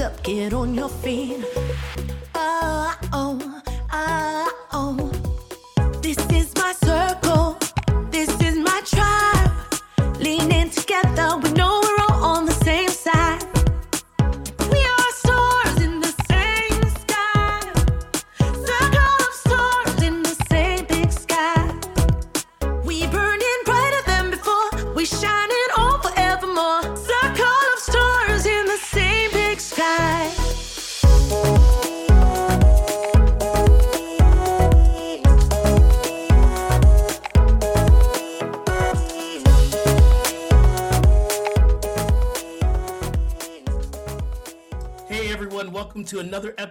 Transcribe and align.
Up, 0.00 0.22
get 0.22 0.52
on 0.52 0.74
your 0.74 0.88
feet. 0.88 1.44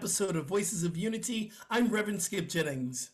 Episode 0.08 0.38
of 0.38 0.46
Voices 0.46 0.86
of 0.86 0.96
Unity. 0.96 1.52
I'm 1.70 1.90
Reverend 1.90 2.22
Skip 2.22 2.48
Jennings. 2.48 3.12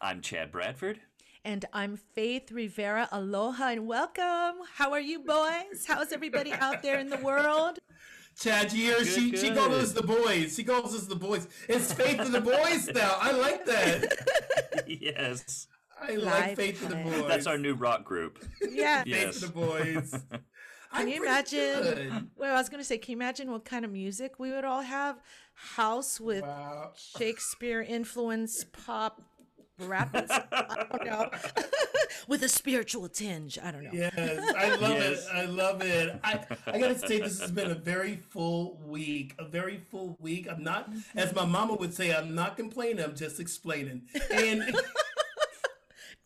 I'm 0.00 0.20
Chad 0.20 0.50
Bradford. 0.50 0.98
And 1.44 1.64
I'm 1.72 1.96
Faith 1.96 2.50
Rivera. 2.50 3.08
Aloha 3.12 3.68
and 3.68 3.86
welcome. 3.86 4.66
How 4.74 4.90
are 4.90 5.00
you, 5.00 5.20
boys? 5.20 5.84
How's 5.86 6.10
everybody 6.10 6.52
out 6.52 6.82
there 6.82 6.98
in 6.98 7.10
the 7.10 7.18
world? 7.18 7.78
Chad, 8.36 8.72
you 8.72 8.86
hear? 8.86 9.04
She, 9.04 9.32
uh, 9.32 9.38
she 9.38 9.48
good. 9.50 9.56
calls 9.56 9.74
us 9.74 9.92
the 9.92 10.02
boys. 10.02 10.56
She 10.56 10.64
calls 10.64 10.96
us 10.96 11.06
the 11.06 11.14
boys. 11.14 11.46
It's 11.68 11.92
Faith 11.92 12.18
and 12.18 12.34
the 12.34 12.40
Boys 12.40 12.90
now. 12.92 13.16
I 13.20 13.30
like 13.30 13.64
that. 13.66 14.84
yes. 14.88 15.68
I 16.02 16.16
like 16.16 16.24
Live 16.24 16.56
Faith 16.56 16.82
and 16.82 16.90
the. 16.90 17.20
Boys. 17.20 17.28
That's 17.28 17.46
our 17.46 17.56
new 17.56 17.74
rock 17.74 18.04
group. 18.04 18.44
Yeah. 18.68 19.04
Yes. 19.06 19.38
Faith 19.38 19.44
and 19.44 19.52
the 19.52 19.60
Boys. 19.60 20.24
Can 20.94 21.08
you 21.08 21.22
imagine? 21.22 22.30
Well, 22.36 22.54
I 22.54 22.58
was 22.58 22.68
going 22.68 22.80
to 22.80 22.84
say, 22.84 22.98
can 22.98 23.12
you 23.12 23.16
imagine 23.18 23.50
what 23.50 23.64
kind 23.64 23.84
of 23.84 23.90
music 23.92 24.38
we 24.38 24.50
would 24.52 24.64
all 24.64 24.82
have? 24.82 25.20
House 25.54 26.20
with 26.20 26.42
Wow. 26.42 26.92
Shakespeare 27.18 27.80
influence, 27.80 28.64
pop, 28.64 29.22
rap. 29.78 30.14
and 30.14 30.30
s- 30.30 30.40
I 30.52 30.86
don't 30.92 31.04
know. 31.06 31.30
with 32.28 32.42
a 32.42 32.48
spiritual 32.48 33.08
tinge. 33.08 33.58
I 33.62 33.70
don't 33.70 33.84
know. 33.84 33.90
Yes, 33.92 34.14
I 34.56 34.74
love 34.76 34.90
Yes. 34.98 35.26
it. 35.26 35.30
I 35.34 35.44
love 35.46 35.82
it. 35.82 36.20
I, 36.24 36.40
I 36.66 36.78
gotta 36.78 36.98
say, 36.98 37.20
this 37.20 37.40
has 37.40 37.50
been 37.50 37.70
a 37.70 37.74
very 37.74 38.16
full 38.16 38.78
week. 38.84 39.34
A 39.38 39.44
very 39.44 39.78
full 39.90 40.16
week. 40.20 40.48
I'm 40.50 40.62
not, 40.62 40.90
as 41.16 41.34
my 41.34 41.44
mama 41.44 41.74
would 41.74 41.94
say, 41.94 42.14
I'm 42.14 42.34
not 42.34 42.56
complaining. 42.56 43.02
I'm 43.04 43.14
just 43.16 43.40
explaining. 43.40 44.02
And 44.32 44.62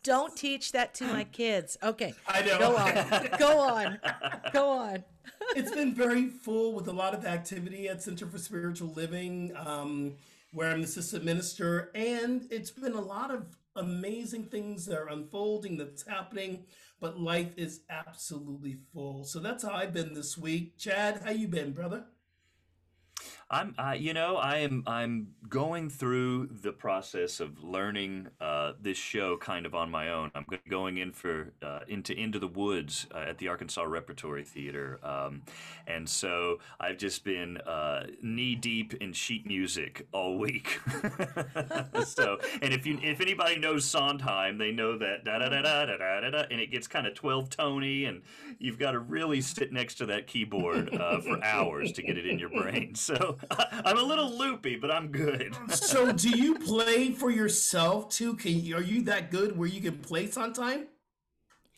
Don't 0.03 0.35
teach 0.35 0.71
that 0.71 0.93
to 0.95 1.05
my 1.05 1.23
kids. 1.25 1.77
Okay. 1.83 2.13
I 2.27 2.41
know. 2.41 2.57
Go 2.59 2.77
on. 2.77 3.29
Go 3.37 3.59
on. 3.59 3.99
Go 4.53 4.69
on. 4.69 5.03
it's 5.55 5.71
been 5.71 5.93
very 5.93 6.27
full 6.27 6.73
with 6.73 6.87
a 6.87 6.93
lot 6.93 7.13
of 7.13 7.25
activity 7.25 7.89
at 7.89 8.01
Center 8.01 8.25
for 8.25 8.37
Spiritual 8.37 8.93
Living, 8.93 9.51
um, 9.57 10.13
where 10.53 10.71
I'm 10.71 10.79
the 10.79 10.85
assistant 10.85 11.25
minister, 11.25 11.91
and 11.93 12.47
it's 12.49 12.71
been 12.71 12.93
a 12.93 13.01
lot 13.01 13.31
of 13.31 13.57
amazing 13.75 14.45
things 14.45 14.85
that 14.85 14.97
are 14.97 15.09
unfolding, 15.09 15.77
that's 15.77 16.07
happening. 16.07 16.65
But 17.01 17.19
life 17.19 17.53
is 17.57 17.81
absolutely 17.89 18.77
full. 18.93 19.23
So 19.23 19.39
that's 19.39 19.63
how 19.63 19.71
I've 19.71 19.93
been 19.93 20.13
this 20.13 20.37
week. 20.37 20.77
Chad, 20.77 21.21
how 21.23 21.31
you 21.31 21.47
been, 21.47 21.71
brother? 21.71 22.05
I'm, 23.51 23.75
you 23.97 24.13
know, 24.13 24.35
I 24.37 24.57
am. 24.57 24.83
I'm 24.85 25.29
going 25.49 25.89
through 25.89 26.49
the 26.61 26.71
process 26.71 27.39
of 27.39 27.63
learning 27.63 28.27
uh, 28.39 28.73
this 28.79 28.97
show 28.97 29.37
kind 29.37 29.65
of 29.65 29.73
on 29.73 29.89
my 29.89 30.11
own. 30.11 30.29
I'm 30.35 30.45
going 30.69 30.97
in 30.97 31.11
for 31.11 31.51
uh, 31.63 31.79
into 31.87 32.13
into 32.13 32.37
the 32.37 32.47
woods 32.47 33.07
uh, 33.13 33.25
at 33.27 33.39
the 33.39 33.47
Arkansas 33.47 33.81
Repertory 33.83 34.43
Theater, 34.43 34.99
um, 35.03 35.41
and 35.87 36.07
so 36.07 36.59
I've 36.79 36.97
just 36.97 37.23
been 37.23 37.57
uh, 37.57 38.05
knee 38.21 38.53
deep 38.53 38.93
in 38.95 39.13
sheet 39.13 39.47
music 39.47 40.05
all 40.11 40.37
week. 40.37 40.79
so, 42.05 42.37
and 42.61 42.71
if 42.71 42.85
you 42.85 42.99
if 43.01 43.19
anybody 43.19 43.57
knows 43.57 43.83
Sondheim, 43.83 44.59
they 44.59 44.71
know 44.71 44.95
that 44.99 45.25
da 45.25 45.39
da 45.39 45.49
da 45.49 45.63
da 45.63 45.85
da 45.85 45.97
da 45.97 46.19
da, 46.21 46.29
da, 46.29 46.43
and 46.51 46.61
it 46.61 46.69
gets 46.69 46.87
kind 46.87 47.07
of 47.07 47.15
twelve 47.15 47.49
tony, 47.49 48.05
and 48.05 48.21
you've 48.59 48.77
got 48.77 48.91
to 48.91 48.99
really 48.99 49.41
sit 49.41 49.73
next 49.73 49.95
to 49.95 50.05
that 50.05 50.27
keyboard 50.27 50.93
uh, 50.93 51.19
for 51.21 51.43
hours 51.43 51.91
to 51.93 52.03
get 52.03 52.15
it 52.15 52.27
in 52.27 52.37
your 52.37 52.49
brain. 52.49 52.93
So 53.09 53.38
I'm 53.51 53.97
a 53.97 54.01
little 54.03 54.29
loopy, 54.31 54.75
but 54.75 54.91
I'm 54.91 55.07
good. 55.11 55.55
So, 55.71 56.11
do 56.11 56.29
you 56.29 56.55
play 56.59 57.11
for 57.11 57.29
yourself 57.31 58.09
too? 58.09 58.35
Can 58.35 58.59
you, 58.59 58.77
are 58.77 58.81
you 58.81 59.01
that 59.03 59.31
good 59.31 59.57
where 59.57 59.67
you 59.67 59.81
can 59.81 59.97
play 59.99 60.27
sometime? 60.27 60.87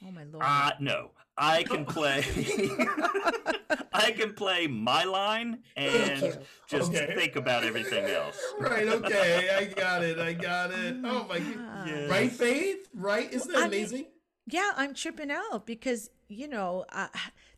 Oh, 0.05 0.11
my 0.11 0.23
Lord. 0.23 0.43
Uh, 0.45 0.71
no, 0.79 1.11
I 1.37 1.63
can 1.63 1.85
play. 1.85 2.23
I 3.93 4.11
can 4.11 4.33
play 4.33 4.67
my 4.67 5.03
line 5.03 5.59
and 5.75 6.39
just 6.67 6.91
Okay. 6.91 7.13
think 7.15 7.35
about 7.35 7.63
everything 7.63 8.05
else. 8.05 8.37
Right. 8.59 8.87
Okay. 8.87 9.49
I 9.55 9.65
got 9.65 10.03
it. 10.03 10.19
I 10.19 10.33
got 10.33 10.71
it. 10.71 10.95
Oh 11.03 11.25
my 11.29 11.39
god. 11.39 12.09
Right, 12.09 12.31
Faith? 12.31 12.87
Right? 12.93 13.31
Isn't 13.31 13.51
that 13.51 13.57
I 13.57 13.61
mean- 13.67 13.79
amazing? 13.79 14.05
Yeah, 14.47 14.71
I'm 14.75 14.93
tripping 14.93 15.31
out 15.31 15.65
because 15.65 16.09
you 16.27 16.47
know 16.47 16.85
uh, 16.91 17.07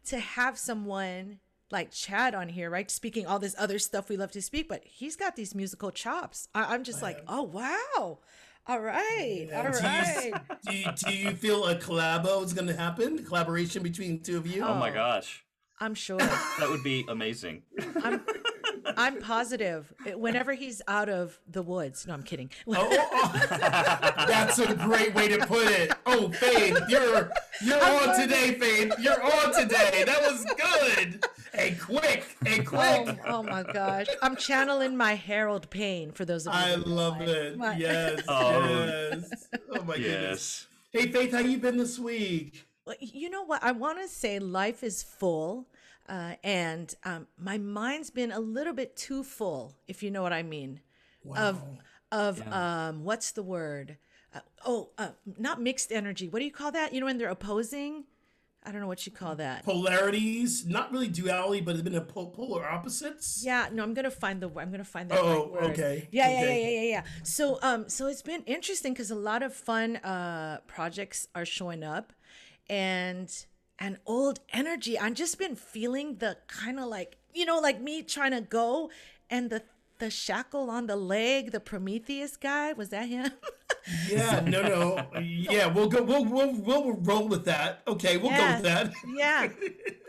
to 0.08 0.20
have 0.20 0.58
someone 0.58 1.40
like 1.74 1.92
Chad 1.92 2.34
on 2.36 2.48
here, 2.50 2.70
right, 2.70 2.90
speaking 2.90 3.26
all 3.26 3.40
this 3.40 3.56
other 3.58 3.80
stuff 3.80 4.08
we 4.08 4.16
love 4.16 4.32
to 4.32 4.42
speak, 4.42 4.70
but 4.70 4.82
he's 4.86 5.16
got 5.18 5.36
these 5.36 5.54
musical 5.54 5.92
chops. 5.92 6.48
I- 6.56 6.74
I'm 6.74 6.84
just 6.84 7.02
like, 7.02 7.22
oh 7.28 7.42
wow, 7.44 8.20
all 8.68 8.80
right, 8.80 9.50
all 9.54 9.64
do, 9.72 10.28
you, 10.28 10.34
do, 10.70 10.74
you, 10.78 10.92
do 11.06 11.14
you 11.30 11.32
feel 11.36 11.66
a 11.68 11.76
collabo 11.76 12.44
is 12.46 12.54
going 12.54 12.68
to 12.68 12.76
happen? 12.78 13.26
Collaboration 13.26 13.84
between 13.84 14.20
the 14.20 14.24
two 14.24 14.38
of 14.38 14.48
you? 14.48 14.64
Oh 14.64 14.76
my 14.76 14.92
Oh. 14.92 14.94
gosh, 14.94 15.44
I'm 15.80 15.96
sure. 15.96 16.18
that 16.20 16.68
would 16.70 16.84
be 16.84 17.04
amazing. 17.10 17.64
I'm 18.04 18.22
I'm 18.96 19.20
positive. 19.22 19.92
Whenever 20.16 20.54
he's 20.54 20.82
out 20.88 21.10
of 21.10 21.40
the 21.50 21.64
woods, 21.64 22.06
no, 22.06 22.14
I'm 22.14 22.22
kidding. 22.22 22.50
Oh, 22.68 22.74
oh, 22.78 23.10
oh. 23.14 23.46
That's 24.28 24.60
a 24.60 24.76
great 24.76 25.16
way 25.16 25.30
to 25.30 25.40
put 25.46 25.66
it. 25.68 25.94
Oh, 26.06 26.30
Faith, 26.30 26.78
you're 26.90 27.32
you're 27.64 27.84
on 27.84 28.20
today, 28.20 28.54
Faith. 28.54 28.94
You're 29.00 29.24
on 29.24 29.54
today. 29.54 30.04
That 30.06 30.22
was 30.22 30.46
good. 30.46 31.26
And 31.64 31.80
quick, 31.80 32.26
and 32.46 32.66
quick. 32.68 32.80
Oh, 33.26 33.40
oh 33.40 33.44
my 33.44 33.64
gosh, 33.64 34.08
I'm 34.22 34.36
channeling 34.36 34.98
my 34.98 35.14
Harold 35.16 35.70
Payne 35.70 36.12
for 36.12 36.26
those 36.26 36.46
of 36.48 36.54
you. 36.54 36.60
I 36.60 36.76
love 36.76 37.20
my- 37.20 37.26
it. 37.26 37.58
my- 37.58 37.78
Yes, 37.78 38.22
Oh. 38.28 38.68
yes. 38.68 39.48
Oh 39.72 39.84
my 39.84 39.96
goodness. 39.98 40.68
Hey, 40.92 41.12
Faith, 41.12 41.32
how 41.32 41.40
you 41.40 41.58
been 41.58 41.78
this 41.78 41.98
week? 41.98 42.66
You 43.00 43.30
know 43.30 43.44
what? 43.46 43.64
I 43.64 43.72
want 43.72 44.02
to 44.02 44.08
say 44.10 44.40
life 44.40 44.84
is 44.84 45.04
full, 45.04 45.68
uh, 46.10 46.34
and 46.44 46.94
um, 47.06 47.28
my 47.40 47.58
mind's 47.58 48.10
been 48.10 48.32
a 48.32 48.40
little 48.40 48.74
bit 48.74 48.96
too 48.98 49.24
full, 49.24 49.74
if 49.88 50.04
you 50.04 50.12
know 50.12 50.22
what 50.22 50.34
I 50.34 50.44
mean. 50.44 50.82
Of 51.36 51.62
of 52.12 52.46
um, 52.52 53.06
what's 53.06 53.32
the 53.32 53.42
word? 53.42 53.98
Uh, 54.36 54.40
oh, 54.66 54.90
uh, 54.98 55.10
not 55.40 55.62
mixed 55.62 55.92
energy. 55.92 56.28
What 56.28 56.40
do 56.40 56.46
you 56.46 56.52
call 56.52 56.72
that? 56.74 56.94
You 56.94 57.00
know 57.00 57.06
when 57.06 57.18
they're 57.18 57.30
opposing. 57.30 58.04
I 58.66 58.72
don't 58.72 58.82
know 58.82 58.88
what 58.88 59.06
you 59.06 59.12
call 59.12 59.36
that. 59.36 59.64
Polarities, 59.64 60.66
not 60.66 60.92
really 60.92 61.08
duality, 61.08 61.62
but 61.62 61.76
it's 61.76 61.82
been 61.84 61.96
a 61.96 62.02
po- 62.02 62.28
polar 62.28 62.66
opposites. 62.68 63.42
Yeah, 63.46 63.68
no, 63.72 63.84
I'm 63.84 63.94
gonna 63.94 64.10
find 64.12 64.42
the. 64.42 64.48
I'm 64.58 64.72
gonna 64.72 64.84
find 64.84 65.10
that. 65.10 65.20
Oh, 65.20 65.50
right 65.54 65.64
word. 65.64 65.72
okay, 65.72 66.08
Yeah, 66.12 66.30
yeah, 66.30 66.38
okay. 66.40 66.62
yeah, 66.64 66.70
yeah, 66.70 66.82
yeah, 66.82 66.90
yeah. 66.90 67.04
So, 67.24 67.60
um, 67.62 67.90
so 67.90 68.08
it's 68.08 68.22
been 68.22 68.44
interesting 68.44 68.94
because 68.94 69.12
a 69.12 69.16
lot 69.16 69.44
of 69.44 69.54
fun 69.54 69.98
uh 69.98 70.60
projects 70.68 71.28
are 71.36 71.46
showing 71.46 71.84
up, 71.84 72.14
and 72.70 73.30
an 73.80 73.98
old 74.06 74.40
energy. 74.52 74.98
I've 74.98 75.16
just 75.16 75.38
been 75.40 75.56
feeling 75.56 76.18
the 76.18 76.38
kind 76.48 76.80
of 76.80 76.88
like 76.88 77.18
you 77.34 77.46
know, 77.46 77.60
like 77.60 77.82
me 77.82 78.04
trying 78.04 78.32
to 78.32 78.42
go, 78.42 78.90
and 79.30 79.50
the 79.50 79.64
the 80.00 80.10
shackle 80.10 80.70
on 80.70 80.88
the 80.88 80.96
leg, 80.96 81.52
the 81.52 81.60
Prometheus 81.60 82.38
guy. 82.38 82.74
Was 82.74 82.90
that 82.90 83.10
him? 83.10 83.32
Yeah, 84.10 84.40
no, 84.40 84.62
no, 84.62 85.20
yeah. 85.20 85.66
We'll 85.68 85.90
go. 85.90 86.02
We'll 86.04 86.24
we'll 86.24 86.54
we'll 86.54 86.94
roll 86.94 87.28
with 87.28 87.44
that. 87.46 87.82
Okay, 87.86 88.16
we'll 88.16 88.32
go 88.32 88.54
with 88.54 88.64
that. 88.64 88.94
yeah. 89.14 89.50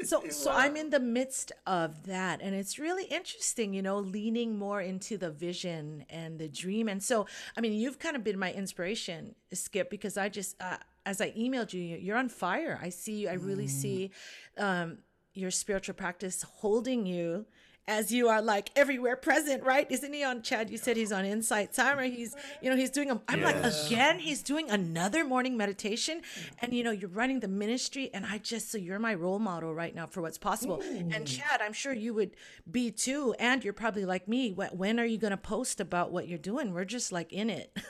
So 0.05 0.23
so 0.29 0.53
I'm 0.53 0.77
in 0.77 0.91
the 0.91 1.01
midst 1.01 1.51
of 1.67 2.05
that 2.05 2.43
and 2.43 2.55
it's 2.55 2.79
really 2.79 3.05
interesting, 3.05 3.73
you 3.73 3.81
know, 3.81 3.99
leaning 3.99 4.59
more 4.59 4.83
into 4.83 5.17
the 5.17 5.31
vision 5.31 6.05
and 6.11 6.39
the 6.39 6.47
dream. 6.47 6.89
And 6.89 7.03
so, 7.03 7.27
I 7.57 7.63
mean, 7.63 7.73
you've 7.73 7.99
kind 7.99 8.15
of 8.15 8.23
been 8.23 8.39
my 8.39 8.53
inspiration, 8.53 9.35
Skip, 9.55 9.89
because 9.89 10.19
I 10.19 10.29
just 10.29 10.57
uh, 10.61 10.77
as 11.07 11.23
I 11.23 11.31
emailed 11.31 11.73
you, 11.73 11.81
you're 11.81 12.19
on 12.19 12.29
fire. 12.29 12.79
I 12.83 12.91
see 12.91 13.15
you. 13.15 13.29
I 13.31 13.35
really 13.35 13.67
see 13.67 14.11
um, 14.59 14.99
your 15.33 15.51
spiritual 15.51 15.95
practice 15.95 16.43
holding 16.43 17.07
you 17.07 17.47
as 17.87 18.11
you 18.11 18.29
are 18.29 18.41
like 18.41 18.71
everywhere 18.77 19.17
present, 19.17 19.63
right? 19.63 19.87
Isn't 19.91 20.13
he 20.13 20.25
on 20.25 20.43
Chad? 20.43 20.71
You 20.71 20.79
said 20.79 20.97
he's 20.97 21.13
on 21.13 21.25
Insight 21.25 21.73
Timer. 21.73 22.05
He's, 22.05 22.35
you 22.63 22.71
know, 22.71 22.77
he's 22.77 22.91
doing 22.91 23.11
a, 23.11 23.21
I'm 23.29 23.43
like, 23.43 23.57
again, 23.63 24.19
he's 24.19 24.43
doing 24.43 24.71
another 24.71 25.25
morning 25.25 25.57
meditation. 25.57 26.23
And, 26.61 26.73
you 26.73 26.83
know, 26.83 26.91
you're 26.93 27.11
running 27.11 27.41
the 27.41 27.49
ministry. 27.49 28.11
And 28.15 28.25
I 28.25 28.39
just, 28.39 28.71
so 28.71 28.79
you're 28.79 28.99
my 28.99 29.15
role 29.15 29.39
model 29.39 29.75
right 29.75 29.95
now 29.95 30.07
for 30.07 30.23
what's 30.23 30.39
possible. 30.39 30.81
And 30.83 31.27
Chad, 31.27 31.61
I'm 31.61 31.73
sure 31.75 31.93
you 31.93 32.15
would 32.15 32.37
be 32.71 32.91
too. 32.91 33.35
And 33.39 33.63
you're 33.63 33.73
probably 33.75 34.05
like 34.07 34.29
me. 34.29 34.51
When 34.53 34.99
are 34.99 35.05
you 35.05 35.19
going 35.19 35.33
to 35.33 35.37
post 35.37 35.79
about 35.81 36.11
what 36.11 36.27
you're 36.27 36.39
doing? 36.39 36.73
We're 36.73 36.85
just 36.87 37.13
like 37.13 37.33
in 37.33 37.51
it. 37.51 37.77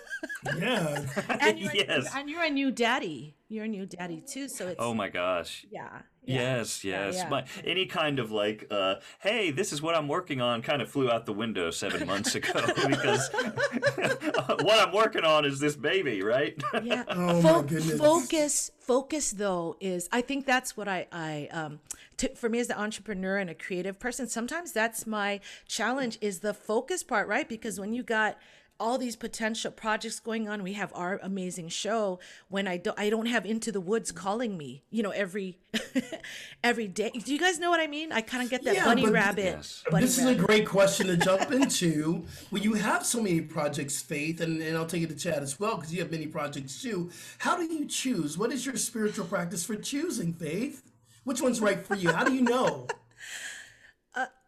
Yeah. 0.58 1.06
and, 1.40 1.58
you're, 1.58 1.74
Yes. 1.74 2.06
and 2.14 2.28
you're 2.28 2.42
a 2.44 2.50
new 2.50 2.70
daddy. 2.70 3.34
You're 3.54 3.64
a 3.66 3.68
new 3.68 3.86
daddy 3.86 4.20
too. 4.26 4.48
So 4.48 4.66
it's, 4.68 4.76
Oh 4.78 4.92
my 4.92 5.08
gosh. 5.08 5.64
yeah. 5.70 5.88
yeah. 6.24 6.56
Yes, 6.56 6.84
yes. 6.84 7.14
yeah. 7.16 7.28
My, 7.28 7.44
any 7.64 7.86
kind 7.86 8.18
of 8.18 8.32
like, 8.32 8.66
uh, 8.70 8.96
hey, 9.20 9.50
this 9.50 9.72
is 9.72 9.80
what 9.80 9.94
I'm 9.94 10.08
working 10.08 10.40
on 10.40 10.62
kind 10.62 10.82
of 10.82 10.88
flew 10.90 11.10
out 11.10 11.24
the 11.26 11.32
window 11.32 11.70
seven 11.70 12.06
months 12.06 12.34
ago 12.34 12.52
because 12.88 13.30
what 14.62 14.78
I'm 14.88 14.92
working 14.92 15.24
on 15.24 15.44
is 15.44 15.60
this 15.60 15.76
baby, 15.76 16.22
right? 16.22 16.60
yeah 16.82 17.04
Oh 17.08 17.40
my 17.40 17.62
goodness. 17.62 17.98
focus 17.98 18.70
focus 18.80 19.30
though 19.30 19.76
is 19.80 20.10
i 20.12 20.20
think 20.20 20.44
that's 20.44 20.76
what 20.76 20.86
i 20.86 21.06
i 21.10 21.48
um 21.52 21.80
t- 22.18 22.28
for 22.34 22.50
me 22.50 22.58
as 22.58 22.68
an 22.68 22.76
entrepreneur 22.76 23.38
and 23.38 23.48
a 23.48 23.54
creative 23.54 23.98
person 23.98 24.28
sometimes 24.28 24.72
that's 24.72 25.06
my 25.06 25.40
challenge 25.66 26.18
is 26.20 26.40
the 26.40 26.52
focus 26.52 27.02
part 27.02 27.26
right 27.26 27.48
because 27.48 27.80
when 27.80 27.94
you 27.94 28.02
got 28.02 28.36
all 28.80 28.98
these 28.98 29.16
potential 29.16 29.70
projects 29.70 30.18
going 30.20 30.48
on 30.48 30.62
we 30.62 30.72
have 30.72 30.92
our 30.94 31.20
amazing 31.22 31.68
show 31.68 32.18
when 32.48 32.66
i 32.66 32.76
don't 32.76 32.98
i 32.98 33.08
don't 33.08 33.26
have 33.26 33.46
into 33.46 33.70
the 33.70 33.80
woods 33.80 34.12
mm. 34.12 34.16
calling 34.16 34.58
me 34.58 34.82
you 34.90 35.02
know 35.02 35.10
every 35.10 35.58
every 36.64 36.88
day 36.88 37.10
do 37.24 37.32
you 37.32 37.38
guys 37.38 37.58
know 37.58 37.70
what 37.70 37.80
i 37.80 37.86
mean 37.86 38.10
i 38.12 38.20
kind 38.20 38.42
of 38.42 38.50
get 38.50 38.64
that 38.64 38.74
Yeah, 38.74 38.84
bunny 38.84 39.02
but- 39.04 39.12
rabbit 39.12 39.44
Yes. 39.44 39.84
bunny 39.90 40.04
this 40.04 40.18
is 40.18 40.26
a 40.26 40.34
great 40.34 40.66
question 40.66 41.06
to 41.06 41.16
jump 41.16 41.50
into. 41.52 42.24
When 42.50 42.62
you 42.62 42.74
have 42.74 43.04
so 43.06 43.22
many 43.22 43.40
projects, 43.40 44.00
Faith, 44.00 44.40
and, 44.40 44.60
and 44.60 44.76
I'll 44.76 44.86
take 44.86 45.02
it 45.02 45.08
to 45.10 45.16
Chad 45.16 45.42
as 45.42 45.58
well, 45.60 45.76
because 45.76 45.92
you 45.92 46.00
have 46.00 46.10
many 46.10 46.26
projects 46.26 46.80
too. 46.82 47.10
How 47.38 47.56
do 47.56 47.64
you 47.64 47.86
choose? 47.86 48.36
What 48.36 48.52
is 48.52 48.64
your 48.66 48.76
spiritual 48.76 49.26
practice 49.26 49.64
for 49.64 49.76
choosing, 49.76 50.32
Faith? 50.32 50.82
Which 51.24 51.40
one's 51.40 51.60
right 51.60 51.84
for 51.84 51.94
you? 51.94 52.10
How 52.12 52.24
do 52.24 52.34
you 52.34 52.42
know? 52.42 52.86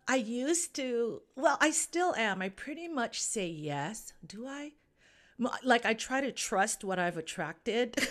I 0.08 0.16
used 0.16 0.74
to, 0.76 1.22
well, 1.34 1.58
I 1.60 1.70
still 1.70 2.14
am. 2.14 2.40
I 2.40 2.48
pretty 2.48 2.88
much 2.88 3.20
say 3.20 3.46
yes. 3.48 4.12
Do 4.24 4.46
I? 4.46 4.72
Like, 5.64 5.84
I 5.84 5.94
try 5.94 6.20
to 6.20 6.32
trust 6.32 6.84
what 6.84 6.98
I've 6.98 7.16
attracted. 7.18 7.96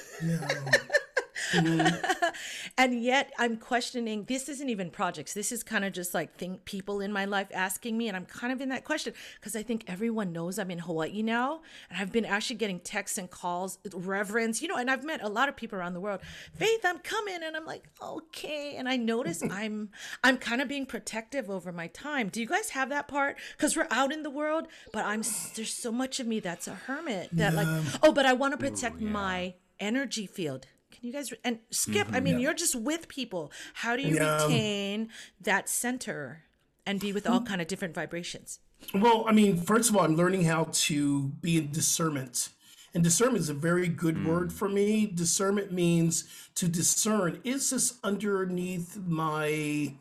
Mm-hmm. 1.51 2.25
and 2.77 3.03
yet 3.03 3.31
I'm 3.37 3.57
questioning 3.57 4.25
this 4.25 4.49
isn't 4.49 4.69
even 4.69 4.89
projects. 4.89 5.33
This 5.33 5.51
is 5.51 5.63
kind 5.63 5.85
of 5.85 5.93
just 5.93 6.13
like 6.13 6.35
think 6.35 6.65
people 6.65 7.01
in 7.01 7.11
my 7.11 7.25
life 7.25 7.47
asking 7.53 7.97
me. 7.97 8.07
And 8.07 8.17
I'm 8.17 8.25
kind 8.25 8.51
of 8.53 8.61
in 8.61 8.69
that 8.69 8.83
question 8.83 9.13
because 9.39 9.55
I 9.55 9.63
think 9.63 9.83
everyone 9.87 10.31
knows 10.31 10.59
I'm 10.59 10.71
in 10.71 10.79
Hawaii 10.79 11.21
now. 11.21 11.61
And 11.89 11.99
I've 11.99 12.11
been 12.11 12.25
actually 12.25 12.57
getting 12.57 12.79
texts 12.79 13.17
and 13.17 13.29
calls, 13.29 13.79
reverence, 13.93 14.61
you 14.61 14.67
know, 14.67 14.77
and 14.77 14.89
I've 14.89 15.03
met 15.03 15.23
a 15.23 15.29
lot 15.29 15.49
of 15.49 15.55
people 15.55 15.79
around 15.79 15.93
the 15.93 15.99
world. 15.99 16.21
Faith, 16.53 16.81
I'm 16.83 16.99
coming. 16.99 17.39
And 17.43 17.55
I'm 17.55 17.65
like, 17.65 17.83
okay. 18.01 18.75
And 18.77 18.87
I 18.87 18.97
notice 18.97 19.43
I'm 19.51 19.89
I'm 20.23 20.37
kind 20.37 20.61
of 20.61 20.67
being 20.67 20.85
protective 20.85 21.49
over 21.49 21.71
my 21.71 21.87
time. 21.87 22.29
Do 22.29 22.39
you 22.39 22.47
guys 22.47 22.69
have 22.69 22.89
that 22.89 23.07
part? 23.07 23.37
Because 23.57 23.75
we're 23.75 23.87
out 23.91 24.11
in 24.11 24.23
the 24.23 24.29
world, 24.29 24.67
but 24.91 25.05
I'm 25.05 25.23
there's 25.55 25.73
so 25.73 25.91
much 25.91 26.19
of 26.19 26.27
me 26.27 26.39
that's 26.39 26.67
a 26.67 26.75
hermit 26.75 27.29
that 27.33 27.53
like, 27.53 27.67
oh, 28.03 28.11
but 28.11 28.25
I 28.25 28.33
want 28.33 28.53
to 28.53 28.57
protect 28.57 29.01
my 29.01 29.55
energy 29.79 30.27
field. 30.27 30.67
Can 30.95 31.07
you 31.07 31.13
guys 31.13 31.33
and 31.43 31.59
skip? 31.71 32.07
I 32.07 32.11
mm-hmm, 32.11 32.23
mean, 32.23 32.39
you're 32.39 32.53
just 32.53 32.75
with 32.75 33.07
people. 33.07 33.51
How 33.75 33.95
do 33.95 34.01
you 34.01 34.15
Yeah. 34.15 34.43
retain 34.43 35.09
that 35.41 35.67
center 35.67 36.43
and 36.85 36.99
be 36.99 37.11
with 37.11 37.27
all 37.27 37.39
hmm. 37.39 37.45
kind 37.45 37.61
of 37.61 37.67
different 37.67 37.93
vibrations? 37.93 38.59
Well, 38.93 39.25
I 39.27 39.31
mean, 39.31 39.57
first 39.57 39.89
of 39.89 39.95
all, 39.95 40.03
I'm 40.03 40.15
learning 40.15 40.45
how 40.45 40.69
to 40.71 41.29
be 41.41 41.57
in 41.57 41.71
discernment. 41.71 42.49
And 42.93 43.03
discernment 43.03 43.39
is 43.39 43.49
a 43.49 43.53
very 43.53 43.89
good 43.89 44.17
hmm. 44.17 44.27
word 44.27 44.53
for 44.53 44.69
me. 44.69 45.05
Discernment 45.05 45.71
means 45.71 46.23
to 46.55 46.67
discern 46.67 47.41
is 47.43 47.69
this 47.71 47.99
underneath 48.03 48.97
my 48.97 49.95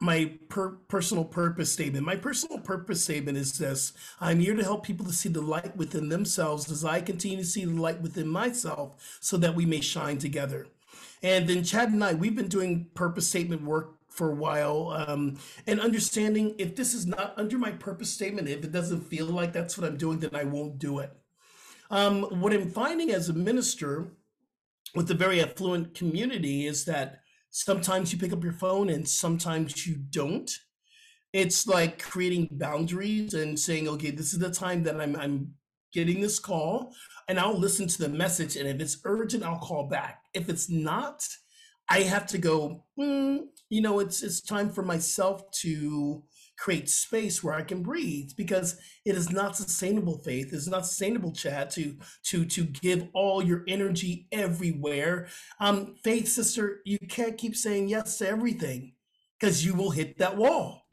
my 0.00 0.32
per- 0.48 0.76
personal 0.88 1.24
purpose 1.24 1.72
statement. 1.72 2.06
My 2.06 2.16
personal 2.16 2.60
purpose 2.60 3.02
statement 3.02 3.36
is 3.36 3.58
this 3.58 3.92
I'm 4.20 4.40
here 4.40 4.54
to 4.54 4.62
help 4.62 4.84
people 4.84 5.06
to 5.06 5.12
see 5.12 5.28
the 5.28 5.40
light 5.40 5.76
within 5.76 6.08
themselves 6.08 6.70
as 6.70 6.84
I 6.84 7.00
continue 7.00 7.38
to 7.38 7.44
see 7.44 7.64
the 7.64 7.80
light 7.80 8.00
within 8.00 8.28
myself 8.28 9.18
so 9.20 9.36
that 9.38 9.54
we 9.54 9.66
may 9.66 9.80
shine 9.80 10.18
together. 10.18 10.66
And 11.22 11.48
then 11.48 11.64
Chad 11.64 11.90
and 11.90 12.04
I, 12.04 12.14
we've 12.14 12.36
been 12.36 12.48
doing 12.48 12.86
purpose 12.94 13.28
statement 13.28 13.62
work 13.62 13.94
for 14.08 14.30
a 14.30 14.34
while 14.34 14.90
um, 14.90 15.38
and 15.66 15.80
understanding 15.80 16.54
if 16.58 16.74
this 16.74 16.94
is 16.94 17.06
not 17.06 17.34
under 17.36 17.58
my 17.58 17.70
purpose 17.70 18.10
statement, 18.10 18.48
if 18.48 18.64
it 18.64 18.72
doesn't 18.72 19.02
feel 19.02 19.26
like 19.26 19.52
that's 19.52 19.76
what 19.76 19.86
I'm 19.86 19.96
doing, 19.96 20.18
then 20.18 20.34
I 20.34 20.44
won't 20.44 20.78
do 20.78 20.98
it. 21.00 21.12
Um, 21.90 22.22
what 22.40 22.52
I'm 22.52 22.70
finding 22.70 23.10
as 23.10 23.28
a 23.28 23.32
minister 23.32 24.12
with 24.94 25.10
a 25.10 25.14
very 25.14 25.42
affluent 25.42 25.94
community 25.94 26.66
is 26.66 26.84
that 26.84 27.20
sometimes 27.50 28.12
you 28.12 28.18
pick 28.18 28.32
up 28.32 28.42
your 28.42 28.52
phone 28.52 28.90
and 28.90 29.08
sometimes 29.08 29.86
you 29.86 29.96
don't. 30.10 30.50
It's 31.32 31.66
like 31.66 32.02
creating 32.02 32.48
boundaries 32.52 33.34
and 33.34 33.58
saying, 33.58 33.88
okay, 33.88 34.10
this 34.10 34.32
is 34.32 34.38
the 34.38 34.50
time 34.50 34.82
that 34.84 35.00
I'm, 35.00 35.14
I'm 35.16 35.54
getting 35.92 36.20
this 36.20 36.38
call 36.38 36.94
and 37.28 37.38
I'll 37.38 37.58
listen 37.58 37.86
to 37.86 37.98
the 37.98 38.08
message. 38.08 38.56
And 38.56 38.68
if 38.68 38.80
it's 38.80 39.00
urgent, 39.04 39.44
I'll 39.44 39.58
call 39.58 39.88
back. 39.88 40.22
If 40.34 40.48
it's 40.48 40.70
not, 40.70 41.26
I 41.90 42.00
have 42.00 42.26
to 42.28 42.38
go, 42.38 42.84
"Hmm, 42.96 43.38
you 43.70 43.80
know, 43.82 43.98
it's, 44.00 44.22
it's 44.22 44.40
time 44.40 44.70
for 44.70 44.82
myself 44.82 45.50
to 45.62 46.22
create 46.58 46.90
space 46.90 47.42
where 47.42 47.54
I 47.54 47.62
can 47.62 47.82
breathe 47.82 48.32
because 48.36 48.78
it 49.04 49.14
is 49.16 49.30
not 49.30 49.56
sustainable 49.56 50.18
faith. 50.18 50.52
It's 50.52 50.66
not 50.66 50.86
sustainable, 50.86 51.32
Chad, 51.32 51.70
to 51.70 51.96
to 52.24 52.44
to 52.44 52.64
give 52.64 53.08
all 53.14 53.42
your 53.42 53.64
energy 53.68 54.26
everywhere. 54.32 55.28
Um, 55.60 55.94
faith, 56.02 56.28
sister, 56.28 56.80
you 56.84 56.98
can't 56.98 57.38
keep 57.38 57.56
saying 57.56 57.88
yes 57.88 58.18
to 58.18 58.28
everything 58.28 58.94
because 59.38 59.64
you 59.64 59.74
will 59.74 59.90
hit 59.90 60.18
that 60.18 60.36
wall. 60.36 60.86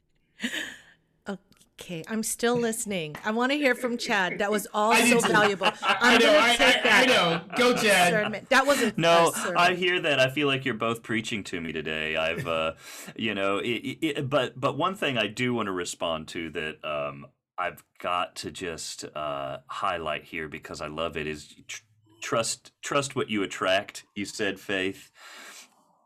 Okay, 1.78 2.02
I'm 2.08 2.22
still 2.22 2.56
listening. 2.56 3.16
I 3.22 3.32
want 3.32 3.52
to 3.52 3.58
hear 3.58 3.74
from 3.74 3.98
Chad. 3.98 4.38
That 4.38 4.50
was 4.50 4.66
all 4.72 4.92
I 4.92 5.04
so 5.10 5.20
to- 5.20 5.28
valuable. 5.28 5.66
I 5.66 5.96
I'm 6.00 6.18
know, 6.20 6.26
gonna 6.32 6.38
I, 6.38 6.56
take 6.56 6.76
I, 6.76 6.82
that. 6.82 7.02
I 7.02 7.12
know. 7.12 7.40
Go, 7.58 7.74
Chad. 7.76 8.46
That 8.48 8.66
was 8.66 8.82
a 8.82 8.94
No. 8.96 9.30
I 9.54 9.74
hear 9.74 10.00
that. 10.00 10.18
I 10.18 10.30
feel 10.30 10.46
like 10.46 10.64
you're 10.64 10.72
both 10.74 11.02
preaching 11.02 11.44
to 11.44 11.60
me 11.60 11.72
today. 11.72 12.16
I've, 12.16 12.46
uh, 12.48 12.72
you 13.16 13.34
know, 13.34 13.58
it, 13.58 13.68
it, 13.68 13.98
it- 14.18 14.30
but 14.30 14.58
but 14.58 14.78
one 14.78 14.94
thing 14.94 15.18
I 15.18 15.26
do 15.26 15.52
want 15.52 15.66
to 15.66 15.72
respond 15.72 16.28
to 16.28 16.48
that 16.50 16.82
um, 16.82 17.26
I've 17.58 17.84
got 18.00 18.36
to 18.36 18.50
just 18.50 19.04
uh, 19.14 19.58
highlight 19.66 20.24
here 20.24 20.48
because 20.48 20.80
I 20.80 20.86
love 20.86 21.18
it 21.18 21.26
is 21.26 21.54
tr- 21.68 21.82
trust 22.22 22.72
trust 22.80 23.14
what 23.14 23.28
you 23.28 23.42
attract. 23.42 24.04
You 24.14 24.24
said 24.24 24.58
faith. 24.58 25.10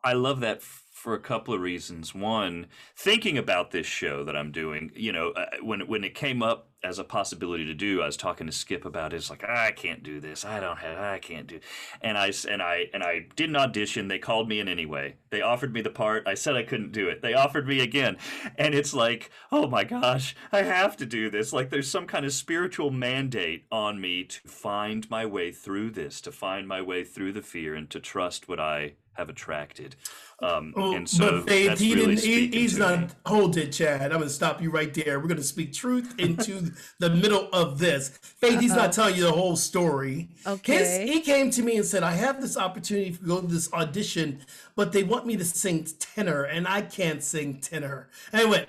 I 0.03 0.15
love 0.15 0.41
that 0.41 0.57
f- 0.59 0.83
for 1.01 1.15
a 1.15 1.19
couple 1.19 1.55
of 1.55 1.63
reasons. 1.63 2.15
One, 2.15 2.67
thinking 2.95 3.39
about 3.39 3.71
this 3.71 3.87
show 3.87 4.23
that 4.25 4.37
I'm 4.37 4.53
doing, 4.53 4.93
you 4.95 5.13
know, 5.13 5.31
uh, 5.31 5.47
when 5.63 5.81
when 5.89 6.05
it 6.05 6.15
came 6.15 6.43
up 6.43 6.69
as 6.83 6.99
a 6.99 7.05
possibility 7.05 7.65
to 7.65 7.73
do, 7.73 8.03
I 8.03 8.07
was 8.07 8.19
talking 8.19 8.47
to 8.47 8.53
Skip 8.53 8.85
about 8.85 9.15
it. 9.15 9.17
It's 9.17 9.31
like 9.31 9.43
I 9.43 9.73
can't 9.73 10.03
do 10.03 10.21
this. 10.21 10.45
I 10.45 10.61
don't 10.61 10.77
have. 10.77 10.99
I 10.99 11.19
can't 11.19 11.47
do. 11.47 11.61
And 12.03 12.19
I 12.19 12.33
and 12.51 12.61
I 12.61 12.91
and 12.93 13.03
I 13.03 13.29
didn't 13.35 13.57
audition. 13.57 14.09
They 14.09 14.19
called 14.19 14.47
me 14.47 14.61
in 14.61 14.69
anyway. 14.69 15.17
They 15.31 15.41
offered 15.41 15.73
me 15.73 15.81
the 15.81 15.89
part. 15.89 16.29
I 16.29 16.35
said 16.35 16.55
I 16.55 16.65
couldn't 16.65 16.93
do 16.93 17.09
it. 17.09 17.23
They 17.23 17.33
offered 17.33 17.67
me 17.67 17.81
again, 17.81 18.19
and 18.59 18.75
it's 18.75 18.93
like, 18.93 19.31
oh 19.51 19.69
my 19.69 19.85
gosh, 19.85 20.37
I 20.53 20.63
have 20.63 20.99
to 20.99 21.07
do 21.07 21.31
this. 21.31 21.51
Like 21.51 21.71
there's 21.71 21.91
some 21.91 22.07
kind 22.07 22.27
of 22.27 22.33
spiritual 22.35 22.91
mandate 22.91 23.65
on 23.73 24.03
me 24.03 24.25
to 24.25 24.41
find 24.47 25.09
my 25.09 25.25
way 25.25 25.51
through 25.51 25.93
this, 25.93 26.21
to 26.21 26.31
find 26.31 26.69
my 26.69 26.83
way 26.83 27.05
through 27.05 27.33
the 27.33 27.43
fear, 27.43 27.75
and 27.75 27.89
to 27.89 28.01
trust 28.01 28.51
what 28.51 28.61
I 28.61 28.97
have 29.15 29.29
attracted. 29.29 29.97
Um, 30.43 30.73
Oh, 30.77 30.95
and 30.95 31.09
so 31.09 31.43
but 31.43 31.49
Faith, 31.49 31.79
he 31.79 31.95
really 31.95 32.15
didn't. 32.15 32.53
He, 32.55 32.61
he's 32.61 32.79
not. 32.79 33.01
me. 33.01 33.09
Hold 33.27 33.57
it, 33.57 33.73
Chad. 33.73 34.03
I'm 34.03 34.19
going 34.19 34.23
to 34.23 34.31
stop 34.31 34.63
you 34.63 34.71
right 34.71 34.93
there. 34.95 35.21
We're 35.21 35.27
going 35.29 35.37
to 35.37 35.43
speak 35.43 35.73
truth 35.73 36.15
into 36.19 36.73
the 36.99 37.11
middle 37.11 37.49
of 37.53 37.79
this. 37.79 38.09
Faith, 38.09 38.61
he's 38.61 38.75
not 38.75 38.93
telling 38.93 39.17
you 39.17 39.25
the 39.25 39.33
whole 39.33 39.57
story. 39.57 40.29
Okay. 40.47 40.79
His, 40.79 41.11
he 41.11 41.21
came 41.21 41.51
to 41.51 41.63
me 41.63 41.77
and 41.77 41.85
said, 41.85 42.03
"I 42.03 42.13
have 42.13 42.41
this 42.41 42.57
opportunity 42.57 43.13
to 43.13 43.23
go 43.23 43.41
to 43.41 43.47
this 43.47 43.73
audition, 43.73 44.41
but 44.77 44.93
they 44.93 45.03
want 45.03 45.27
me 45.27 45.37
to 45.37 45.45
sing 45.45 45.87
tenor, 45.99 46.45
and 46.45 46.67
I 46.67 46.83
can't 46.83 47.23
sing 47.23 47.61
tenor." 47.61 48.09
And 48.33 48.41
I 48.41 48.45
went, 48.47 48.69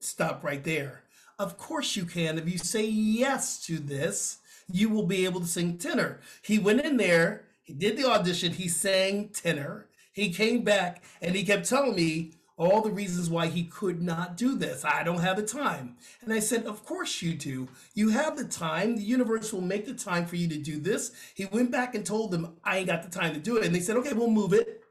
"Stop 0.00 0.42
right 0.42 0.64
there." 0.64 1.02
Of 1.38 1.56
course 1.56 1.96
you 1.96 2.04
can. 2.04 2.38
If 2.38 2.48
you 2.50 2.58
say 2.58 2.84
yes 2.86 3.64
to 3.66 3.78
this, 3.78 4.38
you 4.70 4.88
will 4.88 5.06
be 5.06 5.24
able 5.24 5.40
to 5.40 5.46
sing 5.46 5.78
tenor. 5.78 6.20
He 6.42 6.58
went 6.58 6.80
in 6.82 6.96
there, 6.96 7.44
he 7.62 7.72
did 7.72 7.96
the 7.96 8.08
audition, 8.08 8.52
he 8.52 8.68
sang 8.68 9.28
tenor. 9.30 9.86
He 10.12 10.32
came 10.32 10.62
back 10.62 11.02
and 11.20 11.34
he 11.34 11.44
kept 11.44 11.68
telling 11.68 11.96
me 11.96 12.32
all 12.56 12.82
the 12.82 12.90
reasons 12.90 13.30
why 13.30 13.46
he 13.46 13.64
could 13.64 14.02
not 14.02 14.36
do 14.36 14.56
this. 14.56 14.84
I 14.84 15.02
don't 15.02 15.20
have 15.20 15.36
the 15.36 15.42
time. 15.42 15.96
And 16.20 16.32
I 16.32 16.38
said, 16.38 16.64
Of 16.64 16.84
course 16.84 17.22
you 17.22 17.34
do. 17.34 17.68
You 17.94 18.10
have 18.10 18.36
the 18.36 18.44
time. 18.44 18.96
The 18.96 19.02
universe 19.02 19.52
will 19.52 19.62
make 19.62 19.86
the 19.86 19.94
time 19.94 20.26
for 20.26 20.36
you 20.36 20.48
to 20.48 20.58
do 20.58 20.78
this. 20.78 21.12
He 21.34 21.46
went 21.46 21.72
back 21.72 21.94
and 21.94 22.04
told 22.04 22.30
them, 22.30 22.56
I 22.62 22.78
ain't 22.78 22.86
got 22.88 23.02
the 23.02 23.10
time 23.10 23.34
to 23.34 23.40
do 23.40 23.56
it. 23.56 23.64
And 23.64 23.74
they 23.74 23.80
said, 23.80 23.96
Okay, 23.96 24.12
we'll 24.12 24.30
move 24.30 24.52
it. 24.52 24.82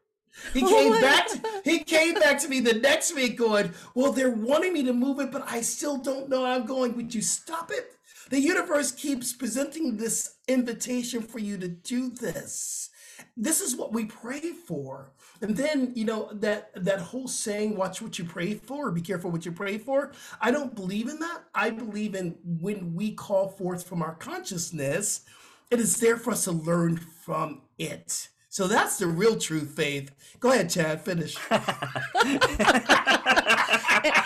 He 0.53 0.61
oh 0.65 0.69
came 0.69 1.01
back. 1.01 1.27
To, 1.27 1.61
he 1.63 1.79
came 1.83 2.15
back 2.15 2.39
to 2.39 2.49
me 2.49 2.59
the 2.59 2.73
next 2.73 3.13
week, 3.15 3.37
going, 3.37 3.73
"Well, 3.95 4.11
they're 4.11 4.29
wanting 4.29 4.73
me 4.73 4.83
to 4.83 4.93
move 4.93 5.19
it, 5.19 5.31
but 5.31 5.43
I 5.45 5.61
still 5.61 5.97
don't 5.97 6.29
know. 6.29 6.45
I'm 6.45 6.65
going. 6.65 6.95
Would 6.95 7.13
you 7.13 7.21
stop 7.21 7.69
it? 7.71 7.91
The 8.29 8.39
universe 8.39 8.91
keeps 8.93 9.33
presenting 9.33 9.97
this 9.97 10.35
invitation 10.47 11.21
for 11.21 11.39
you 11.39 11.57
to 11.57 11.67
do 11.67 12.09
this. 12.09 12.90
This 13.37 13.61
is 13.61 13.75
what 13.75 13.93
we 13.93 14.05
pray 14.05 14.51
for. 14.51 15.11
And 15.41 15.55
then, 15.55 15.91
you 15.95 16.05
know, 16.05 16.29
that 16.33 16.71
that 16.83 16.99
whole 16.99 17.27
saying, 17.27 17.75
watch 17.75 18.01
what 18.01 18.19
you 18.19 18.25
pray 18.25 18.55
for, 18.55 18.87
or 18.87 18.91
be 18.91 19.01
careful 19.01 19.31
what 19.31 19.45
you 19.45 19.51
pray 19.51 19.77
for. 19.77 20.11
I 20.39 20.51
don't 20.51 20.75
believe 20.75 21.07
in 21.07 21.19
that. 21.19 21.43
I 21.53 21.69
believe 21.69 22.15
in 22.15 22.35
when 22.43 22.93
we 22.93 23.13
call 23.13 23.49
forth 23.49 23.87
from 23.87 24.01
our 24.01 24.15
consciousness, 24.15 25.21
it 25.69 25.79
is 25.79 25.99
there 25.99 26.17
for 26.17 26.31
us 26.31 26.45
to 26.45 26.51
learn 26.51 26.97
from 26.97 27.61
it. 27.77 28.29
So 28.49 28.67
that's 28.67 28.97
the 28.97 29.07
real 29.07 29.37
true 29.37 29.61
faith. 29.61 30.11
Go 30.41 30.51
ahead, 30.51 30.69
Chad, 30.69 31.01
finish. 31.01 31.37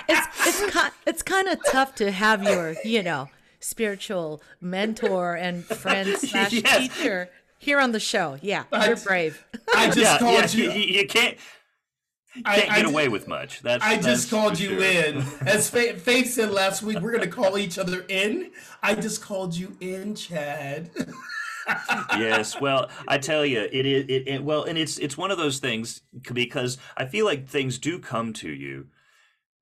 it's 0.09 0.27
it's 0.47 0.91
it's 1.05 1.21
kind 1.21 1.47
of 1.47 1.59
tough 1.69 1.93
to 1.95 2.11
have 2.11 2.41
your, 2.43 2.75
you 2.83 3.03
know, 3.03 3.29
spiritual 3.59 4.41
mentor 4.59 5.35
and 5.35 5.63
friend 5.63 6.17
slash 6.17 6.53
yes. 6.53 6.77
teacher 6.77 7.29
here 7.65 7.79
on 7.79 7.91
the 7.91 7.99
show. 7.99 8.37
Yeah, 8.41 8.63
I, 8.71 8.87
you're 8.87 8.95
brave. 8.95 9.43
I 9.75 9.87
just 9.87 9.97
yeah, 9.97 10.17
called 10.19 10.53
yeah, 10.53 10.63
you. 10.63 10.71
You, 10.71 10.99
you 10.99 11.07
can't. 11.07 11.37
I 12.45 12.59
can't 12.59 12.71
I, 12.71 12.75
get 12.77 12.85
away 12.85 13.07
with 13.07 13.27
much. 13.27 13.61
That's, 13.61 13.83
I 13.83 13.95
that's 13.95 14.05
just 14.05 14.29
called 14.29 14.59
you 14.59 14.81
sure. 14.81 14.83
in. 14.83 15.17
As 15.47 15.69
Faith, 15.69 16.01
Faith 16.01 16.31
said 16.31 16.51
last 16.51 16.83
week, 16.83 16.99
we're 16.99 17.11
going 17.11 17.23
to 17.23 17.29
call 17.29 17.57
each 17.57 17.79
other 17.79 18.05
in. 18.09 18.51
I 18.83 18.93
just 18.93 19.21
called 19.21 19.55
you 19.55 19.75
in, 19.79 20.15
Chad. 20.15 20.91
yes, 22.17 22.59
well, 22.59 22.89
I 23.07 23.17
tell 23.17 23.45
you, 23.45 23.61
it 23.71 23.85
is. 23.85 24.05
It, 24.07 24.27
it, 24.27 24.43
well, 24.43 24.63
and 24.63 24.77
it's 24.77 24.97
it's 24.99 25.17
one 25.17 25.31
of 25.31 25.37
those 25.37 25.59
things 25.59 26.01
because 26.33 26.77
I 26.95 27.05
feel 27.05 27.25
like 27.25 27.47
things 27.47 27.79
do 27.79 27.99
come 27.99 28.33
to 28.33 28.49
you 28.49 28.87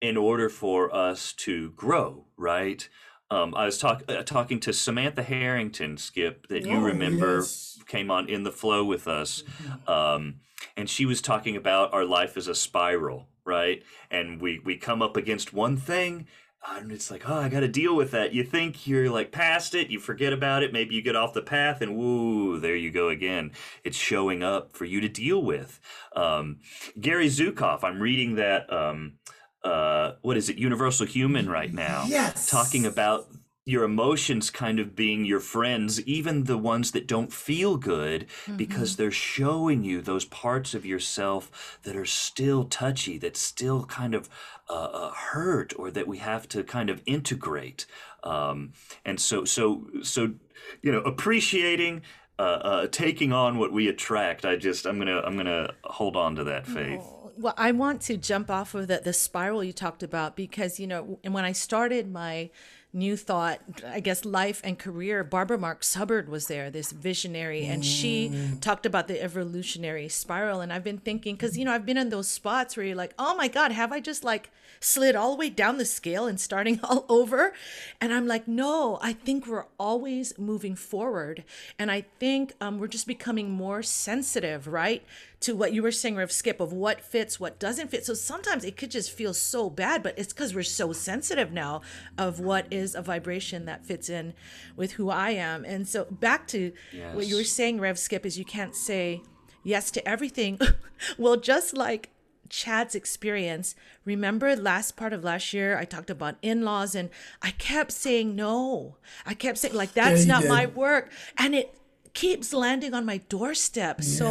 in 0.01 0.17
order 0.17 0.50
for 0.50 0.93
us 0.93 1.31
to 1.31 1.72
grow, 1.72 2.25
right? 2.36 2.89
Um, 3.33 3.55
I 3.55 3.65
was 3.65 3.79
talk, 3.79 4.03
uh, 4.07 4.22
talking 4.22 4.60
to 4.60 4.74
Samantha 4.74 5.24
Harrington, 5.24 5.98
Skip, 5.98 6.48
that 6.50 6.65
you 6.65 6.75
oh, 6.75 6.81
remember 6.81 7.38
yes. 7.38 7.73
Came 7.93 8.12
on 8.12 8.27
in 8.27 8.43
the 8.43 8.51
flow 8.51 8.83
with 8.83 9.07
us. 9.07 9.43
Mm-hmm. 9.43 9.89
Um, 9.89 10.35
and 10.75 10.89
she 10.89 11.05
was 11.05 11.21
talking 11.21 11.55
about 11.55 11.93
our 11.93 12.05
life 12.05 12.38
as 12.38 12.47
a 12.47 12.55
spiral, 12.55 13.27
right? 13.45 13.83
And 14.09 14.41
we, 14.41 14.59
we 14.65 14.77
come 14.77 15.01
up 15.01 15.15
against 15.15 15.53
one 15.53 15.77
thing 15.77 16.27
and 16.65 16.91
it's 16.91 17.12
like, 17.12 17.29
oh, 17.29 17.35
I 17.35 17.50
got 17.50 17.59
to 17.59 17.67
deal 17.67 17.95
with 17.95 18.12
that. 18.12 18.33
You 18.33 18.43
think 18.43 18.88
you're 18.88 19.09
like 19.09 19.31
past 19.31 19.75
it, 19.75 19.89
you 19.89 20.00
forget 20.00 20.33
about 20.33 20.63
it. 20.63 20.71
Maybe 20.71 20.95
you 20.95 21.01
get 21.01 21.15
off 21.15 21.33
the 21.33 21.41
path, 21.41 21.81
and 21.81 21.97
woo, 21.97 22.59
there 22.59 22.75
you 22.75 22.91
go 22.91 23.09
again. 23.09 23.51
It's 23.83 23.97
showing 23.97 24.43
up 24.43 24.75
for 24.75 24.85
you 24.85 25.01
to 25.01 25.09
deal 25.09 25.43
with. 25.43 25.79
Um, 26.15 26.59
Gary 27.00 27.27
Zukav, 27.27 27.83
I'm 27.83 28.01
reading 28.01 28.35
that 28.35 28.71
um, 28.71 29.15
uh, 29.63 30.13
what 30.21 30.38
is 30.38 30.50
it, 30.50 30.57
Universal 30.57 31.07
Human 31.07 31.50
right 31.50 31.73
now. 31.73 32.05
Yes. 32.07 32.50
Talking 32.50 32.85
about 32.85 33.27
your 33.65 33.84
emotions 33.84 34.50
kind 34.50 34.79
of 34.79 34.96
being 34.96 35.24
your 35.25 35.39
friends, 35.39 36.01
even 36.01 36.43
the 36.43 36.58
ones 36.58 36.91
that 36.91 37.08
don't 37.08 37.32
feel 37.32 37.77
good, 37.77 38.27
mm-hmm. 38.27 38.58
because 38.58 38.96
they're 38.96 39.12
showing 39.12 39.84
you 39.84 40.01
those 40.01 40.25
parts 40.25 40.74
of 40.74 40.86
yourself 40.86 41.79
that 41.84 41.96
are 41.96 42.05
still 42.05 42.65
touchy, 42.65 43.17
that 43.17 43.38
still 43.38 43.86
kind 43.86 44.13
of 44.13 44.29
uh, 44.70 44.74
uh, 44.74 45.12
hurt, 45.12 45.74
or 45.77 45.91
that 45.91 46.08
we 46.08 46.17
have 46.17 46.48
to 46.50 46.63
kind 46.63 46.89
of 46.89 47.01
integrate. 47.05 47.86
Um, 48.24 48.74
and 49.05 49.20
so, 49.20 49.46
so, 49.46 49.88
so, 50.01 50.34
you 50.82 50.91
know, 50.91 51.01
appreciating. 51.01 52.01
Uh, 52.39 52.41
uh, 52.41 52.88
taking 52.88 53.32
on 53.32 53.60
what 53.60 53.72
we 53.72 53.88
attract, 53.88 54.43
I 54.43 54.55
just 54.55 54.88
I'm 54.88 54.98
gonna 54.98 55.22
I'm 55.22 55.38
gonna 55.38 55.72
hold 55.84 56.17
on 56.17 56.36
to 56.38 56.43
that 56.46 56.65
faith. 56.65 57.00
Oh 57.00 57.24
well, 57.38 57.53
I 57.58 57.72
want 57.72 58.01
to 58.01 58.17
jump 58.17 58.50
off 58.50 58.75
of 58.75 58.88
the, 58.88 59.01
the 59.03 59.13
spiral 59.13 59.63
you 59.63 59.74
talked 59.74 60.03
about 60.03 60.36
because, 60.36 60.79
you 60.79 60.88
know, 60.88 61.20
and 61.24 61.34
when 61.34 61.46
I 61.46 61.51
started 61.51 62.12
my 62.12 62.50
new 62.93 63.17
thought, 63.17 63.59
I 63.85 64.00
guess, 64.00 64.23
life 64.23 64.62
and 64.63 64.77
career, 64.77 65.23
Barbara 65.23 65.57
Marx 65.57 65.95
Hubbard 65.95 66.29
was 66.29 66.47
there, 66.47 66.69
this 66.69 66.91
visionary, 66.91 67.65
and 67.65 67.83
she 67.83 68.29
mm. 68.29 68.62
talked 68.62 68.85
about 68.85 69.07
the 69.07 69.21
evolutionary 69.21 70.07
spiral. 70.07 70.62
And 70.62 70.71
I've 70.71 70.83
been 70.83 71.00
thinking, 71.00 71.35
because, 71.35 71.57
you 71.57 71.65
know, 71.65 71.73
I've 71.73 71.85
been 71.85 71.97
in 71.97 72.09
those 72.09 72.27
spots 72.27 72.77
where 72.77 72.85
you're 72.85 72.95
like, 72.95 73.13
oh 73.17 73.35
my 73.35 73.47
God, 73.47 73.71
have 73.71 73.91
I 73.91 74.00
just 74.00 74.23
like 74.23 74.51
slid 74.79 75.15
all 75.15 75.31
the 75.31 75.38
way 75.38 75.50
down 75.50 75.77
the 75.77 75.85
scale 75.85 76.27
and 76.27 76.39
starting 76.39 76.79
all 76.83 77.05
over? 77.09 77.53
And 78.00 78.13
I'm 78.13 78.27
like, 78.27 78.47
no, 78.47 79.00
I 79.01 79.13
think 79.13 79.47
we're 79.47 79.65
always 79.79 80.38
moving 80.38 80.75
forward. 80.75 81.43
And 81.79 81.89
I 81.89 82.05
think 82.19 82.53
um, 82.62 82.77
we're 82.77 82.88
just 82.88 83.07
becoming 83.07 83.50
more 83.50 83.81
sensitive, 83.81 84.67
right? 84.67 85.03
To 85.43 85.55
what 85.55 85.73
you 85.73 85.83
were 85.83 85.91
saying, 85.91 86.15
Rev 86.15 86.31
Skip, 86.31 86.59
of 86.59 86.73
what 86.73 87.01
fits, 87.01 87.39
what 87.39 87.59
doesn't 87.59 87.89
fit. 87.89 88.05
So 88.05 88.13
sometimes 88.13 88.63
it 88.63 88.77
could 88.77 88.91
just 88.91 89.12
feel 89.12 89.33
so 89.33 89.69
bad, 89.69 90.03
but 90.03 90.17
it's 90.17 90.33
because 90.33 90.55
we're 90.55 90.63
so 90.63 90.93
sensitive 90.93 91.51
now 91.51 91.81
of 92.17 92.39
what 92.39 92.67
is 92.71 92.95
a 92.95 93.01
vibration 93.01 93.65
that 93.65 93.85
fits 93.85 94.09
in 94.09 94.33
with 94.75 94.93
who 94.93 95.09
I 95.09 95.31
am. 95.31 95.65
And 95.65 95.88
so 95.88 96.05
back 96.05 96.47
to 96.47 96.71
yes. 96.91 97.15
what 97.15 97.27
you 97.27 97.35
were 97.35 97.43
saying, 97.43 97.79
Rev 97.79 98.00
Skip, 98.00 98.25
is 98.25 98.38
you 98.38 98.45
can't 98.45 98.75
say 98.75 99.21
yes 99.63 99.91
to 99.91 100.07
everything. 100.07 100.59
well, 101.17 101.38
just 101.38 101.75
like 101.75 102.09
Chad's 102.50 102.93
experience. 102.93 103.75
Remember 104.05 104.55
last 104.55 104.95
part 104.95 105.12
of 105.12 105.23
last 105.23 105.53
year, 105.53 105.77
I 105.77 105.85
talked 105.85 106.09
about 106.09 106.35
in 106.41 106.63
laws 106.63 106.93
and 106.93 107.09
I 107.41 107.51
kept 107.51 107.91
saying 107.91 108.35
no. 108.35 108.97
I 109.25 109.33
kept 109.33 109.57
saying, 109.57 109.73
like, 109.73 109.93
that's 109.93 110.25
yeah, 110.25 110.33
not 110.33 110.41
did. 110.43 110.50
my 110.50 110.65
work. 110.67 111.12
And 111.38 111.55
it 111.55 111.75
keeps 112.13 112.53
landing 112.53 112.93
on 112.93 113.05
my 113.05 113.17
doorstep. 113.17 113.98
Yeah. 114.00 114.05
So 114.05 114.27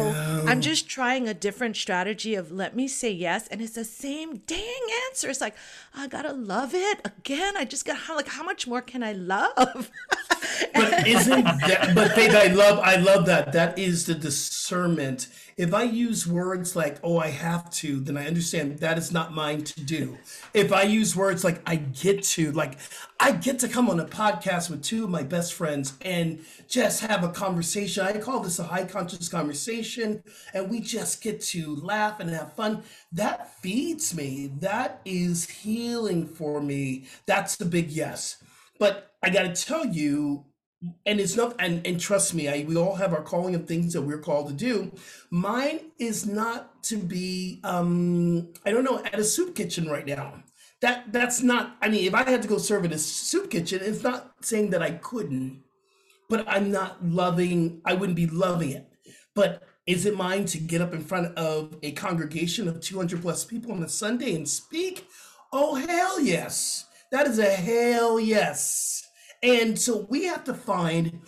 I'm 0.47 0.61
just 0.61 0.87
trying 0.87 1.27
a 1.27 1.33
different 1.33 1.75
strategy 1.75 2.35
of 2.35 2.51
let 2.51 2.75
me 2.75 2.87
say 2.87 3.11
yes. 3.11 3.47
And 3.47 3.61
it's 3.61 3.75
the 3.75 3.83
same 3.83 4.37
dang 4.47 4.87
answer. 5.09 5.29
It's 5.29 5.41
like, 5.41 5.55
I 5.93 6.07
gotta 6.07 6.33
love 6.33 6.73
it 6.73 7.01
again. 7.05 7.57
I 7.57 7.65
just 7.65 7.85
got 7.85 7.97
how 7.97 8.15
like 8.15 8.27
how 8.27 8.43
much 8.43 8.67
more 8.67 8.81
can 8.81 9.03
I 9.03 9.13
love? 9.13 9.91
but 10.73 11.07
isn't 11.07 11.43
that 11.43 11.91
but 11.93 12.13
Faith, 12.13 12.35
I 12.35 12.47
love 12.47 12.79
I 12.79 12.95
love 12.95 13.25
that. 13.25 13.51
That 13.51 13.77
is 13.77 14.05
the 14.05 14.15
discernment 14.15 15.27
if 15.57 15.73
I 15.73 15.83
use 15.83 16.27
words 16.27 16.75
like, 16.75 16.97
oh, 17.03 17.17
I 17.17 17.29
have 17.29 17.69
to, 17.71 17.99
then 17.99 18.17
I 18.17 18.27
understand 18.27 18.79
that 18.79 18.97
is 18.97 19.11
not 19.11 19.33
mine 19.33 19.63
to 19.63 19.81
do. 19.81 20.17
If 20.53 20.71
I 20.71 20.83
use 20.83 21.15
words 21.15 21.43
like, 21.43 21.61
I 21.65 21.75
get 21.75 22.23
to, 22.23 22.51
like, 22.51 22.77
I 23.19 23.31
get 23.31 23.59
to 23.59 23.67
come 23.67 23.89
on 23.89 23.99
a 23.99 24.05
podcast 24.05 24.69
with 24.69 24.83
two 24.83 25.03
of 25.03 25.09
my 25.09 25.23
best 25.23 25.53
friends 25.53 25.93
and 26.01 26.43
just 26.67 27.01
have 27.01 27.23
a 27.23 27.29
conversation. 27.29 28.05
I 28.05 28.17
call 28.17 28.41
this 28.41 28.59
a 28.59 28.63
high 28.63 28.85
conscious 28.85 29.29
conversation, 29.29 30.23
and 30.53 30.69
we 30.69 30.79
just 30.79 31.21
get 31.21 31.41
to 31.41 31.75
laugh 31.75 32.19
and 32.19 32.29
have 32.29 32.53
fun. 32.53 32.83
That 33.11 33.55
feeds 33.61 34.15
me. 34.15 34.51
That 34.59 35.01
is 35.05 35.49
healing 35.49 36.27
for 36.27 36.61
me. 36.61 37.05
That's 37.25 37.55
the 37.55 37.65
big 37.65 37.91
yes. 37.91 38.43
But 38.79 39.11
I 39.21 39.29
got 39.29 39.43
to 39.43 39.65
tell 39.65 39.85
you, 39.85 40.45
and 41.05 41.19
it's 41.19 41.35
not 41.35 41.55
and, 41.59 41.85
and 41.85 41.99
trust 41.99 42.33
me 42.33 42.47
I, 42.47 42.65
we 42.67 42.75
all 42.75 42.95
have 42.95 43.13
our 43.13 43.21
calling 43.21 43.55
of 43.55 43.67
things 43.67 43.93
that 43.93 44.01
we're 44.01 44.19
called 44.19 44.47
to 44.47 44.53
do. 44.53 44.91
Mine 45.29 45.91
is 45.99 46.25
not 46.25 46.83
to 46.83 46.97
be 46.97 47.59
um 47.63 48.49
i 48.65 48.71
don't 48.71 48.83
know 48.83 49.01
at 49.03 49.19
a 49.19 49.23
soup 49.23 49.55
kitchen 49.55 49.89
right 49.89 50.05
now. 50.05 50.43
That 50.81 51.11
that's 51.13 51.41
not 51.41 51.77
i 51.81 51.89
mean 51.89 52.05
if 52.05 52.13
i 52.13 52.29
had 52.29 52.41
to 52.41 52.47
go 52.47 52.57
serve 52.57 52.85
in 52.85 52.93
a 52.93 52.97
soup 52.97 53.49
kitchen 53.49 53.79
it's 53.81 54.03
not 54.03 54.33
saying 54.41 54.71
that 54.71 54.81
i 54.81 54.91
couldn't 54.91 55.63
but 56.29 56.45
i'm 56.47 56.71
not 56.71 57.03
loving 57.05 57.81
i 57.85 57.93
wouldn't 57.93 58.15
be 58.15 58.27
loving 58.27 58.71
it. 58.71 58.89
But 59.35 59.63
is 59.85 60.05
it 60.05 60.15
mine 60.15 60.45
to 60.45 60.59
get 60.59 60.81
up 60.81 60.93
in 60.93 61.01
front 61.01 61.37
of 61.37 61.75
a 61.83 61.91
congregation 61.93 62.67
of 62.67 62.79
200 62.79 63.21
plus 63.21 63.43
people 63.43 63.71
on 63.71 63.83
a 63.83 63.89
sunday 63.89 64.35
and 64.35 64.47
speak? 64.47 65.07
Oh 65.51 65.75
hell 65.75 66.19
yes. 66.19 66.85
That 67.11 67.27
is 67.27 67.37
a 67.37 67.45
hell 67.45 68.19
yes 68.19 69.03
and 69.43 69.77
so 69.77 70.07
we 70.09 70.25
have 70.25 70.43
to 70.45 70.53
find, 70.53 71.21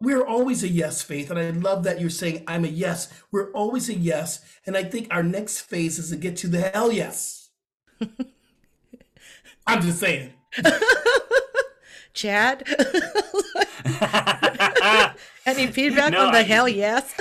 we're 0.00 0.24
always 0.24 0.62
a 0.62 0.68
yes, 0.68 1.02
Faith. 1.02 1.30
And 1.30 1.38
I 1.38 1.50
love 1.50 1.84
that 1.84 2.00
you're 2.00 2.10
saying, 2.10 2.44
I'm 2.46 2.64
a 2.64 2.68
yes. 2.68 3.12
We're 3.30 3.52
always 3.52 3.88
a 3.88 3.94
yes. 3.94 4.44
And 4.66 4.76
I 4.76 4.84
think 4.84 5.08
our 5.10 5.22
next 5.22 5.60
phase 5.60 5.98
is 5.98 6.10
to 6.10 6.16
get 6.16 6.36
to 6.38 6.48
the 6.48 6.70
hell 6.70 6.90
yes. 6.90 7.50
I'm 9.66 9.82
just 9.82 10.00
saying. 10.00 10.32
Chad? 12.14 12.66
Any 15.46 15.68
feedback 15.68 16.12
no, 16.12 16.26
on 16.26 16.32
the 16.32 16.38
I, 16.38 16.42
hell 16.42 16.68
yes? 16.68 17.14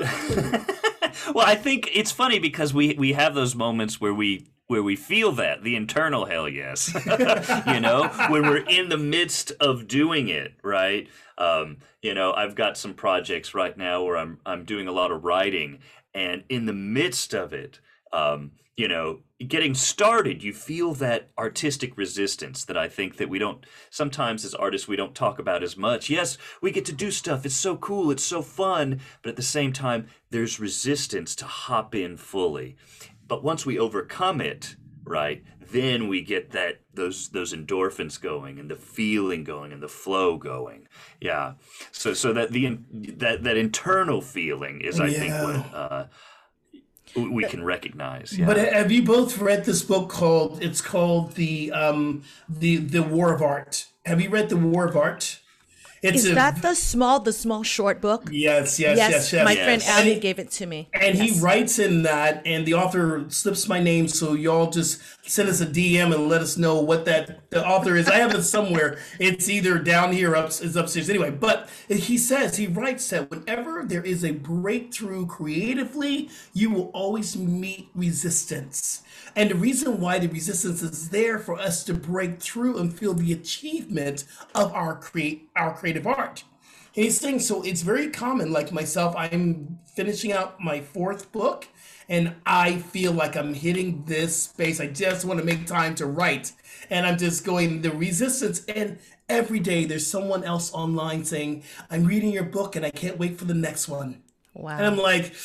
well, 1.34 1.46
I 1.46 1.54
think 1.54 1.90
it's 1.92 2.10
funny 2.10 2.38
because 2.38 2.72
we 2.72 2.94
we 2.94 3.12
have 3.12 3.34
those 3.34 3.54
moments 3.54 4.00
where 4.00 4.14
we 4.14 4.46
where 4.70 4.82
we 4.82 4.94
feel 4.94 5.32
that 5.32 5.62
the 5.62 5.74
internal 5.74 6.26
hell 6.26 6.48
yes. 6.48 6.94
You 7.66 7.80
know 7.80 8.08
when 8.28 8.42
we're 8.42 8.68
in 8.68 8.88
the 8.88 8.98
midst 8.98 9.52
of 9.60 9.88
doing 9.88 10.28
it 10.28 10.54
right? 10.62 11.08
Um, 11.38 11.78
you 12.02 12.14
know 12.14 12.32
i've 12.32 12.54
got 12.54 12.76
some 12.76 12.94
projects 12.94 13.54
right 13.54 13.76
now 13.76 14.02
where 14.02 14.16
i'm 14.16 14.38
i'm 14.46 14.64
doing 14.64 14.88
a 14.88 14.92
lot 14.92 15.10
of 15.10 15.24
writing 15.24 15.78
and 16.14 16.44
in 16.48 16.66
the 16.66 16.72
midst 16.72 17.34
of 17.34 17.52
it 17.52 17.80
um, 18.12 18.52
you 18.76 18.88
know 18.88 19.20
getting 19.46 19.74
started 19.74 20.42
you 20.42 20.52
feel 20.52 20.94
that 20.94 21.30
artistic 21.38 21.96
resistance 21.96 22.64
that 22.64 22.76
i 22.76 22.88
think 22.88 23.16
that 23.16 23.28
we 23.28 23.38
don't 23.38 23.64
sometimes 23.90 24.44
as 24.44 24.54
artists 24.54 24.88
we 24.88 24.96
don't 24.96 25.14
talk 25.14 25.38
about 25.38 25.62
as 25.62 25.76
much. 25.76 26.10
Yes 26.10 26.36
we 26.60 26.70
get 26.70 26.84
to 26.86 26.92
do 26.92 27.10
stuff. 27.10 27.46
It's 27.46 27.56
so 27.56 27.76
cool. 27.76 28.10
It's 28.10 28.24
so 28.24 28.42
fun. 28.42 29.00
But 29.22 29.30
at 29.30 29.36
the 29.36 29.42
same 29.42 29.72
time 29.72 30.08
there's 30.30 30.60
resistance 30.60 31.34
to 31.36 31.44
hop 31.44 31.94
in 31.94 32.16
fully 32.16 32.76
but 33.30 33.42
once 33.42 33.64
we 33.64 33.78
overcome 33.78 34.42
it 34.42 34.76
right 35.04 35.42
then 35.70 36.08
we 36.08 36.20
get 36.20 36.50
that 36.50 36.80
those 36.94 37.28
those 37.30 37.54
endorphins 37.54 38.20
going 38.20 38.58
and 38.58 38.70
the 38.70 38.76
feeling 38.76 39.44
going 39.44 39.72
and 39.72 39.82
the 39.82 39.88
flow 39.88 40.36
going. 40.36 40.88
Yeah. 41.20 41.54
So 41.92 42.14
so 42.14 42.32
that 42.32 42.50
the 42.50 42.78
that 42.90 43.44
that 43.44 43.56
internal 43.56 44.20
feeling 44.20 44.80
is 44.80 45.00
i 45.00 45.06
yeah. 45.06 45.18
think 45.18 45.32
what 45.32 45.74
uh, 45.74 46.06
we 47.16 47.44
can 47.44 47.64
recognize. 47.64 48.36
Yeah. 48.36 48.46
but 48.46 48.56
have 48.56 48.90
you 48.90 49.02
both 49.02 49.38
read 49.38 49.64
this 49.64 49.82
book 49.82 50.08
called 50.08 50.62
it's 50.62 50.80
called 50.80 51.34
the 51.34 51.72
um 51.72 52.22
the 52.48 52.76
the 52.76 53.02
war 53.02 53.32
of 53.32 53.42
art. 53.42 53.86
Have 54.06 54.20
you 54.20 54.30
read 54.30 54.48
the 54.48 54.56
war 54.56 54.86
of 54.86 54.96
art 54.96 55.40
it's 56.02 56.24
Is 56.24 56.30
a, 56.30 56.34
that 56.34 56.62
the 56.62 56.74
small, 56.74 57.20
the 57.20 57.32
small 57.32 57.62
short 57.62 58.00
book? 58.00 58.28
Yes, 58.30 58.80
yes, 58.80 58.96
yes, 58.96 59.10
yes. 59.10 59.32
yes. 59.32 59.44
My 59.44 59.52
yes. 59.52 59.64
friend 59.64 59.82
Abby 59.86 60.20
gave 60.20 60.38
it 60.38 60.50
to 60.52 60.66
me. 60.66 60.88
And 60.94 61.18
yes. 61.18 61.34
he 61.34 61.40
writes 61.40 61.78
in 61.78 62.02
that, 62.02 62.42
and 62.46 62.66
the 62.66 62.74
author 62.74 63.26
slips 63.28 63.68
my 63.68 63.80
name, 63.80 64.08
so 64.08 64.32
y'all 64.32 64.70
just 64.70 65.00
send 65.30 65.48
us 65.48 65.60
a 65.60 65.66
DM 65.66 66.12
and 66.12 66.28
let 66.28 66.40
us 66.40 66.56
know 66.56 66.80
what 66.80 67.04
that 67.04 67.48
the 67.50 67.64
author 67.64 67.96
is. 67.96 68.08
I 68.08 68.16
have 68.16 68.34
it 68.34 68.42
somewhere. 68.42 68.98
It's 69.20 69.48
either 69.48 69.78
down 69.78 70.12
here, 70.12 70.34
up 70.34 70.48
is 70.48 70.74
upstairs. 70.74 71.08
Anyway, 71.08 71.30
but 71.30 71.68
he 71.88 72.18
says 72.18 72.56
he 72.56 72.66
writes 72.66 73.08
that 73.10 73.30
whenever 73.30 73.84
there 73.84 74.04
is 74.04 74.24
a 74.24 74.32
breakthrough 74.32 75.26
creatively, 75.26 76.30
you 76.52 76.70
will 76.70 76.90
always 76.92 77.36
meet 77.36 77.88
resistance. 77.94 79.02
And 79.36 79.50
the 79.50 79.54
reason 79.54 80.00
why 80.00 80.18
the 80.18 80.26
resistance 80.26 80.82
is 80.82 81.10
there 81.10 81.38
for 81.38 81.58
us 81.58 81.84
to 81.84 81.94
break 81.94 82.40
through 82.40 82.78
and 82.78 82.92
feel 82.92 83.14
the 83.14 83.32
achievement 83.32 84.24
of 84.54 84.72
our 84.72 84.96
create 84.96 85.48
our 85.54 85.74
creative 85.74 86.06
art. 86.06 86.42
And 86.96 87.04
he's 87.04 87.20
saying 87.20 87.38
so 87.38 87.62
it's 87.62 87.82
very 87.82 88.08
common, 88.08 88.52
like 88.52 88.72
myself, 88.72 89.14
I'm 89.16 89.78
finishing 89.94 90.32
out 90.32 90.60
my 90.60 90.80
fourth 90.80 91.30
book 91.30 91.68
and 92.10 92.34
I 92.44 92.78
feel 92.78 93.12
like 93.12 93.36
I'm 93.36 93.54
hitting 93.54 94.02
this 94.04 94.42
space. 94.42 94.80
I 94.80 94.88
just 94.88 95.24
want 95.24 95.38
to 95.38 95.46
make 95.46 95.64
time 95.66 95.94
to 95.94 96.06
write. 96.06 96.52
And 96.90 97.06
I'm 97.06 97.16
just 97.16 97.44
going 97.44 97.82
the 97.82 97.92
resistance 97.92 98.64
and 98.66 98.98
every 99.28 99.60
day 99.60 99.84
there's 99.84 100.08
someone 100.08 100.42
else 100.42 100.74
online 100.74 101.24
saying, 101.24 101.62
I'm 101.88 102.04
reading 102.04 102.32
your 102.32 102.42
book 102.42 102.74
and 102.74 102.84
I 102.84 102.90
can't 102.90 103.16
wait 103.16 103.38
for 103.38 103.44
the 103.44 103.54
next 103.54 103.86
one. 103.86 104.22
Wow. 104.54 104.76
And 104.76 104.84
I'm 104.84 104.96
like, 104.96 105.36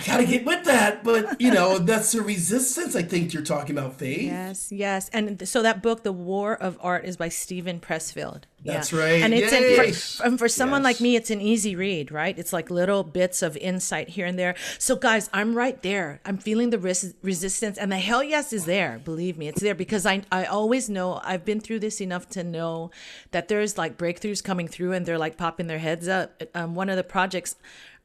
I 0.00 0.04
gotta 0.04 0.26
get 0.26 0.44
with 0.44 0.64
that. 0.64 1.04
But 1.04 1.40
you 1.40 1.52
know, 1.52 1.78
that's 1.78 2.10
the 2.10 2.22
resistance 2.22 2.96
I 2.96 3.02
think 3.02 3.32
you're 3.32 3.44
talking 3.44 3.78
about, 3.78 3.94
Faith. 3.94 4.22
Yes, 4.22 4.72
yes. 4.72 5.08
And 5.12 5.48
so 5.48 5.62
that 5.62 5.80
book, 5.80 6.02
The 6.02 6.12
War 6.12 6.54
of 6.56 6.76
Art, 6.80 7.04
is 7.04 7.16
by 7.16 7.28
Steven 7.28 7.78
Pressfield. 7.78 8.42
That's 8.64 8.92
yeah. 8.92 8.98
right. 8.98 9.22
And 9.22 9.32
it's 9.32 9.52
an, 9.52 9.94
for, 9.94 10.26
and 10.26 10.38
for 10.38 10.48
someone 10.48 10.82
yes. 10.82 10.84
like 10.84 11.00
me, 11.00 11.16
it's 11.16 11.30
an 11.30 11.40
easy 11.40 11.74
read, 11.74 12.12
right? 12.12 12.38
It's 12.38 12.52
like 12.52 12.70
little 12.70 13.02
bits 13.02 13.42
of 13.42 13.56
insight 13.56 14.10
here 14.10 14.26
and 14.26 14.38
there. 14.38 14.54
So 14.78 14.96
guys, 14.96 15.30
I'm 15.32 15.54
right 15.54 15.80
there. 15.82 16.20
I'm 16.24 16.36
feeling 16.36 16.70
the 16.70 16.78
res- 16.78 17.14
resistance 17.22 17.78
and 17.78 17.90
the 17.90 17.98
hell 17.98 18.22
yes 18.22 18.52
is 18.52 18.66
there. 18.66 19.00
Believe 19.04 19.38
me, 19.38 19.48
it's 19.48 19.62
there 19.62 19.74
because 19.74 20.04
I 20.04 20.22
I 20.30 20.44
always 20.44 20.90
know 20.90 21.20
I've 21.24 21.44
been 21.44 21.60
through 21.60 21.80
this 21.80 22.00
enough 22.00 22.28
to 22.30 22.44
know 22.44 22.90
that 23.30 23.48
there's 23.48 23.78
like 23.78 23.96
breakthroughs 23.96 24.44
coming 24.44 24.68
through 24.68 24.92
and 24.92 25.06
they're 25.06 25.18
like 25.18 25.36
popping 25.36 25.66
their 25.66 25.78
heads 25.78 26.06
up. 26.08 26.42
Um, 26.54 26.74
one 26.74 26.90
of 26.90 26.96
the 26.96 27.04
projects 27.04 27.56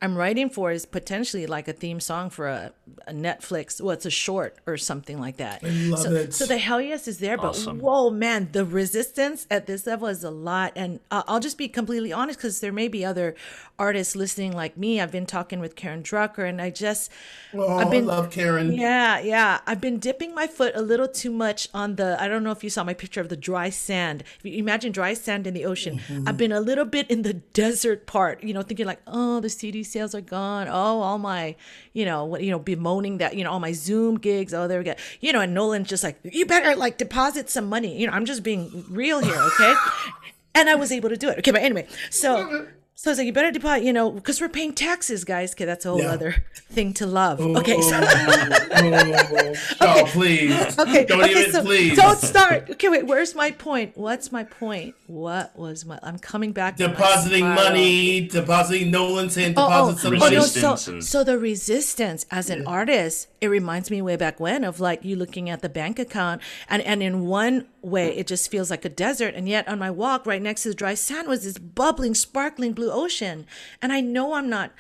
I'm 0.06 0.16
writing 0.16 0.50
for 0.50 0.72
is 0.72 0.86
potentially 0.86 1.48
like 1.48 1.68
a 1.68 1.74
theme 1.74 2.00
song 2.00 2.30
for 2.30 2.48
a, 2.48 2.72
a 3.08 3.12
Netflix. 3.12 3.82
Well, 3.82 3.92
it's 3.92 4.06
a 4.06 4.12
short 4.12 4.56
or 4.68 4.78
something 4.78 5.20
like 5.20 5.38
that. 5.38 5.64
I 5.64 5.68
love 5.68 6.00
so, 6.00 6.12
it. 6.12 6.34
So 6.34 6.46
the 6.46 6.60
hell 6.60 6.80
yes 6.80 7.08
is 7.08 7.18
there, 7.18 7.40
awesome. 7.42 7.80
but 7.80 7.84
whoa, 7.84 8.12
man, 8.12 8.50
the 8.52 8.66
resistance 8.66 9.48
at 9.50 9.66
this 9.66 9.88
level 9.88 10.08
is 10.08 10.24
a 10.24 10.30
lot. 10.30 10.74
And 10.76 11.00
uh, 11.10 11.24
I'll 11.28 11.40
just 11.40 11.58
be 11.58 11.68
completely 11.68 12.14
honest 12.14 12.38
because 12.38 12.60
there 12.60 12.72
may 12.72 12.88
be 12.88 13.04
other 13.04 13.36
artists 13.80 14.16
listening 14.16 14.54
like 14.54 14.78
me. 14.78 15.02
I've 15.02 15.12
been 15.12 15.26
talking 15.26 15.60
with 15.60 15.76
Karen 15.76 16.04
Drucker, 16.04 16.48
and 16.48 16.62
I 16.62 16.70
just, 16.70 17.12
oh, 17.54 17.78
I've 17.78 17.90
been, 17.90 18.04
I 18.04 18.14
love 18.14 18.32
Karen. 18.32 18.72
Yeah, 18.72 19.20
yeah. 19.20 19.62
I've 19.66 19.82
been 19.82 19.98
dipping 19.98 20.36
my 20.36 20.48
foot 20.48 20.74
a 20.76 20.82
little 20.82 21.08
too 21.08 21.32
much 21.32 21.68
on 21.74 21.96
the. 21.96 22.22
I 22.22 22.28
don't 22.28 22.44
know 22.44 22.52
if 22.52 22.64
you 22.64 22.70
saw 22.70 22.84
my 22.84 22.94
picture 22.94 23.22
of 23.22 23.30
the 23.30 23.38
dry 23.38 23.72
sand. 23.72 24.24
If 24.40 24.46
you 24.46 24.60
imagine 24.60 24.92
dry 24.92 25.16
sand 25.16 25.48
in 25.48 25.56
the 25.56 25.66
ocean, 25.66 26.00
mm-hmm. 26.00 26.28
I've 26.28 26.38
been 26.38 26.52
a 26.52 26.62
little 26.62 26.86
bit 26.86 27.10
in 27.10 27.24
the 27.24 27.34
desert 27.34 28.06
part. 28.06 28.44
You 28.44 28.54
know, 28.54 28.62
thinking 28.62 28.86
like, 28.86 29.02
oh, 29.08 29.40
the 29.40 29.50
CD 29.50 29.84
sales 29.96 30.14
are 30.14 30.22
gone. 30.22 30.68
Oh, 30.68 31.00
all 31.00 31.18
my, 31.18 31.56
you 31.94 32.04
know, 32.04 32.26
what 32.26 32.44
you 32.44 32.52
know, 32.52 32.60
bemoaning 32.60 33.20
that 33.20 33.36
you 33.38 33.44
know 33.46 33.52
all 33.52 33.62
my 33.62 33.72
Zoom 33.72 34.18
gigs. 34.20 34.54
Oh, 34.54 34.68
there 34.68 34.78
we 34.78 34.84
go. 34.84 34.96
You 35.22 35.32
know, 35.32 35.40
and 35.40 35.54
Nolan's 35.54 35.88
just 35.88 36.04
like, 36.04 36.20
you 36.24 36.46
better 36.46 36.76
like 36.76 36.98
deposit 36.98 37.50
some 37.50 37.68
money. 37.70 37.98
You 37.98 38.08
know, 38.08 38.14
I'm 38.14 38.26
just 38.26 38.44
being 38.44 38.86
real 38.90 39.20
here, 39.20 39.40
okay? 39.54 39.74
and 40.56 40.70
I 40.70 40.76
was 40.76 40.92
able 40.92 41.10
to 41.10 41.18
do 41.18 41.30
it. 41.30 41.40
Okay, 41.40 41.52
but 41.52 41.62
anyway, 41.62 41.88
so 42.10 42.68
so 42.98 43.10
I 43.10 43.12
was 43.12 43.18
like, 43.18 43.26
you 43.26 43.34
better 43.34 43.52
deposit, 43.52 43.84
you 43.84 43.92
know, 43.92 44.10
because 44.10 44.40
we're 44.40 44.48
paying 44.48 44.74
taxes, 44.74 45.26
guys. 45.26 45.52
Okay, 45.54 45.66
that's 45.66 45.86
a 45.86 45.90
whole 45.90 46.02
yeah. 46.02 46.12
other 46.12 46.46
thing 46.70 46.94
to 46.94 47.06
love. 47.06 47.42
Okay, 47.42 47.82
so 47.82 48.00
oh, 48.02 49.54
oh, 49.82 50.04
please. 50.08 50.80
Okay, 50.86 51.04
don't 51.04 51.22
okay, 51.22 51.32
even, 51.32 51.52
so 51.52 51.62
please. 51.62 51.98
Don't 51.98 52.18
start. 52.18 52.70
Okay, 52.70 52.88
wait. 52.88 53.06
Where's 53.06 53.36
my 53.36 53.52
point? 53.52 53.98
What's 53.98 54.32
my 54.32 54.46
point? 54.46 54.96
What 55.08 55.58
was 55.58 55.86
my? 55.86 56.00
I'm 56.04 56.20
coming 56.20 56.54
back. 56.54 56.78
Depositing 56.78 57.44
money, 57.44 58.28
depositing 58.28 58.92
Nolan 58.92 59.30
saying 59.30 59.52
deposit 59.52 59.76
oh, 59.76 59.90
oh, 59.92 59.98
some 59.98 60.18
money. 60.18 60.38
Oh, 60.38 60.40
no, 60.40 60.76
so, 60.76 61.00
so 61.02 61.24
the 61.24 61.38
resistance 61.38 62.26
as 62.32 62.50
an 62.50 62.62
yeah. 62.62 62.70
artist, 62.70 63.28
it 63.42 63.48
reminds 63.48 63.92
me 63.92 64.02
way 64.02 64.16
back 64.16 64.40
when 64.40 64.64
of 64.64 64.80
like 64.80 65.04
you 65.04 65.18
looking 65.18 65.50
at 65.50 65.62
the 65.62 65.70
bank 65.70 66.00
account, 66.00 66.42
and 66.70 66.82
and 66.84 67.04
in 67.04 67.26
one 67.26 67.68
way 67.82 68.16
it 68.16 68.26
just 68.26 68.50
feels 68.50 68.70
like 68.70 68.86
a 68.86 68.90
desert, 68.90 69.36
and 69.36 69.50
yet 69.50 69.68
on 69.68 69.80
my 69.80 69.92
walk 69.92 70.26
right 70.26 70.42
next 70.42 70.64
to 70.64 70.70
the 70.70 70.76
dry 70.76 70.94
sand 70.94 71.28
was 71.28 71.44
this 71.44 71.58
bubbling, 71.58 72.16
sparkling 72.16 72.72
blue 72.74 72.85
ocean. 72.92 73.46
And 73.82 73.92
I 73.92 74.02
know 74.02 74.34
I'm 74.34 74.50
not, 74.50 74.72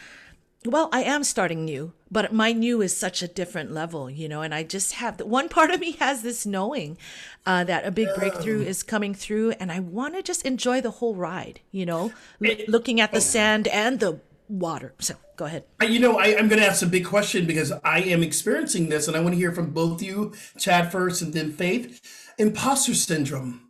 well, 0.65 0.89
I 0.91 1.03
am 1.03 1.23
starting 1.23 1.65
new, 1.65 1.93
but 2.11 2.33
my 2.33 2.51
new 2.51 2.81
is 2.81 2.95
such 2.95 3.21
a 3.21 3.27
different 3.27 3.71
level, 3.71 4.09
you 4.09 4.27
know, 4.27 4.41
and 4.41 4.53
I 4.53 4.63
just 4.63 4.93
have 4.93 5.17
the 5.17 5.25
one 5.25 5.49
part 5.49 5.71
of 5.71 5.79
me 5.79 5.93
has 5.93 6.21
this 6.21 6.45
knowing 6.45 6.97
uh, 7.45 7.63
that 7.65 7.85
a 7.85 7.91
big 7.91 8.09
breakthrough 8.15 8.61
is 8.61 8.83
coming 8.83 9.13
through, 9.13 9.51
and 9.51 9.71
I 9.71 9.79
want 9.79 10.15
to 10.15 10.23
just 10.23 10.45
enjoy 10.45 10.81
the 10.81 10.91
whole 10.91 11.15
ride, 11.15 11.59
you 11.71 11.85
know, 11.85 12.13
l- 12.43 12.55
looking 12.67 13.01
at 13.01 13.11
the 13.11 13.21
sand 13.21 13.67
and 13.67 13.99
the 13.99 14.19
water. 14.47 14.93
So 14.99 15.15
go 15.35 15.45
ahead. 15.45 15.63
You 15.81 15.99
know, 15.99 16.17
I, 16.17 16.27
am 16.27 16.47
going 16.47 16.61
to 16.61 16.67
ask 16.67 16.81
a 16.81 16.87
big 16.87 17.05
question 17.05 17.45
because 17.45 17.71
I 17.83 17.99
am 17.99 18.23
experiencing 18.23 18.89
this, 18.89 19.07
and 19.07 19.15
I 19.15 19.19
want 19.19 19.33
to 19.33 19.39
hear 19.39 19.51
from 19.51 19.71
both 19.71 20.01
you, 20.01 20.33
Chad 20.57 20.91
first, 20.91 21.21
and 21.21 21.33
then 21.33 21.51
Faith. 21.51 22.33
Imposter 22.37 22.93
syndrome. 22.93 23.61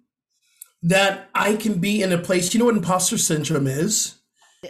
That 0.81 1.29
I 1.33 1.55
can 1.55 1.79
be 1.79 2.03
in 2.03 2.11
a 2.11 2.17
place. 2.17 2.53
You 2.53 2.59
know 2.59 2.65
what 2.65 2.75
imposter 2.75 3.17
syndrome 3.17 3.65
is? 3.65 4.14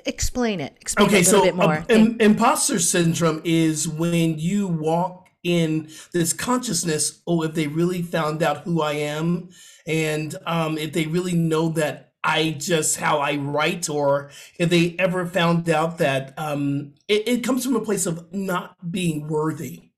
Explain 0.05 0.60
it. 0.60 0.75
Explain 0.79 1.08
okay, 1.08 1.19
it 1.19 1.27
a 1.27 1.29
so 1.29 1.43
bit 1.43 1.55
more. 1.55 1.86
Um, 1.89 2.17
imposter 2.19 2.79
syndrome 2.79 3.41
is 3.43 3.88
when 3.88 4.39
you 4.39 4.67
walk 4.67 5.29
in 5.43 5.89
this 6.12 6.34
consciousness. 6.34 7.21
Oh, 7.27 7.43
if 7.43 7.53
they 7.53 7.67
really 7.67 8.01
found 8.01 8.43
out 8.43 8.60
who 8.60 8.81
I 8.81 8.93
am, 8.93 9.49
and 9.88 10.36
um, 10.45 10.77
if 10.77 10.93
they 10.93 11.05
really 11.05 11.36
know 11.36 11.69
that 11.69 12.13
I 12.23 12.55
just 12.58 12.97
how 12.97 13.19
I 13.19 13.36
write, 13.36 13.88
or 13.88 14.31
if 14.60 14.69
they 14.69 14.95
ever 14.97 15.25
found 15.25 15.69
out 15.69 15.99
that 15.99 16.34
um, 16.38 16.95
it, 17.08 17.27
it 17.27 17.43
comes 17.43 17.63
from 17.63 17.75
a 17.75 17.86
place 17.86 18.05
of 18.05 18.34
not 18.34 18.91
being 18.91 19.27
worthy. 19.27 19.91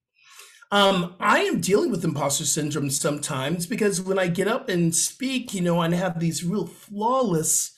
Um, 0.70 1.16
I 1.18 1.40
am 1.40 1.60
dealing 1.60 1.90
with 1.90 2.04
imposter 2.04 2.44
syndrome 2.44 2.90
sometimes 2.90 3.66
because 3.66 4.02
when 4.02 4.18
I 4.18 4.26
get 4.26 4.48
up 4.48 4.68
and 4.68 4.94
speak, 4.94 5.54
you 5.54 5.62
know, 5.62 5.80
and 5.80 5.94
have 5.94 6.20
these 6.20 6.44
real 6.44 6.66
flawless, 6.66 7.72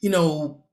you 0.00 0.10
know, 0.10 0.65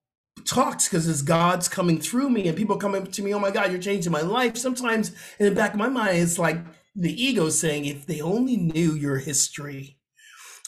talks 0.46 0.88
because 0.88 1.08
it's 1.08 1.22
God's 1.22 1.68
coming 1.68 2.00
through 2.00 2.30
me 2.30 2.48
and 2.48 2.58
people 2.58 2.78
coming 2.78 3.06
to 3.06 3.22
me, 3.22 3.34
oh 3.34 3.40
my 3.40 3.52
God, 3.52 3.72
you're 3.72 3.82
changing 3.82 4.12
my 4.12 4.22
life. 4.22 4.58
Sometimes 4.58 5.12
in 5.40 5.46
the 5.46 5.56
back 5.56 5.74
of 5.74 5.80
my 5.80 5.90
mind, 5.90 6.18
it's 6.18 6.40
like 6.40 6.60
the 6.96 7.24
ego 7.24 7.50
saying, 7.50 7.86
if 7.86 8.06
they 8.06 8.22
only 8.22 8.58
knew 8.58 8.94
your 8.94 9.18
history, 9.18 9.98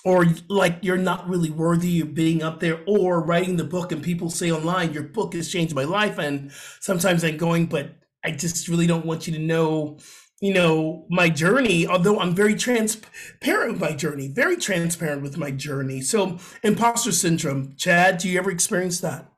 or 0.03 0.27
like 0.49 0.77
you're 0.81 0.97
not 0.97 1.27
really 1.27 1.49
worthy 1.49 2.01
of 2.01 2.13
being 2.13 2.43
up 2.43 2.59
there, 2.59 2.81
or 2.85 3.21
writing 3.21 3.57
the 3.57 3.63
book 3.63 3.91
and 3.91 4.03
people 4.03 4.29
say 4.29 4.51
online, 4.51 4.93
your 4.93 5.03
book 5.03 5.33
has 5.33 5.51
changed 5.51 5.73
my 5.73 5.83
life. 5.83 6.17
And 6.17 6.51
sometimes 6.79 7.23
I'm 7.23 7.37
going, 7.37 7.65
but 7.65 7.95
I 8.23 8.31
just 8.31 8.67
really 8.67 8.87
don't 8.87 9.05
want 9.05 9.27
you 9.27 9.33
to 9.33 9.39
know 9.39 9.97
you 10.41 10.53
know 10.53 11.05
my 11.09 11.29
journey 11.29 11.87
although 11.87 12.19
i'm 12.19 12.35
very 12.35 12.55
transparent 12.55 13.71
with 13.71 13.79
my 13.79 13.93
journey 13.93 14.27
very 14.27 14.57
transparent 14.57 15.21
with 15.21 15.37
my 15.37 15.49
journey 15.49 16.01
so 16.01 16.37
imposter 16.61 17.13
syndrome 17.13 17.73
chad 17.77 18.17
do 18.17 18.27
you 18.27 18.37
ever 18.37 18.51
experience 18.51 18.99
that 18.99 19.31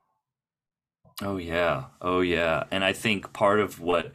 Oh 1.22 1.36
yeah. 1.36 1.84
Oh 2.00 2.20
yeah. 2.20 2.64
And 2.70 2.84
I 2.84 2.92
think 2.92 3.32
part 3.32 3.60
of 3.60 3.80
what 3.80 4.12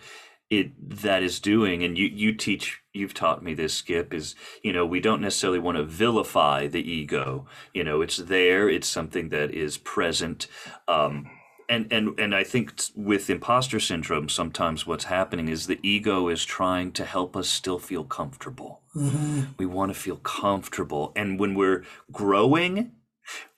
it 0.49 0.71
that 0.99 1.23
is 1.23 1.39
doing 1.39 1.83
and 1.83 1.97
you 1.97 2.05
you 2.05 2.33
teach 2.33 2.81
you've 2.93 3.13
taught 3.13 3.43
me 3.43 3.53
this 3.53 3.73
skip 3.73 4.13
is 4.13 4.35
you 4.61 4.71
know 4.71 4.85
we 4.85 4.99
don't 4.99 5.21
necessarily 5.21 5.57
want 5.57 5.77
to 5.77 5.83
vilify 5.83 6.67
the 6.67 6.91
ego 6.91 7.47
you 7.73 7.83
know 7.83 8.01
it's 8.01 8.17
there 8.17 8.69
it's 8.69 8.87
something 8.87 9.29
that 9.29 9.51
is 9.51 9.77
present 9.77 10.45
um 10.87 11.27
and 11.69 11.91
and 11.91 12.19
and 12.19 12.35
I 12.35 12.43
think 12.43 12.73
with 12.95 13.29
imposter 13.29 13.79
syndrome, 13.79 14.29
sometimes 14.29 14.85
what's 14.85 15.05
happening 15.05 15.47
is 15.47 15.67
the 15.67 15.79
ego 15.81 16.27
is 16.27 16.45
trying 16.45 16.91
to 16.93 17.05
help 17.05 17.35
us 17.35 17.47
still 17.49 17.79
feel 17.79 18.03
comfortable. 18.03 18.81
Mm-hmm. 18.95 19.53
We 19.57 19.65
want 19.65 19.93
to 19.93 19.99
feel 19.99 20.17
comfortable, 20.17 21.13
and 21.15 21.39
when 21.39 21.55
we're 21.55 21.83
growing, 22.11 22.91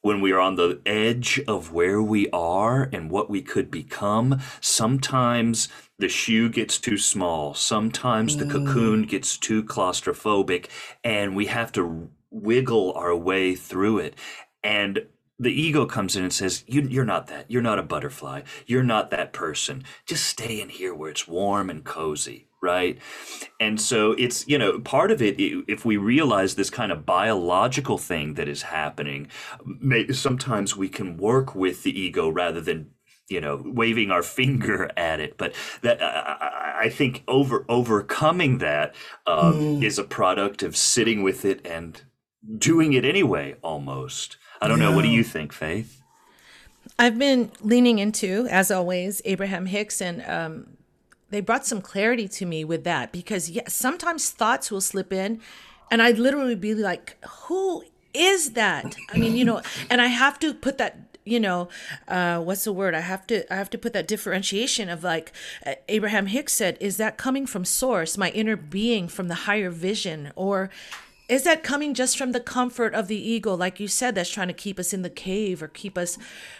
when 0.01 0.21
we 0.21 0.31
are 0.31 0.39
on 0.39 0.55
the 0.55 0.81
edge 0.85 1.41
of 1.47 1.71
where 1.71 2.01
we 2.01 2.29
are 2.29 2.89
and 2.93 3.09
what 3.09 3.29
we 3.29 3.41
could 3.41 3.71
become, 3.71 4.39
sometimes 4.61 5.67
the 5.97 6.09
shoe 6.09 6.49
gets 6.49 6.77
too 6.77 6.97
small. 6.97 7.53
Sometimes 7.53 8.37
the 8.37 8.45
cocoon 8.45 9.05
mm. 9.05 9.09
gets 9.09 9.37
too 9.37 9.63
claustrophobic, 9.63 10.67
and 11.03 11.35
we 11.35 11.47
have 11.47 11.71
to 11.73 12.09
wiggle 12.29 12.93
our 12.93 13.15
way 13.15 13.55
through 13.55 13.99
it. 13.99 14.15
And 14.63 15.07
the 15.39 15.51
ego 15.51 15.85
comes 15.85 16.15
in 16.15 16.23
and 16.23 16.33
says, 16.33 16.63
you, 16.67 17.01
are 17.01 17.05
not 17.05 17.27
that. 17.27 17.49
You're 17.49 17.61
not 17.61 17.79
a 17.79 17.83
butterfly. 17.83 18.41
You're 18.65 18.83
not 18.83 19.11
that 19.11 19.33
person. 19.33 19.83
Just 20.05 20.25
stay 20.25 20.61
in 20.61 20.69
here 20.69 20.93
where 20.93 21.11
it's 21.11 21.27
warm 21.27 21.69
and 21.69 21.83
cozy. 21.83 22.47
Right. 22.65 22.99
And 23.59 23.79
so 23.79 24.11
it's, 24.13 24.47
you 24.47 24.57
know, 24.57 24.79
part 24.79 25.11
of 25.11 25.21
it, 25.21 25.35
if 25.39 25.85
we 25.85 25.97
realize 25.97 26.55
this 26.55 26.69
kind 26.69 26.91
of 26.91 27.05
biological 27.05 27.97
thing 27.97 28.33
that 28.33 28.47
is 28.47 28.63
happening, 28.63 29.27
sometimes 30.11 30.75
we 30.75 30.89
can 30.89 31.17
work 31.17 31.55
with 31.55 31.83
the 31.83 31.97
ego 31.97 32.29
rather 32.29 32.61
than 32.61 32.91
you 33.27 33.41
know 33.41 33.59
waving 33.65 34.11
our 34.11 34.21
finger 34.21 34.91
at 34.97 35.19
it 35.19 35.35
but 35.35 35.51
that 35.81 35.97
i, 35.99 36.81
I 36.83 36.89
think 36.89 37.23
over 37.27 37.65
overcoming 37.67 38.59
that 38.59 38.93
um, 39.25 39.53
mm. 39.53 39.83
is 39.83 39.97
a 39.97 40.03
product 40.03 40.61
of 40.61 40.77
sitting 40.77 41.23
with 41.23 41.43
it 41.43 41.65
and 41.65 41.99
doing 42.59 42.93
it 42.93 43.03
anyway 43.03 43.55
almost 43.63 44.37
I 44.61 44.67
don't 44.67 44.79
yeah. 44.79 44.89
know. 44.89 44.95
What 44.95 45.03
do 45.03 45.09
you 45.09 45.23
think, 45.23 45.53
Faith? 45.53 46.01
I've 46.97 47.19
been 47.19 47.51
leaning 47.61 47.99
into, 47.99 48.47
as 48.49 48.71
always, 48.71 49.21
Abraham 49.25 49.65
Hicks, 49.65 50.01
and 50.01 50.23
um, 50.25 50.74
they 51.29 51.41
brought 51.41 51.65
some 51.65 51.81
clarity 51.81 52.27
to 52.27 52.45
me 52.45 52.63
with 52.63 52.83
that 52.83 53.11
because 53.11 53.49
yeah, 53.49 53.67
sometimes 53.67 54.29
thoughts 54.29 54.71
will 54.71 54.81
slip 54.81 55.11
in, 55.11 55.41
and 55.91 56.01
I'd 56.01 56.19
literally 56.19 56.55
be 56.55 56.73
like, 56.73 57.17
"Who 57.47 57.83
is 58.13 58.51
that?" 58.51 58.95
I 59.13 59.17
mean, 59.17 59.35
you 59.35 59.45
know, 59.45 59.61
and 59.89 60.01
I 60.01 60.07
have 60.07 60.39
to 60.39 60.53
put 60.53 60.77
that 60.77 61.15
you 61.25 61.39
know 61.39 61.67
uh, 62.07 62.39
what's 62.39 62.63
the 62.63 62.71
word 62.71 62.93
i 62.93 62.99
have 62.99 63.25
to 63.25 63.51
i 63.51 63.55
have 63.57 63.69
to 63.71 63.77
put 63.77 63.93
that 63.93 64.07
differentiation 64.07 64.89
of 64.89 65.03
like 65.03 65.33
uh, 65.65 65.73
abraham 65.89 66.27
hicks 66.27 66.53
said 66.53 66.77
is 66.79 66.97
that 66.97 67.17
coming 67.17 67.47
from 67.47 67.65
source 67.65 68.15
my 68.15 68.29
inner 68.29 68.55
being 68.55 69.07
from 69.07 69.27
the 69.27 69.33
higher 69.33 69.71
vision 69.71 70.31
or 70.35 70.69
is 71.27 71.43
that 71.43 71.63
coming 71.63 71.93
just 71.93 72.17
from 72.17 72.31
the 72.31 72.39
comfort 72.39 72.93
of 72.93 73.07
the 73.07 73.17
ego 73.17 73.55
like 73.55 73.79
you 73.79 73.87
said 73.87 74.15
that's 74.15 74.29
trying 74.29 74.47
to 74.47 74.53
keep 74.53 74.79
us 74.79 74.93
in 74.93 75.01
the 75.01 75.09
cave 75.09 75.63
or 75.63 75.67
keep 75.67 75.97
us 75.97 76.17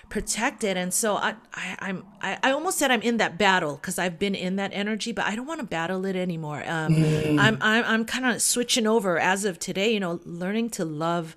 protected? 0.10 0.78
And 0.78 0.94
so 0.94 1.16
i, 1.16 1.36
I 1.54 1.78
i'm 1.80 2.06
I, 2.22 2.38
I 2.44 2.52
almost 2.52 2.78
said 2.78 2.92
i'm 2.92 3.02
in 3.02 3.18
that 3.18 3.38
battle 3.38 3.76
because 3.76 4.00
i've 4.00 4.18
been 4.18 4.36
in 4.36 4.56
that 4.56 4.72
energy 4.74 5.12
but 5.12 5.26
i 5.26 5.36
don't 5.36 5.48
want 5.48 5.60
to 5.60 5.66
battle 5.66 6.06
it 6.06 6.16
anymore. 6.16 6.64
Um, 6.66 6.96
mm. 6.96 7.40
i'm 7.40 7.58
i'm, 7.62 7.84
I'm 7.86 8.06
kind 8.06 8.26
of 8.26 8.42
switching 8.42 8.88
over 8.88 9.20
as 9.20 9.46
of 9.46 9.60
today 9.60 9.94
you 9.94 10.00
know 10.00 10.20
learning 10.26 10.70
to 10.72 10.86
love 10.86 11.36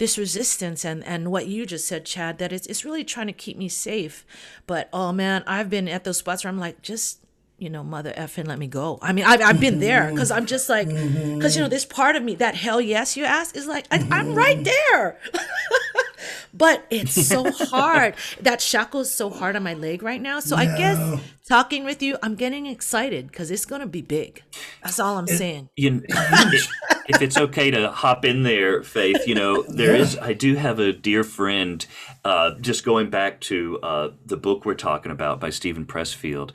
this 0.00 0.16
resistance 0.16 0.84
and 0.84 1.04
and 1.04 1.30
what 1.30 1.46
you 1.46 1.66
just 1.66 1.86
said 1.86 2.06
chad 2.06 2.38
that 2.38 2.52
it's, 2.52 2.66
it's 2.66 2.86
really 2.86 3.04
trying 3.04 3.26
to 3.26 3.34
keep 3.34 3.58
me 3.58 3.68
safe. 3.68 4.24
But 4.66 4.88
oh 4.92 5.12
man 5.12 5.44
i've 5.46 5.68
been 5.68 5.88
at 5.88 6.04
those 6.04 6.16
spots 6.18 6.42
where 6.42 6.48
i'm 6.50 6.58
like 6.58 6.80
just 6.82 7.20
you 7.60 7.68
know, 7.68 7.84
mother 7.84 8.12
effing 8.16 8.46
let 8.46 8.58
me 8.58 8.66
go. 8.66 8.98
I 9.02 9.12
mean, 9.12 9.26
I've, 9.26 9.42
I've 9.42 9.60
been 9.60 9.80
there 9.80 10.10
because 10.10 10.30
I'm 10.30 10.46
just 10.46 10.70
like, 10.70 10.88
because, 10.88 11.54
you 11.54 11.62
know, 11.62 11.68
this 11.68 11.84
part 11.84 12.16
of 12.16 12.22
me, 12.22 12.34
that 12.36 12.54
hell 12.54 12.80
yes 12.80 13.18
you 13.18 13.24
ask 13.24 13.54
is 13.54 13.66
like, 13.66 13.86
I, 13.90 13.98
am 14.18 14.34
right 14.34 14.64
there. 14.64 15.18
but 16.54 16.86
it's 16.88 17.12
so 17.12 17.50
hard. 17.50 18.14
that 18.40 18.62
shackle 18.62 19.00
is 19.00 19.12
so 19.12 19.28
hard 19.28 19.56
on 19.56 19.62
my 19.62 19.74
leg 19.74 20.02
right 20.02 20.22
now. 20.22 20.40
So 20.40 20.56
I 20.56 20.64
guess 20.64 21.20
talking 21.46 21.84
with 21.84 22.02
you, 22.02 22.16
I'm 22.22 22.34
getting 22.34 22.64
excited 22.64 23.26
because 23.26 23.50
it's 23.50 23.66
going 23.66 23.82
to 23.82 23.86
be 23.86 24.00
big. 24.00 24.42
That's 24.82 24.98
all 24.98 25.18
I'm 25.18 25.24
it, 25.24 25.36
saying. 25.36 25.68
You, 25.76 26.02
if 26.08 27.20
it's 27.20 27.36
okay 27.36 27.70
to 27.70 27.90
hop 27.90 28.24
in 28.24 28.42
there, 28.42 28.82
Faith, 28.82 29.26
you 29.26 29.34
know, 29.34 29.64
there 29.64 29.96
yeah. 29.96 30.02
is. 30.02 30.16
I 30.16 30.32
do 30.32 30.54
have 30.54 30.78
a 30.78 30.94
dear 30.94 31.24
friend, 31.24 31.84
uh, 32.24 32.52
just 32.58 32.86
going 32.86 33.10
back 33.10 33.40
to 33.42 33.78
uh, 33.82 34.10
the 34.24 34.38
book 34.38 34.64
we're 34.64 34.74
talking 34.74 35.12
about 35.12 35.40
by 35.40 35.50
Steven 35.50 35.84
Pressfield 35.84 36.52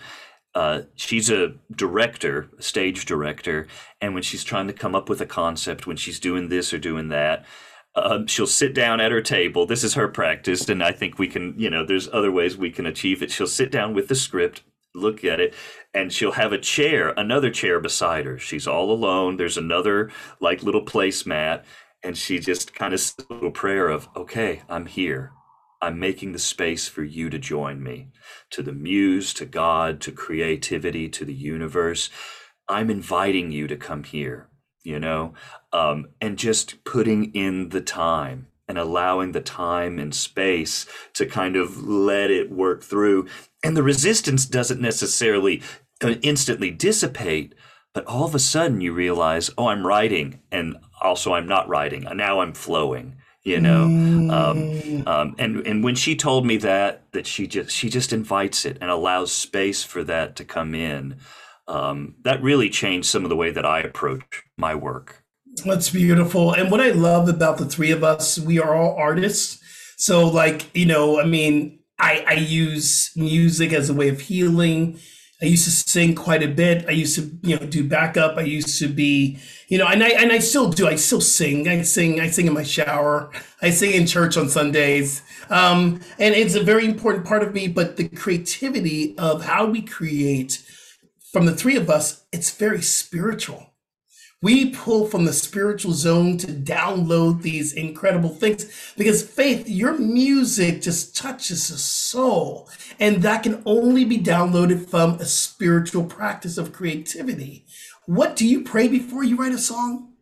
uh, 0.56 0.84
she's 0.96 1.30
a 1.30 1.54
director, 1.76 2.50
a 2.58 2.62
stage 2.62 3.06
director, 3.06 3.68
and 4.00 4.14
when 4.14 4.24
she's 4.24 4.44
trying 4.44 4.68
to 4.68 4.74
come 4.74 4.96
up 4.96 5.10
with 5.10 5.20
a 5.20 5.26
concept, 5.26 5.86
when 5.86 5.98
she's 5.98 6.20
doing 6.20 6.48
this 6.48 6.74
or 6.74 6.78
doing 6.78 7.10
that, 7.10 7.46
um, 7.96 8.26
she'll 8.28 8.48
sit 8.48 8.74
down 8.74 9.02
at 9.02 9.12
her 9.12 9.22
table. 9.22 9.66
This 9.66 9.84
is 9.84 9.94
her 9.96 10.08
practice, 10.08 10.68
and 10.70 10.82
I 10.82 10.94
think 10.94 11.20
we 11.20 11.28
can, 11.28 11.54
you 11.58 11.70
know, 11.70 11.86
there's 11.86 12.10
other 12.12 12.32
ways 12.32 12.58
we 12.58 12.72
can 12.72 12.86
achieve 12.86 13.22
it. 13.22 13.32
She'll 13.32 13.48
sit 13.48 13.70
down 13.72 13.94
with 13.94 14.08
the 14.08 14.16
script, 14.16 14.64
look 14.94 15.26
at 15.26 15.42
it, 15.42 15.54
and 15.94 16.12
she'll 16.12 16.34
have 16.34 16.54
a 16.54 16.58
chair, 16.58 17.14
another 17.18 17.52
chair 17.52 17.80
beside 17.82 18.26
her. 18.26 18.40
She's 18.40 18.68
all 18.68 18.92
alone. 18.92 19.38
There's 19.38 19.58
another 19.58 20.10
like 20.40 20.64
little 20.64 20.86
placemat, 20.86 21.64
and 22.02 22.18
she 22.18 22.40
just 22.40 22.74
kind 22.74 22.94
of 22.94 23.02
a 23.30 23.34
little 23.34 23.52
prayer 23.52 23.90
of, 23.90 24.08
"Okay, 24.16 24.62
I'm 24.70 24.86
here. 24.86 25.32
I'm 25.86 26.00
making 26.00 26.34
the 26.34 26.40
space 26.40 26.88
for 26.90 27.04
you 27.04 27.30
to 27.30 27.40
join 27.40 27.84
me." 27.84 28.10
to 28.52 28.64
the 28.64 28.74
muse, 28.74 29.34
to 29.36 29.46
God, 29.46 30.02
to 30.04 30.14
creativity, 30.14 31.10
to 31.10 31.26
the 31.26 31.34
universe. 31.34 32.10
I'm 32.70 32.92
inviting 32.92 33.52
you 33.52 33.68
to 33.68 33.78
come 33.78 34.06
here, 34.06 34.50
you 34.84 35.00
know, 35.00 35.36
um, 35.74 36.10
and 36.22 36.38
just 36.40 36.84
putting 36.86 37.34
in 37.34 37.70
the 37.70 37.82
time 37.82 38.48
and 38.70 38.78
allowing 38.80 39.34
the 39.34 39.42
time 39.42 40.00
and 40.00 40.16
space 40.16 40.88
to 41.16 41.26
kind 41.26 41.58
of 41.58 41.84
let 41.84 42.32
it 42.32 42.52
work 42.52 42.84
through. 42.84 43.28
And 43.64 43.78
the 43.78 43.84
resistance 43.84 44.46
doesn't 44.46 44.82
necessarily 44.82 45.64
uh, 46.04 46.16
instantly 46.24 46.72
dissipate, 46.72 47.56
but 47.94 48.06
all 48.08 48.26
of 48.26 48.36
a 48.36 48.40
sudden 48.40 48.82
you 48.82 48.94
realize, 48.94 49.52
oh, 49.58 49.68
I'm 49.68 49.88
writing, 49.88 50.42
and 50.52 50.78
also 51.02 51.34
I'm 51.34 51.48
not 51.48 51.70
writing. 51.70 52.06
And 52.08 52.18
now 52.18 52.42
I'm 52.42 52.54
flowing 52.54 53.18
you 53.46 53.62
know 53.62 53.84
um, 53.84 54.58
mm. 54.58 55.08
um, 55.08 55.36
and 55.38 55.66
and 55.66 55.84
when 55.84 55.96
she 55.96 56.16
told 56.16 56.46
me 56.46 56.58
that 56.58 57.04
that 57.12 57.26
she 57.26 57.48
just 57.48 57.72
she 57.72 57.90
just 57.90 58.12
invites 58.12 58.66
it 58.66 58.78
and 58.82 58.90
allows 58.90 59.32
space 59.32 59.84
for 59.84 60.04
that 60.04 60.36
to 60.36 60.44
come 60.44 60.76
in 60.76 61.18
um, 61.68 62.16
that 62.24 62.42
really 62.44 62.70
changed 62.70 63.08
some 63.08 63.24
of 63.24 63.30
the 63.30 63.36
way 63.36 63.52
that 63.52 63.66
i 63.66 63.80
approach 63.80 64.44
my 64.58 64.76
work. 64.76 65.24
That's 65.64 65.90
beautiful. 65.90 66.52
And 66.54 66.70
what 66.70 66.82
i 66.82 66.90
love 66.90 67.30
about 67.30 67.58
the 67.58 67.66
three 67.66 67.92
of 67.92 68.04
us 68.04 68.38
we 68.38 68.60
are 68.60 68.76
all 68.76 68.96
artists. 68.96 69.62
So 69.96 70.28
like 70.28 70.76
you 70.76 70.88
know 70.88 71.22
i 71.22 71.26
mean 71.26 71.80
i 72.00 72.26
i 72.28 72.34
use 72.34 73.12
music 73.16 73.72
as 73.72 73.90
a 73.90 73.94
way 73.94 74.10
of 74.10 74.20
healing 74.22 75.00
I 75.42 75.46
used 75.46 75.66
to 75.66 75.72
sing 75.72 76.16
quite 76.16 76.44
a 76.44 76.48
bit. 76.48 76.86
I 76.88 76.92
used 76.92 77.16
to, 77.16 77.30
you 77.42 77.60
know, 77.60 77.66
do 77.66 77.84
backup. 77.84 78.38
I 78.38 78.44
used 78.44 78.80
to 78.80 78.88
be, 78.88 79.38
you 79.68 79.78
know, 79.78 79.88
and 79.88 80.02
I 80.02 80.10
and 80.10 80.32
I 80.32 80.40
still 80.40 80.70
do. 80.70 80.88
I 80.88 80.96
still 80.96 81.22
sing. 81.22 81.68
I 81.68 81.82
sing. 81.82 82.22
I 82.22 82.30
sing 82.30 82.48
in 82.48 82.54
my 82.54 82.64
shower. 82.64 83.32
I 83.62 83.70
sing 83.70 83.92
in 83.92 84.08
church 84.08 84.38
on 84.38 84.48
Sundays. 84.48 85.22
Um, 85.50 86.00
and 86.20 86.34
it's 86.34 86.56
a 86.56 86.64
very 86.64 86.86
important 86.86 87.26
part 87.26 87.44
of 87.44 87.54
me. 87.54 87.68
But 87.68 87.98
the 87.98 88.08
creativity 88.08 89.18
of 89.18 89.44
how 89.44 89.66
we 89.66 89.82
create 89.82 90.64
from 91.32 91.46
the 91.46 91.56
three 91.56 91.76
of 91.76 91.90
us, 91.90 92.24
it's 92.32 92.52
very 92.52 92.82
spiritual 92.82 93.75
we 94.46 94.70
pull 94.70 95.08
from 95.08 95.26
the 95.26 95.34
spiritual 95.34 95.92
zone 95.92 96.38
to 96.38 96.46
download 96.46 97.42
these 97.42 97.74
incredible 97.74 98.30
things 98.30 98.94
because 98.96 99.24
faith 99.24 99.68
your 99.68 99.98
music 99.98 100.84
just 100.84 101.16
touches 101.16 101.70
the 101.70 101.78
soul 101.80 102.70
and 103.00 103.24
that 103.24 103.42
can 103.42 103.64
only 103.66 104.06
be 104.06 104.20
downloaded 104.20 104.88
from 104.88 105.16
a 105.16 105.26
spiritual 105.26 106.04
practice 106.04 106.60
of 106.60 106.72
creativity 106.72 107.66
what 108.06 108.36
do 108.36 108.48
you 108.48 108.62
pray 108.62 108.88
before 108.88 109.24
you 109.24 109.36
write 109.36 109.52
a 109.52 109.58
song 109.58 110.14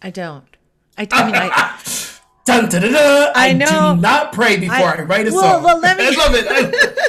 i 0.00 0.08
don't 0.08 0.56
i, 0.96 1.08
I 1.10 1.26
mean 1.26 1.34
i 1.34 1.78
Dun. 2.44 2.68
I, 2.72 3.32
I 3.36 3.52
know. 3.52 3.94
do 3.94 4.00
not 4.00 4.32
pray 4.32 4.56
before 4.58 4.76
I, 4.76 4.96
I 4.96 5.02
write 5.02 5.28
a 5.28 5.30
well, 5.30 5.42
song. 5.42 5.62
Well, 5.62 5.78
let 5.78 5.96
me... 5.96 6.08
I 6.08 6.10
love 6.10 6.34
it. 6.34 6.44
I, 6.50 6.60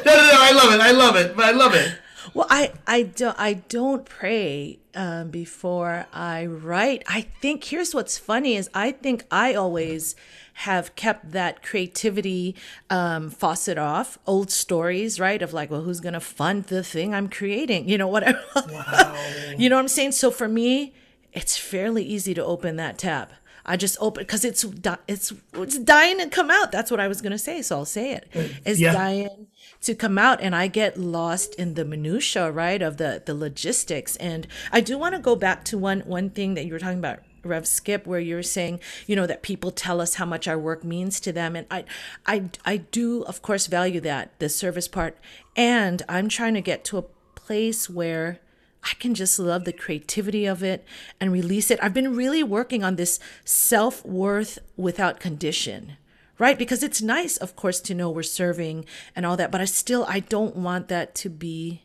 no, 0.05 0.15
no, 0.15 0.31
no. 0.31 0.37
I 0.37 0.51
love 0.51 0.73
it. 0.75 0.79
I 0.79 0.91
love 0.91 1.15
it. 1.15 1.33
I 1.39 1.51
love 1.51 1.73
it. 1.73 1.99
Well, 2.33 2.47
I, 2.49 2.71
I 2.87 3.03
don't 3.03 3.39
I 3.39 3.53
don't 3.53 4.05
pray 4.05 4.79
um, 4.95 5.29
before 5.29 6.07
I 6.11 6.45
write. 6.47 7.03
I 7.07 7.21
think 7.41 7.63
here's 7.63 7.93
what's 7.93 8.17
funny 8.17 8.55
is 8.55 8.69
I 8.73 8.91
think 8.91 9.25
I 9.29 9.53
always 9.53 10.15
have 10.53 10.95
kept 10.95 11.31
that 11.31 11.61
creativity 11.61 12.55
um, 12.89 13.29
faucet 13.29 13.77
off. 13.77 14.17
Old 14.25 14.49
stories, 14.49 15.19
right? 15.19 15.41
Of 15.41 15.53
like, 15.53 15.69
well, 15.69 15.81
who's 15.81 15.99
gonna 15.99 16.19
fund 16.19 16.65
the 16.65 16.83
thing 16.83 17.13
I'm 17.13 17.29
creating? 17.29 17.87
You 17.87 17.97
know, 17.97 18.07
whatever. 18.07 18.41
Wow. 18.71 19.15
you 19.57 19.69
know 19.69 19.75
what 19.75 19.81
I'm 19.81 19.87
saying? 19.87 20.13
So 20.13 20.31
for 20.31 20.47
me, 20.47 20.93
it's 21.31 21.57
fairly 21.57 22.03
easy 22.03 22.33
to 22.33 22.43
open 22.43 22.75
that 22.77 22.97
tab. 22.97 23.29
I 23.65 23.77
just 23.77 23.97
open 24.01 24.23
because 24.23 24.43
it's 24.43 24.65
it's 25.07 25.33
it's 25.53 25.77
dying 25.79 26.19
to 26.19 26.27
come 26.29 26.51
out. 26.51 26.71
That's 26.71 26.91
what 26.91 26.99
I 26.99 27.07
was 27.07 27.21
gonna 27.21 27.37
say, 27.37 27.61
so 27.61 27.77
I'll 27.77 27.85
say 27.85 28.11
it. 28.13 28.27
It's 28.65 28.79
Yeah. 28.79 28.93
dying 28.93 29.47
to 29.81 29.95
come 29.95 30.17
out, 30.17 30.41
and 30.41 30.55
I 30.55 30.67
get 30.67 30.97
lost 30.97 31.55
in 31.55 31.73
the 31.75 31.85
minutia, 31.85 32.51
right, 32.51 32.81
of 32.81 32.97
the 32.97 33.21
the 33.25 33.33
logistics. 33.33 34.15
And 34.17 34.47
I 34.71 34.81
do 34.81 34.97
want 34.97 35.15
to 35.15 35.19
go 35.19 35.35
back 35.35 35.63
to 35.65 35.77
one 35.77 36.01
one 36.01 36.29
thing 36.29 36.55
that 36.55 36.65
you 36.65 36.73
were 36.73 36.79
talking 36.79 36.99
about, 36.99 37.19
Rev 37.43 37.65
Skip, 37.67 38.05
where 38.05 38.19
you 38.19 38.35
were 38.35 38.43
saying, 38.43 38.79
you 39.07 39.15
know, 39.15 39.27
that 39.27 39.41
people 39.43 39.71
tell 39.71 40.01
us 40.01 40.15
how 40.15 40.25
much 40.25 40.47
our 40.47 40.57
work 40.59 40.83
means 40.83 41.19
to 41.21 41.31
them, 41.31 41.55
and 41.55 41.65
I 41.71 41.85
I 42.25 42.49
I 42.65 42.77
do 42.77 43.23
of 43.23 43.41
course 43.41 43.67
value 43.67 44.01
that 44.01 44.37
the 44.39 44.49
service 44.49 44.89
part, 44.89 45.17
and 45.55 46.01
I'm 46.09 46.27
trying 46.27 46.53
to 46.55 46.61
get 46.61 46.83
to 46.85 46.97
a 46.97 47.03
place 47.35 47.89
where 47.89 48.39
I 48.83 48.93
can 48.99 49.13
just 49.13 49.39
love 49.39 49.63
the 49.65 49.73
creativity 49.73 50.45
of 50.45 50.61
it 50.63 50.85
and 51.19 51.31
release 51.31 51.71
it. 51.71 51.79
I've 51.81 51.93
been 51.93 52.15
really 52.15 52.43
working 52.43 52.83
on 52.83 52.95
this 52.97 53.19
self 53.45 54.03
worth 54.05 54.59
without 54.75 55.19
condition, 55.21 55.93
right? 56.37 56.57
Because 56.57 56.83
it's 56.83 57.01
nice, 57.01 57.37
of 57.37 57.55
course, 57.55 57.79
to 57.81 57.93
know 57.93 58.09
we're 58.09 58.23
serving 58.23 58.85
and 59.15 59.25
all 59.25 59.37
that, 59.37 59.51
but 59.51 59.61
I 59.61 59.65
still 59.65 60.05
I 60.09 60.19
don't 60.19 60.55
want 60.57 60.89
that 60.89 61.15
to 61.15 61.29
be, 61.29 61.83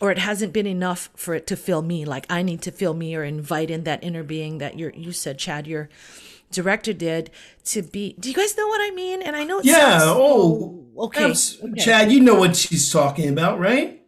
or 0.00 0.10
it 0.10 0.18
hasn't 0.18 0.52
been 0.52 0.66
enough 0.66 1.08
for 1.16 1.34
it 1.34 1.46
to 1.46 1.56
fill 1.56 1.80
me. 1.82 2.04
Like 2.04 2.26
I 2.28 2.42
need 2.42 2.60
to 2.62 2.70
fill 2.70 2.94
me 2.94 3.16
or 3.16 3.24
invite 3.24 3.70
in 3.70 3.84
that 3.84 4.04
inner 4.04 4.22
being 4.22 4.58
that 4.58 4.78
you 4.78 4.90
you 4.94 5.12
said, 5.12 5.38
Chad, 5.38 5.66
your 5.66 5.88
director 6.52 6.92
did 6.92 7.30
to 7.64 7.80
be. 7.82 8.14
Do 8.20 8.28
you 8.28 8.34
guys 8.34 8.56
know 8.58 8.68
what 8.68 8.80
I 8.82 8.94
mean? 8.94 9.22
And 9.22 9.34
I 9.34 9.44
know 9.44 9.60
Yeah. 9.64 9.98
sounds- 9.98 10.02
Oh, 10.18 10.84
okay. 10.98 11.24
okay. 11.32 11.80
Chad, 11.80 12.12
you 12.12 12.20
know 12.20 12.34
what 12.34 12.54
she's 12.56 12.92
talking 12.92 13.28
about, 13.30 13.58
right? 13.58 14.02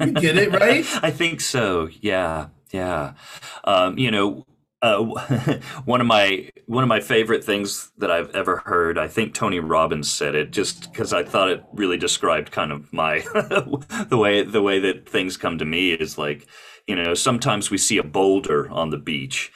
You 0.00 0.12
get 0.12 0.36
it, 0.36 0.52
right? 0.52 0.84
I 1.02 1.10
think 1.10 1.40
so. 1.40 1.88
Yeah, 2.00 2.48
yeah. 2.72 3.14
Um, 3.64 3.98
you 3.98 4.10
know, 4.10 4.46
uh, 4.82 5.02
one 5.84 6.00
of 6.00 6.06
my 6.06 6.48
one 6.66 6.82
of 6.82 6.88
my 6.88 7.00
favorite 7.00 7.44
things 7.44 7.90
that 7.98 8.10
I've 8.10 8.30
ever 8.34 8.58
heard. 8.64 8.98
I 8.98 9.08
think 9.08 9.34
Tony 9.34 9.60
Robbins 9.60 10.10
said 10.10 10.34
it, 10.34 10.50
just 10.52 10.90
because 10.92 11.12
I 11.12 11.22
thought 11.22 11.50
it 11.50 11.62
really 11.72 11.98
described 11.98 12.52
kind 12.52 12.72
of 12.72 12.92
my 12.92 13.18
the 14.08 14.16
way 14.18 14.42
the 14.42 14.62
way 14.62 14.78
that 14.80 15.08
things 15.08 15.36
come 15.36 15.58
to 15.58 15.64
me 15.64 15.92
is 15.92 16.16
like, 16.18 16.46
you 16.86 16.96
know, 16.96 17.14
sometimes 17.14 17.70
we 17.70 17.78
see 17.78 17.98
a 17.98 18.02
boulder 18.04 18.70
on 18.70 18.90
the 18.90 18.98
beach. 18.98 19.52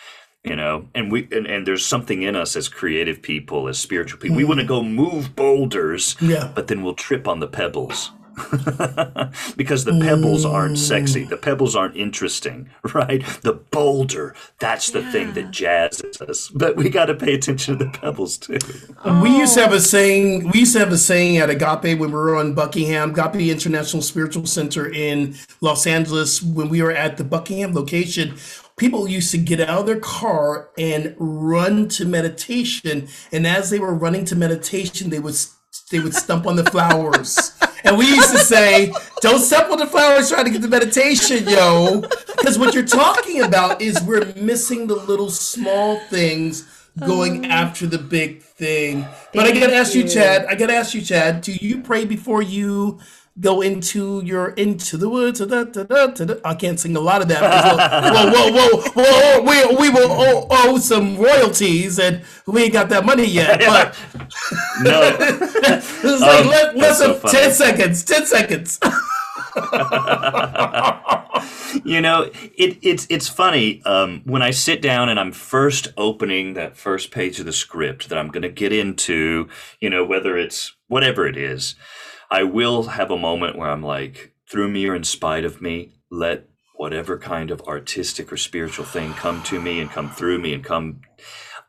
You 0.46 0.56
know, 0.56 0.88
and 0.94 1.10
we 1.10 1.26
and, 1.32 1.46
and 1.46 1.66
there's 1.66 1.86
something 1.86 2.20
in 2.20 2.36
us 2.36 2.54
as 2.54 2.68
creative 2.68 3.22
people, 3.22 3.66
as 3.66 3.78
spiritual 3.78 4.20
people. 4.20 4.36
We 4.36 4.44
want 4.44 4.60
to 4.60 4.66
go 4.66 4.82
move 4.82 5.34
boulders, 5.34 6.16
Yeah. 6.20 6.52
but 6.54 6.66
then 6.66 6.82
we'll 6.82 6.92
trip 6.92 7.26
on 7.26 7.40
the 7.40 7.46
pebbles. 7.48 8.10
because 9.56 9.84
the 9.84 9.98
pebbles 10.00 10.44
aren't 10.44 10.78
sexy. 10.78 11.24
The 11.24 11.36
pebbles 11.36 11.76
aren't 11.76 11.96
interesting, 11.96 12.70
right? 12.94 13.24
The 13.42 13.52
boulder, 13.52 14.34
that's 14.58 14.90
the 14.90 15.02
thing 15.12 15.34
that 15.34 15.50
jazzes 15.50 16.20
us. 16.20 16.48
But 16.48 16.76
we 16.76 16.88
got 16.88 17.06
to 17.06 17.14
pay 17.14 17.34
attention 17.34 17.78
to 17.78 17.84
the 17.84 17.90
pebbles 17.90 18.36
too. 18.38 18.58
We 19.22 19.38
used 19.38 19.54
to 19.54 19.62
have 19.62 19.72
a 19.72 19.80
saying. 19.80 20.50
We 20.50 20.60
used 20.60 20.72
to 20.74 20.80
have 20.80 20.92
a 20.92 20.98
saying 20.98 21.36
at 21.38 21.50
Agape 21.50 21.98
when 21.98 22.10
we 22.10 22.16
were 22.16 22.36
on 22.36 22.54
Buckingham, 22.54 23.10
Agape 23.10 23.50
International 23.50 24.02
Spiritual 24.02 24.46
Center 24.46 24.90
in 24.90 25.34
Los 25.60 25.86
Angeles. 25.86 26.42
When 26.42 26.68
we 26.68 26.82
were 26.82 26.92
at 26.92 27.16
the 27.16 27.24
Buckingham 27.24 27.72
location, 27.72 28.36
people 28.76 29.08
used 29.08 29.30
to 29.30 29.38
get 29.38 29.60
out 29.60 29.80
of 29.80 29.86
their 29.86 30.00
car 30.00 30.70
and 30.76 31.14
run 31.18 31.88
to 31.90 32.04
meditation. 32.04 33.08
And 33.32 33.46
as 33.46 33.70
they 33.70 33.78
were 33.78 33.94
running 33.94 34.24
to 34.26 34.36
meditation, 34.36 35.10
they 35.10 35.20
would 35.20 35.36
they 35.90 36.00
would 36.00 36.14
stump 36.14 36.46
on 36.46 36.56
the 36.56 36.64
flowers. 36.64 37.52
And 37.84 37.98
we 37.98 38.06
used 38.06 38.30
to 38.30 38.38
say, 38.38 38.92
"Don't 39.20 39.40
step 39.40 39.70
on 39.70 39.78
the 39.78 39.86
flowers 39.86 40.30
trying 40.30 40.46
to 40.46 40.50
get 40.50 40.62
the 40.62 40.68
meditation, 40.68 41.46
yo," 41.48 42.00
because 42.36 42.58
what 42.58 42.74
you're 42.74 42.84
talking 42.84 43.42
about 43.42 43.80
is 43.80 44.00
we're 44.02 44.32
missing 44.36 44.86
the 44.86 44.96
little 44.96 45.30
small 45.30 46.00
things 46.08 46.64
going 46.98 47.42
mm-hmm. 47.42 47.50
after 47.50 47.86
the 47.86 47.98
big 47.98 48.42
thing. 48.42 49.06
But 49.32 49.46
I 49.46 49.52
gotta 49.52 49.74
ask 49.74 49.94
you, 49.94 50.02
you. 50.02 50.08
Chad. 50.08 50.46
I 50.46 50.54
gotta 50.54 50.74
ask 50.74 50.94
you, 50.94 51.02
Chad. 51.02 51.42
Do 51.42 51.52
you 51.52 51.82
pray 51.82 52.04
before 52.04 52.42
you 52.42 53.00
go 53.40 53.60
into 53.60 54.22
your 54.24 54.50
into 54.50 54.96
the 54.96 55.08
woods? 55.08 55.40
Da, 55.40 55.64
da, 55.64 55.82
da. 55.84 56.34
I 56.44 56.54
can't 56.54 56.78
sing 56.78 56.94
a 56.96 57.00
lot 57.00 57.22
of 57.22 57.28
that. 57.28 57.42
Whoa, 57.42 58.30
whoa, 58.30 58.52
whoa, 58.52 58.80
whoa! 58.90 59.02
whoa 59.02 59.40
we 59.42 59.76
we 59.76 59.90
will 59.90 60.12
owe, 60.12 60.46
owe 60.50 60.78
some 60.78 61.16
royalties, 61.16 61.98
and 61.98 62.22
we 62.46 62.64
ain't 62.64 62.72
got 62.72 62.88
that 62.90 63.04
money 63.04 63.26
yet. 63.26 63.60
But 63.74 63.96
No, 64.82 65.00
it's 65.20 66.02
like 66.20 66.44
Um, 66.44 66.48
let, 66.48 66.76
less 66.76 66.98
so 66.98 67.18
ten 67.28 67.52
seconds. 67.52 68.04
Ten 68.04 68.26
seconds. 68.26 68.78
you 71.84 72.00
know, 72.00 72.30
it, 72.56 72.78
it's 72.82 73.06
it's 73.08 73.28
funny 73.28 73.82
um, 73.84 74.22
when 74.24 74.42
I 74.42 74.50
sit 74.50 74.82
down 74.82 75.08
and 75.08 75.18
I'm 75.18 75.32
first 75.32 75.88
opening 75.96 76.54
that 76.54 76.76
first 76.76 77.10
page 77.10 77.38
of 77.40 77.46
the 77.46 77.52
script 77.52 78.08
that 78.08 78.18
I'm 78.18 78.28
going 78.28 78.42
to 78.42 78.48
get 78.48 78.72
into. 78.72 79.48
You 79.80 79.90
know, 79.90 80.04
whether 80.04 80.36
it's 80.36 80.74
whatever 80.88 81.26
it 81.26 81.36
is, 81.36 81.74
I 82.30 82.42
will 82.42 82.84
have 82.84 83.10
a 83.10 83.16
moment 83.16 83.56
where 83.56 83.70
I'm 83.70 83.82
like, 83.82 84.34
through 84.50 84.70
me 84.70 84.86
or 84.86 84.94
in 84.94 85.04
spite 85.04 85.44
of 85.44 85.60
me, 85.62 85.92
let 86.10 86.48
whatever 86.76 87.18
kind 87.18 87.50
of 87.50 87.62
artistic 87.62 88.32
or 88.32 88.36
spiritual 88.36 88.84
thing 88.84 89.12
come 89.14 89.42
to 89.44 89.60
me 89.60 89.80
and 89.80 89.90
come 89.90 90.10
through 90.10 90.38
me 90.38 90.52
and 90.52 90.64
come. 90.64 91.00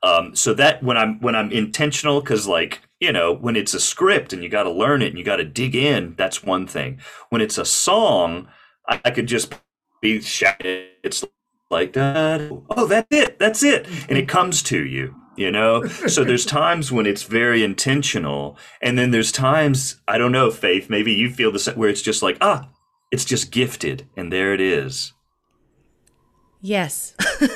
Um, 0.03 0.35
so 0.35 0.53
that 0.55 0.83
when 0.83 0.97
I'm 0.97 1.19
when 1.19 1.35
I'm 1.35 1.51
intentional, 1.51 2.21
because 2.21 2.47
like 2.47 2.81
you 2.99 3.11
know, 3.11 3.33
when 3.33 3.55
it's 3.55 3.73
a 3.73 3.79
script 3.79 4.33
and 4.33 4.43
you 4.43 4.49
got 4.49 4.63
to 4.63 4.71
learn 4.71 5.01
it 5.01 5.09
and 5.09 5.17
you 5.17 5.23
got 5.23 5.37
to 5.37 5.43
dig 5.43 5.75
in, 5.75 6.15
that's 6.17 6.43
one 6.43 6.67
thing. 6.67 6.99
When 7.29 7.41
it's 7.41 7.57
a 7.57 7.65
song, 7.65 8.47
I, 8.87 9.01
I 9.05 9.11
could 9.11 9.27
just 9.27 9.53
be 10.01 10.21
shouting. 10.21 10.85
It's 11.03 11.23
like 11.69 11.93
that. 11.93 12.41
Oh, 12.69 12.87
that's 12.87 13.07
it. 13.11 13.39
That's 13.39 13.63
it. 13.63 13.87
And 14.09 14.17
it 14.17 14.27
comes 14.27 14.63
to 14.63 14.85
you, 14.85 15.15
you 15.35 15.51
know? 15.51 15.85
So 15.85 16.23
there's 16.23 16.45
times 16.61 16.91
when 16.91 17.05
it's 17.05 17.23
very 17.23 17.63
intentional. 17.63 18.57
And 18.81 18.97
then 18.97 19.11
there's 19.11 19.31
times, 19.31 20.01
I 20.07 20.17
don't 20.17 20.31
know, 20.31 20.51
Faith, 20.51 20.89
maybe 20.89 21.13
you 21.13 21.29
feel 21.29 21.51
the 21.51 21.59
same, 21.59 21.75
where 21.75 21.89
it's 21.89 22.01
just 22.01 22.21
like, 22.21 22.37
ah, 22.41 22.69
it's 23.11 23.25
just 23.25 23.51
gifted. 23.51 24.07
And 24.15 24.31
there 24.31 24.53
it 24.53 24.61
is. 24.61 25.14
Yes. 26.61 27.13
and 27.41 27.49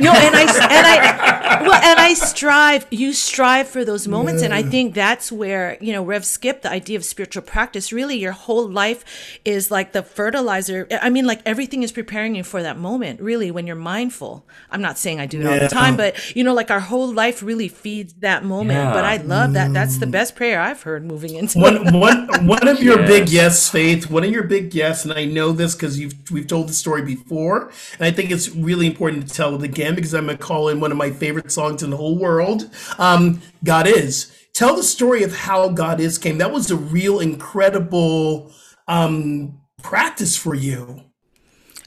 no, 0.00 0.12
and 0.12 0.36
I 0.36 0.42
and 0.42 0.86
I 0.86 1.58
well, 1.62 1.80
and 1.82 1.98
I 1.98 2.14
strive. 2.14 2.86
You 2.90 3.12
strive 3.12 3.68
for 3.68 3.84
those 3.84 4.06
moments, 4.06 4.42
and 4.42 4.54
I 4.54 4.62
think 4.62 4.94
that's 4.94 5.32
where 5.32 5.76
you 5.80 5.92
know 5.92 6.04
Rev 6.04 6.24
Skip 6.24 6.62
the 6.62 6.70
idea 6.70 6.96
of 6.96 7.04
spiritual 7.04 7.42
practice. 7.42 7.92
Really, 7.92 8.16
your 8.16 8.32
whole 8.32 8.68
life 8.68 9.40
is 9.44 9.70
like 9.70 9.92
the 9.92 10.02
fertilizer. 10.02 10.86
I 10.90 11.10
mean, 11.10 11.26
like 11.26 11.40
everything 11.44 11.82
is 11.82 11.90
preparing 11.90 12.34
you 12.34 12.44
for 12.44 12.62
that 12.62 12.78
moment. 12.78 13.20
Really, 13.20 13.50
when 13.50 13.66
you're 13.66 13.76
mindful. 13.76 14.46
I'm 14.70 14.82
not 14.82 14.98
saying 14.98 15.20
I 15.20 15.26
do 15.26 15.40
it 15.40 15.46
all 15.46 15.58
the 15.58 15.68
time, 15.68 15.96
but 15.96 16.36
you 16.36 16.44
know, 16.44 16.54
like 16.54 16.70
our 16.70 16.80
whole 16.80 17.12
life 17.12 17.42
really 17.42 17.68
feeds 17.68 18.12
that 18.20 18.44
moment. 18.44 18.92
But 18.92 19.04
I 19.04 19.16
love 19.16 19.54
that. 19.54 19.72
That's 19.72 19.98
the 19.98 20.06
mm. 20.06 20.12
best 20.12 20.36
prayer 20.36 20.60
I've 20.60 20.82
heard 20.82 21.04
moving 21.04 21.34
into. 21.34 21.58
one 21.58 21.92
one 21.98 22.28
one 22.46 22.68
of 22.68 22.82
your 22.82 22.98
big 22.98 23.28
Yes. 23.28 23.42
yes, 23.42 23.68
Faith. 23.70 24.10
One 24.10 24.24
of 24.24 24.30
your 24.30 24.42
big 24.44 24.74
yes, 24.74 25.04
and 25.04 25.12
I 25.12 25.24
know 25.24 25.52
this 25.52 25.74
because 25.74 25.98
you've 25.98 26.14
we've 26.30 26.46
told 26.46 26.68
the 26.68 26.72
story 26.72 27.02
before, 27.02 27.31
and 27.32 28.00
I 28.00 28.10
think 28.10 28.30
it's 28.30 28.50
really 28.50 28.86
important 28.86 29.28
to 29.28 29.34
tell 29.34 29.54
it 29.54 29.62
again 29.62 29.94
because 29.94 30.14
I'm 30.14 30.26
gonna 30.26 30.38
call 30.38 30.68
in 30.68 30.80
one 30.80 30.92
of 30.92 30.98
my 30.98 31.10
favorite 31.10 31.50
songs 31.50 31.82
in 31.82 31.90
the 31.90 31.96
whole 31.96 32.18
world. 32.18 32.70
Um, 32.98 33.40
God 33.64 33.86
is. 33.86 34.36
Tell 34.54 34.76
the 34.76 34.82
story 34.82 35.22
of 35.22 35.34
how 35.34 35.68
God 35.68 36.00
is 36.00 36.18
came. 36.18 36.38
That 36.38 36.52
was 36.52 36.70
a 36.70 36.76
real 36.76 37.20
incredible 37.20 38.52
um, 38.86 39.60
practice 39.82 40.36
for 40.36 40.54
you. 40.54 41.04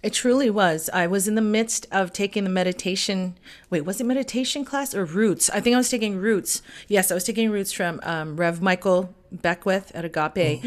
It 0.06 0.14
truly 0.14 0.52
was. 0.52 0.88
I 0.94 1.08
was 1.08 1.28
in 1.28 1.34
the 1.34 1.42
midst 1.42 1.88
of 1.92 2.14
taking 2.14 2.44
the 2.44 2.50
meditation. 2.50 3.40
Wait, 3.72 3.82
was 3.82 4.00
it 4.00 4.04
meditation 4.04 4.64
class 4.64 4.94
or 4.94 5.04
roots? 5.04 5.50
I 5.50 5.60
think 5.60 5.74
I 5.74 5.78
was 5.78 5.90
taking 5.90 6.18
roots. 6.18 6.62
Yes, 6.88 7.10
I 7.10 7.16
was 7.16 7.24
taking 7.24 7.50
roots 7.50 7.72
from 7.72 8.00
um, 8.04 8.38
Rev 8.38 8.62
Michael 8.62 9.16
Beckwith 9.32 9.92
at 9.96 10.06
Agape, 10.06 10.64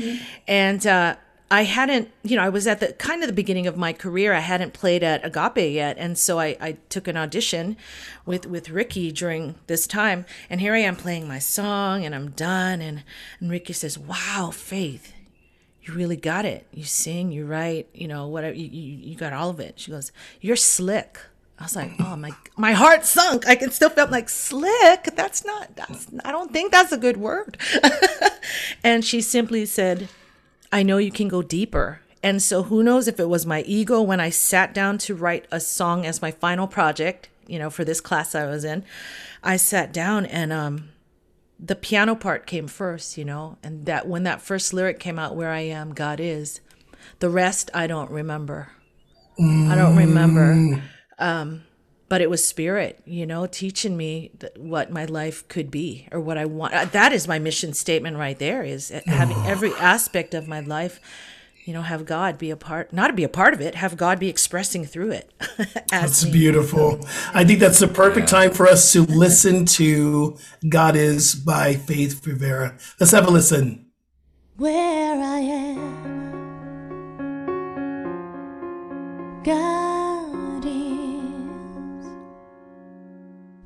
and 0.49 0.85
uh, 0.85 1.15
I 1.51 1.65
hadn't. 1.65 2.11
You 2.23 2.37
know, 2.37 2.43
I 2.43 2.49
was 2.49 2.67
at 2.67 2.81
the 2.81 2.93
kind 2.95 3.23
of 3.23 3.27
the 3.27 3.33
beginning 3.33 3.67
of 3.67 3.77
my 3.77 3.93
career. 3.93 4.35
I 4.35 4.41
hadn't 4.41 4.75
played 4.75 5.03
at 5.03 5.25
Agape 5.25 5.73
yet, 5.73 5.97
and 5.99 6.19
so 6.19 6.39
I, 6.39 6.57
I 6.61 6.77
took 6.89 7.09
an 7.09 7.17
audition 7.17 7.77
with 8.27 8.47
with 8.47 8.69
Rickie 8.71 9.13
during 9.13 9.55
this 9.67 9.87
time. 9.87 10.27
And 10.51 10.61
here 10.61 10.75
I 10.75 10.81
am 10.81 10.97
playing 10.97 11.27
my 11.27 11.39
song, 11.39 12.05
and 12.05 12.15
I'm 12.15 12.31
done. 12.31 12.81
And 12.83 13.03
and 13.41 13.51
Rickie 13.51 13.73
says, 13.73 13.99
"Wow, 13.99 14.51
Faith." 14.53 15.15
you 15.89 15.95
really 15.95 16.17
got 16.17 16.45
it. 16.45 16.67
You 16.73 16.85
sing, 16.85 17.33
you 17.33 17.47
write, 17.47 17.89
you 17.95 18.07
know, 18.07 18.29
whatever. 18.29 18.55
You, 18.55 18.67
you, 18.67 19.11
you 19.11 19.17
got 19.17 19.33
all 19.33 19.51
of 19.51 19.59
it. 19.59 19.81
She 19.81 19.91
goes, 19.91 20.13
you're 20.41 20.57
slick. 20.57 21.19
I 21.59 21.65
was 21.65 21.75
like, 21.75 21.93
oh 21.99 22.15
my, 22.15 22.31
my 22.57 22.73
heart 22.73 23.05
sunk. 23.05 23.49
I 23.49 23.57
can 23.57 23.71
still 23.71 23.91
felt 23.91 24.11
like 24.11 24.29
slick. 24.29 25.05
That's 25.17 25.45
not, 25.45 25.75
that's, 25.75 26.07
I 26.25 26.31
don't 26.31 26.53
think 26.53 26.71
that's 26.71 26.93
a 26.93 26.99
good 26.99 27.17
word. 27.17 27.59
and 28.85 29.05
she 29.05 29.21
simply 29.21 29.67
said, 29.67 30.09
I 30.71 30.83
know 30.83 30.99
you 30.99 31.11
can 31.11 31.29
go 31.29 31.43
deeper. 31.43 32.01
And 32.23 32.43
so 32.43 32.65
who 32.65 32.83
knows 32.83 33.09
if 33.09 33.21
it 33.21 33.29
was 33.29 33.47
my 33.47 33.63
ego 33.63 34.03
when 34.03 34.21
I 34.21 34.31
sat 34.31 34.75
down 34.75 34.99
to 34.99 35.15
write 35.15 35.47
a 35.51 35.61
song 35.61 36.05
as 36.05 36.21
my 36.21 36.31
final 36.31 36.67
project, 36.67 37.29
you 37.47 37.59
know, 37.59 37.71
for 37.71 37.85
this 37.85 38.01
class 38.01 38.35
I 38.35 38.47
was 38.47 38.65
in. 38.65 38.85
I 39.43 39.57
sat 39.57 39.93
down 39.93 40.27
and 40.27 40.53
um 40.53 40.91
the 41.61 41.75
piano 41.75 42.15
part 42.15 42.47
came 42.47 42.69
first, 42.69 43.19
you 43.19 43.25
know, 43.25 43.57
and 43.63 43.87
that 43.87 44.07
when 44.07 44.23
that 44.25 44.41
first 44.41 44.73
lyric 44.73 45.01
came 45.01 45.19
out, 45.19 45.35
"Where 45.35 45.51
I 45.51 45.61
am, 45.61 45.93
God 45.93 46.21
is," 46.21 46.61
the 47.19 47.29
rest 47.29 47.71
I 47.75 47.87
don't 47.89 48.11
remember. 48.11 48.69
I 49.41 49.75
don't 49.75 49.97
remember. 49.97 50.83
Um, 51.19 51.65
but 52.09 52.21
it 52.21 52.31
was 52.31 52.47
spirit, 52.47 53.01
you 53.05 53.27
know, 53.27 53.47
teaching 53.47 53.97
me 53.97 54.31
th- 54.41 54.53
what 54.57 54.91
my 54.91 55.05
life 55.05 55.47
could 55.49 55.71
be 55.71 56.09
or 56.11 56.21
what 56.21 56.39
I 56.39 56.45
want. 56.47 56.75
Uh, 56.75 56.85
That 56.87 57.13
is 57.13 57.29
my 57.29 57.39
mission 57.39 57.73
statement 57.75 58.17
right 58.17 58.39
there 58.39 58.63
is 58.63 58.91
uh, 58.91 59.01
having 59.07 59.37
every 59.47 59.73
aspect 59.75 60.33
of 60.35 60.49
my 60.49 60.61
life, 60.61 61.01
you 61.65 61.75
know, 61.75 61.83
have 61.83 62.07
God 62.07 62.39
be 62.39 62.51
a 62.51 62.57
part, 62.57 62.93
not 62.95 63.09
to 63.09 63.13
be 63.13 63.25
a 63.25 63.29
part 63.29 63.53
of 63.53 63.61
it, 63.61 63.75
have 63.75 63.97
God 63.99 64.19
be 64.19 64.29
expressing 64.29 64.87
through 64.87 65.11
it. 65.11 65.31
that's 65.91 66.25
me. 66.25 66.33
beautiful. 66.33 66.99
I 67.35 67.45
think 67.45 67.61
that's 67.61 67.79
the 67.79 67.89
perfect 67.89 68.29
time 68.29 68.53
for 68.53 68.67
us 68.67 68.91
to 68.95 69.03
listen 69.03 69.67
to 69.67 70.39
God 70.69 70.97
is 70.97 71.35
by 71.35 71.75
Faith 71.75 72.27
Rivera. 72.27 72.79
Let's 72.99 73.13
have 73.13 73.27
a 73.27 73.31
listen. 73.31 73.85
where 74.57 75.21
I 75.23 75.39
am. 75.41 76.09
God 79.45 79.88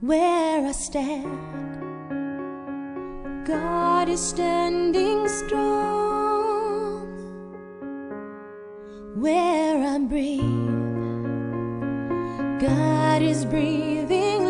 where 0.03 0.67
I 0.67 0.73
stand. 0.73 1.25
God 3.47 4.09
is 4.09 4.21
standing 4.21 5.29
strong 5.29 7.07
where 9.15 9.87
I 9.87 9.99
breathe. 10.01 10.41
God 12.61 13.23
is 13.23 13.45
breathing 13.45 14.42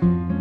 truth 0.00 0.35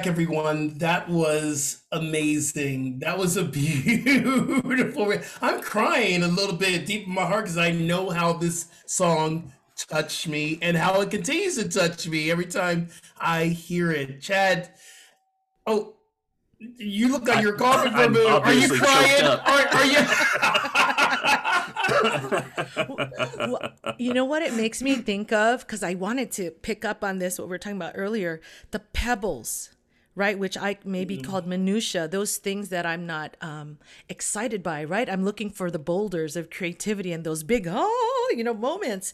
back, 0.00 0.06
everyone. 0.06 0.78
That 0.78 1.10
was 1.10 1.82
amazing. 1.92 3.00
That 3.00 3.18
was 3.18 3.36
a 3.36 3.44
beautiful. 3.44 5.12
I'm 5.42 5.60
crying 5.60 6.22
a 6.22 6.28
little 6.28 6.56
bit 6.56 6.86
deep 6.86 7.06
in 7.06 7.12
my 7.12 7.26
heart 7.26 7.44
because 7.44 7.58
I 7.58 7.72
know 7.72 8.08
how 8.08 8.32
this 8.32 8.68
song 8.86 9.52
touched 9.76 10.26
me 10.26 10.58
and 10.62 10.74
how 10.74 11.02
it 11.02 11.10
continues 11.10 11.56
to 11.56 11.68
touch 11.68 12.08
me 12.08 12.30
every 12.30 12.46
time 12.46 12.88
I 13.20 13.46
hear 13.46 13.90
it. 13.90 14.22
Chad, 14.22 14.70
oh, 15.66 15.96
you 16.58 17.08
look 17.08 17.28
like 17.28 17.42
you're 17.42 17.56
coughing 17.56 17.92
for 17.92 17.98
a 17.98 18.04
I'm 18.04 18.12
minute. 18.12 18.26
Are 18.26 18.54
you 18.54 18.68
crying? 18.68 19.24
Are, 19.24 19.68
are 19.68 19.84
you? 19.84 20.06
You 23.98 24.14
know 24.14 24.24
what 24.24 24.40
it 24.42 24.54
makes 24.54 24.80
me 24.80 24.94
think 24.96 25.32
of 25.32 25.60
because 25.60 25.82
i 25.82 25.92
wanted 25.94 26.30
to 26.32 26.50
pick 26.50 26.84
up 26.84 27.04
on 27.04 27.18
this 27.18 27.38
what 27.38 27.48
we 27.48 27.50
were 27.50 27.58
talking 27.58 27.76
about 27.76 27.92
earlier 27.96 28.40
the 28.70 28.78
pebbles 28.78 29.70
right 30.20 30.38
which 30.38 30.56
i 30.58 30.76
maybe 30.84 31.16
called 31.28 31.46
minutia 31.46 32.06
those 32.06 32.36
things 32.36 32.68
that 32.68 32.84
i'm 32.84 33.06
not 33.06 33.36
um, 33.40 33.78
excited 34.08 34.62
by 34.62 34.84
right? 34.90 35.08
I'm 35.08 35.24
looking 35.24 35.50
for 35.50 35.70
the 35.70 35.78
boulders 35.78 36.36
of 36.36 36.50
creativity 36.50 37.12
and 37.12 37.24
those 37.24 37.42
big 37.42 37.66
oh 37.70 38.34
you 38.36 38.44
know 38.44 38.54
moments. 38.54 39.12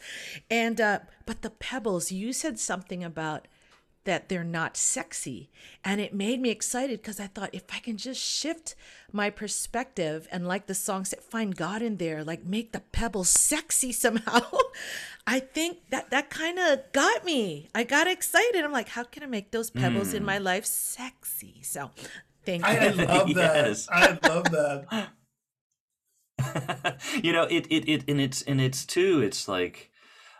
And 0.50 0.80
uh, 0.80 1.00
but 1.24 1.42
the 1.42 1.50
pebbles 1.50 2.10
you 2.10 2.32
said 2.32 2.58
something 2.58 3.04
about 3.04 3.46
that 4.06 4.28
they're 4.28 4.42
not 4.42 4.76
sexy. 4.76 5.50
And 5.84 6.00
it 6.00 6.14
made 6.14 6.40
me 6.40 6.50
excited 6.50 7.02
because 7.02 7.20
I 7.20 7.26
thought 7.26 7.50
if 7.52 7.64
I 7.72 7.78
can 7.78 7.96
just 7.96 8.20
shift 8.20 8.74
my 9.12 9.30
perspective 9.30 10.26
and, 10.32 10.48
like 10.48 10.66
the 10.66 10.74
song 10.74 11.04
said, 11.04 11.20
find 11.20 11.54
God 11.54 11.82
in 11.82 11.98
there, 11.98 12.24
like 12.24 12.44
make 12.44 12.72
the 12.72 12.80
pebbles 12.80 13.28
sexy 13.28 13.92
somehow. 14.04 14.40
I 15.26 15.40
think 15.40 15.78
that 15.90 16.10
that 16.10 16.30
kind 16.30 16.58
of 16.58 16.80
got 16.92 17.24
me. 17.24 17.68
I 17.74 17.84
got 17.84 18.06
excited. 18.06 18.64
I'm 18.64 18.72
like, 18.72 18.88
how 18.88 19.04
can 19.04 19.22
I 19.22 19.26
make 19.26 19.50
those 19.50 19.70
pebbles 19.70 20.14
in 20.14 20.22
hmm. 20.22 20.26
my 20.26 20.38
life 20.38 20.64
sexy? 20.64 21.60
So 21.62 21.90
thank 22.44 22.66
you. 22.66 22.72
I 22.72 22.88
love 22.88 23.34
that. 23.34 23.66
Yes. 23.66 23.88
I 23.90 24.18
love 24.22 24.44
that. 24.50 25.10
you 27.22 27.32
know, 27.32 27.44
it, 27.44 27.66
it, 27.70 27.88
it, 27.88 28.04
and 28.08 28.20
it's, 28.20 28.42
and 28.42 28.60
it's 28.60 28.84
too, 28.84 29.20
it's 29.20 29.48
like, 29.48 29.90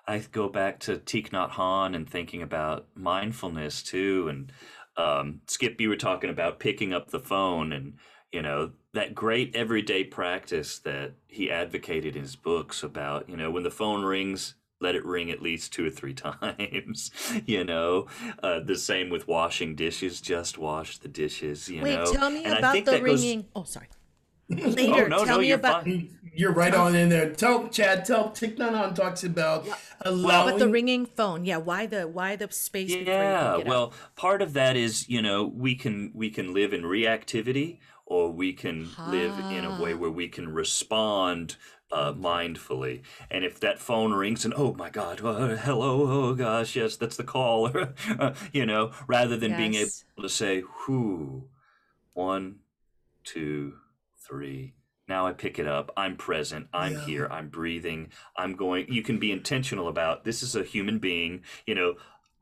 I 0.09 0.19
go 0.33 0.49
back 0.49 0.79
to 0.81 0.97
Thich 0.97 1.31
Nhat 1.31 1.51
Hanh 1.53 1.95
and 1.97 2.09
thinking 2.09 2.43
about 2.43 2.87
mindfulness 2.95 3.83
too. 3.83 4.29
And 4.29 4.53
um, 4.97 5.41
Skip, 5.47 5.81
you 5.81 5.89
were 5.89 5.97
talking 5.97 6.31
about 6.31 6.61
picking 6.61 6.93
up 6.93 7.11
the 7.11 7.19
phone 7.21 7.73
and, 7.73 7.95
you 8.33 8.41
know, 8.43 8.71
that 8.95 9.15
great 9.15 9.55
everyday 9.55 10.05
practice 10.05 10.79
that 10.81 11.13
he 11.27 11.51
advocated 11.51 12.17
in 12.17 12.23
his 12.23 12.37
books 12.37 12.83
about, 12.83 13.29
you 13.29 13.37
know, 13.37 13.51
when 13.51 13.63
the 13.65 13.71
phone 13.71 14.05
rings, 14.05 14.55
let 14.81 14.95
it 14.95 15.05
ring 15.07 15.31
at 15.31 15.43
least 15.43 15.73
two 15.73 15.87
or 15.87 15.91
three 15.91 16.15
times, 16.15 17.11
you 17.47 17.65
know. 17.65 18.07
Uh, 18.43 18.61
the 18.61 18.77
same 18.77 19.09
with 19.11 19.27
washing 19.27 19.75
dishes, 19.75 20.21
just 20.21 20.57
wash 20.59 20.99
the 20.99 21.09
dishes, 21.09 21.69
you 21.69 21.83
Wait, 21.83 21.95
know. 21.97 22.05
tell 22.13 22.31
me 22.31 22.45
And 22.45 22.59
about 22.59 22.75
the 22.75 22.81
that 22.93 23.05
goes- 23.05 23.23
ringing. 23.25 23.47
Oh, 23.57 23.65
sorry. 23.65 23.89
Later, 24.49 25.09
no, 25.09 25.25
tell 25.25 25.37
no, 25.37 25.39
me 25.41 25.49
you're 25.49 25.57
about 25.57 25.85
fine. 25.85 26.11
You're 26.35 26.53
right 26.53 26.75
on 26.75 26.95
in 26.95 27.09
there. 27.09 27.33
Tell 27.33 27.69
Chad. 27.69 28.05
Tell 28.05 28.31
Thich 28.31 28.57
Nhat 28.57 28.71
Hanh 28.73 28.95
talks 28.95 29.25
about 29.25 29.67
allowing. 30.03 30.51
but 30.53 30.59
the 30.59 30.69
ringing 30.69 31.07
phone. 31.07 31.45
Yeah, 31.45 31.57
why 31.57 31.87
the 31.87 32.07
why 32.07 32.37
the 32.37 32.49
space? 32.53 32.89
before 32.89 33.01
you 33.01 33.05
can 33.07 33.15
Yeah, 33.15 33.57
get 33.57 33.61
up? 33.63 33.67
well, 33.67 33.93
part 34.15 34.43
of 34.43 34.53
that 34.53 34.77
is 34.77 35.09
you 35.09 35.21
know 35.23 35.45
we 35.45 35.75
can 35.75 36.13
we 36.15 36.31
can 36.31 36.55
live 36.55 36.73
in 36.73 36.83
reactivity, 36.83 37.79
or 38.05 38.31
we 38.31 38.53
can 38.53 38.89
live 39.09 39.37
in 39.51 39.65
a 39.65 39.83
way 39.83 39.95
where 39.95 40.11
we 40.11 40.29
can 40.29 40.49
respond 40.51 41.57
uh, 41.91 42.13
mindfully. 42.13 43.03
And 43.31 43.45
if 43.45 43.59
that 43.61 43.79
phone 43.79 44.13
rings 44.13 44.45
and 44.45 44.55
oh 44.57 44.75
my 44.75 44.91
God, 44.91 45.25
uh, 45.25 45.57
hello, 45.57 46.29
oh 46.29 46.35
gosh, 46.35 46.77
yes, 46.77 46.97
that's 46.97 47.17
the 47.17 47.25
call, 47.25 47.71
you 48.53 48.67
know, 48.67 48.93
rather 49.07 49.37
than 49.37 49.57
being 49.57 49.75
able 49.75 49.91
to 50.21 50.29
say, 50.29 50.63
whoo, 50.87 51.49
one, 52.13 52.57
two, 53.25 53.75
three. 54.27 54.75
Now 55.09 55.27
I 55.27 55.33
pick 55.33 55.59
it 55.59 55.67
up. 55.69 55.93
I'm 55.97 56.17
present. 56.17 56.67
I'm 56.73 56.93
Yeah. 56.95 57.05
here. 57.07 57.29
I'm 57.31 57.49
breathing. 57.49 58.09
I'm 58.37 58.57
going. 58.57 58.87
You 58.89 59.03
can 59.03 59.19
be 59.19 59.31
intentional 59.31 59.89
about 59.89 60.25
this 60.25 60.43
is 60.43 60.57
a 60.57 60.65
human 60.65 60.99
being, 60.99 61.43
you 61.67 61.75
know, 61.75 61.95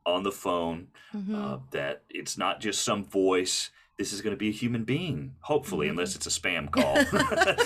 on 0.07 0.23
the 0.23 0.33
phone, 0.33 0.89
Mm-hmm. 1.15 1.35
uh, 1.35 1.59
that 1.71 2.03
it's 2.11 2.37
not 2.39 2.61
just 2.61 2.83
some 2.83 3.05
voice. 3.05 3.71
This 3.99 4.13
is 4.13 4.23
going 4.23 4.33
to 4.33 4.37
be 4.39 4.49
a 4.49 4.53
human 4.53 4.85
being, 4.85 5.35
hopefully, 5.41 5.87
Mm-hmm. 5.87 5.99
unless 5.99 6.17
it's 6.17 6.27
a 6.27 6.31
spam 6.41 6.71
call 6.71 6.95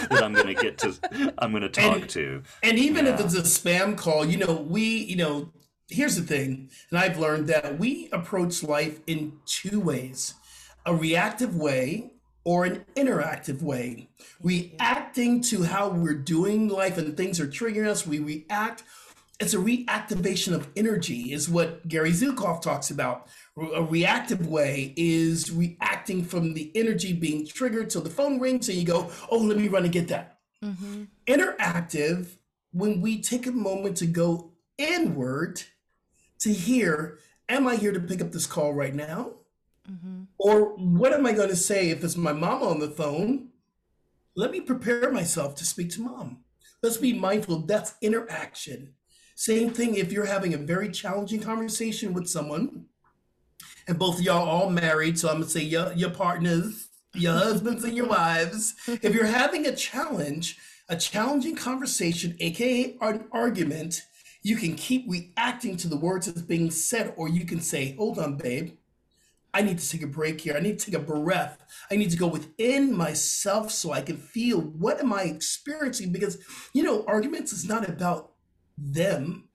that 0.08 0.20
I'm 0.22 0.34
going 0.34 0.54
to 0.54 0.60
get 0.62 0.78
to, 0.78 0.94
I'm 1.38 1.50
going 1.52 1.62
to 1.62 1.68
talk 1.68 2.00
And- 2.02 2.10
to. 2.10 2.42
And 2.62 2.78
even 2.78 3.06
if 3.06 3.18
it's 3.20 3.34
a 3.34 3.42
spam 3.42 3.96
call, 3.96 4.24
you 4.26 4.36
know, 4.36 4.54
we, 4.68 4.82
you 4.84 5.16
know, 5.16 5.52
here's 5.88 6.16
the 6.16 6.22
thing, 6.22 6.70
and 6.90 6.98
I've 6.98 7.18
learned 7.18 7.46
that 7.48 7.78
we 7.78 8.08
approach 8.12 8.62
life 8.62 9.00
in 9.06 9.38
two 9.46 9.80
ways 9.80 10.34
a 10.84 10.94
reactive 10.94 11.54
way 11.56 12.12
or 12.48 12.64
an 12.64 12.82
interactive 12.96 13.60
way. 13.60 14.08
Reacting 14.42 15.42
to 15.42 15.64
how 15.64 15.90
we're 15.90 16.14
doing 16.14 16.66
life 16.66 16.96
and 16.96 17.14
things 17.14 17.38
are 17.38 17.46
triggering 17.46 17.86
us, 17.86 18.06
we 18.06 18.20
react. 18.20 18.84
It's 19.38 19.52
a 19.52 19.58
reactivation 19.58 20.54
of 20.54 20.66
energy, 20.74 21.34
is 21.34 21.46
what 21.50 21.86
Gary 21.86 22.10
Zukav 22.10 22.62
talks 22.62 22.90
about. 22.90 23.28
A 23.74 23.82
reactive 23.82 24.46
way 24.46 24.94
is 24.96 25.52
reacting 25.52 26.24
from 26.24 26.54
the 26.54 26.72
energy 26.74 27.12
being 27.12 27.46
triggered. 27.46 27.92
So 27.92 28.00
the 28.00 28.08
phone 28.08 28.40
rings 28.40 28.70
and 28.70 28.78
you 28.78 28.86
go, 28.86 29.10
oh, 29.30 29.36
let 29.36 29.58
me 29.58 29.68
run 29.68 29.84
and 29.84 29.92
get 29.92 30.08
that 30.08 30.38
mm-hmm. 30.64 31.02
interactive 31.26 32.38
when 32.72 33.02
we 33.02 33.20
take 33.20 33.46
a 33.46 33.52
moment 33.52 33.98
to 33.98 34.06
go 34.06 34.52
inward 34.78 35.60
to 36.38 36.52
hear 36.52 37.18
am 37.48 37.66
i 37.66 37.74
here 37.74 37.90
to 37.90 37.98
pick 37.98 38.20
up 38.20 38.30
this 38.30 38.46
call 38.46 38.72
right 38.72 38.94
now 38.94 39.32
or 40.38 40.76
what 40.76 41.12
am 41.12 41.26
i 41.26 41.32
going 41.32 41.48
to 41.48 41.56
say 41.56 41.90
if 41.90 42.04
it's 42.04 42.16
my 42.16 42.32
mom 42.32 42.62
on 42.62 42.80
the 42.80 42.90
phone? 42.90 43.48
Let 44.36 44.50
me 44.50 44.60
prepare 44.60 45.10
myself 45.10 45.56
to 45.56 45.64
speak 45.64 45.90
to 45.92 46.02
mom. 46.02 46.44
Let's 46.82 46.96
be 46.96 47.12
mindful 47.12 47.60
that's 47.60 47.94
interaction. 48.00 48.94
Same 49.34 49.70
thing 49.70 49.96
if 49.96 50.12
you're 50.12 50.26
having 50.26 50.54
a 50.54 50.58
very 50.58 50.90
challenging 50.90 51.40
conversation 51.40 52.12
with 52.12 52.28
someone 52.28 52.86
and 53.88 53.98
both 53.98 54.18
of 54.18 54.24
y'all 54.24 54.48
all 54.48 54.70
married 54.70 55.18
so 55.18 55.28
i'm 55.28 55.36
going 55.36 55.44
to 55.44 55.50
say 55.50 55.62
your, 55.62 55.92
your 55.94 56.10
partners 56.10 56.88
your 57.14 57.32
husbands 57.32 57.84
and 57.84 57.96
your 57.96 58.06
wives. 58.06 58.74
If 58.86 59.14
you're 59.14 59.26
having 59.26 59.66
a 59.66 59.74
challenge 59.74 60.58
a 60.88 60.96
challenging 60.96 61.56
conversation 61.56 62.36
aka 62.40 62.96
an 63.00 63.24
argument 63.32 64.02
you 64.42 64.56
can 64.56 64.74
keep 64.74 65.04
reacting 65.08 65.76
to 65.78 65.88
the 65.88 65.96
words 65.96 66.26
that's 66.26 66.42
being 66.42 66.70
said 66.70 67.12
or 67.16 67.28
you 67.28 67.44
can 67.44 67.60
say 67.60 67.94
hold 67.96 68.18
on 68.18 68.36
babe 68.36 68.76
i 69.54 69.62
need 69.62 69.78
to 69.78 69.88
take 69.88 70.02
a 70.02 70.06
break 70.06 70.40
here. 70.40 70.54
I 70.56 70.60
need 70.60 70.78
to 70.78 70.90
take 70.90 71.00
a 71.00 71.04
breath. 71.04 71.58
I 71.90 71.96
need 71.96 72.10
to 72.10 72.16
go 72.16 72.26
within 72.26 72.96
myself 72.96 73.70
so 73.70 73.92
i 73.92 74.00
can 74.00 74.16
feel 74.16 74.60
what 74.60 75.00
am 75.00 75.12
i 75.12 75.22
experiencing? 75.22 76.12
Because 76.12 76.38
you 76.72 76.82
know 76.82 77.04
arguments 77.06 77.52
is 77.52 77.66
not 77.66 77.88
about 77.88 78.32
them. 78.76 79.48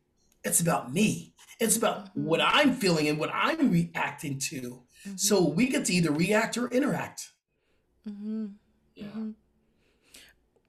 It's 0.44 0.60
about 0.60 0.92
me. 0.92 1.34
It's 1.60 1.78
about 1.78 2.08
mm-hmm. 2.08 2.26
what 2.26 2.42
i'm 2.44 2.74
feeling 2.74 3.08
and 3.08 3.20
what 3.20 3.32
i'm 3.34 3.72
reacting 3.72 4.40
to. 4.40 4.84
Mm-hmm. 5.06 5.18
So 5.18 5.48
we 5.48 5.68
get 5.68 5.86
to 5.86 5.94
either 5.94 6.12
react 6.12 6.58
or 6.58 6.68
interact. 6.68 7.30
Mm-hmm. 8.08 8.48
Yeah. 8.96 9.08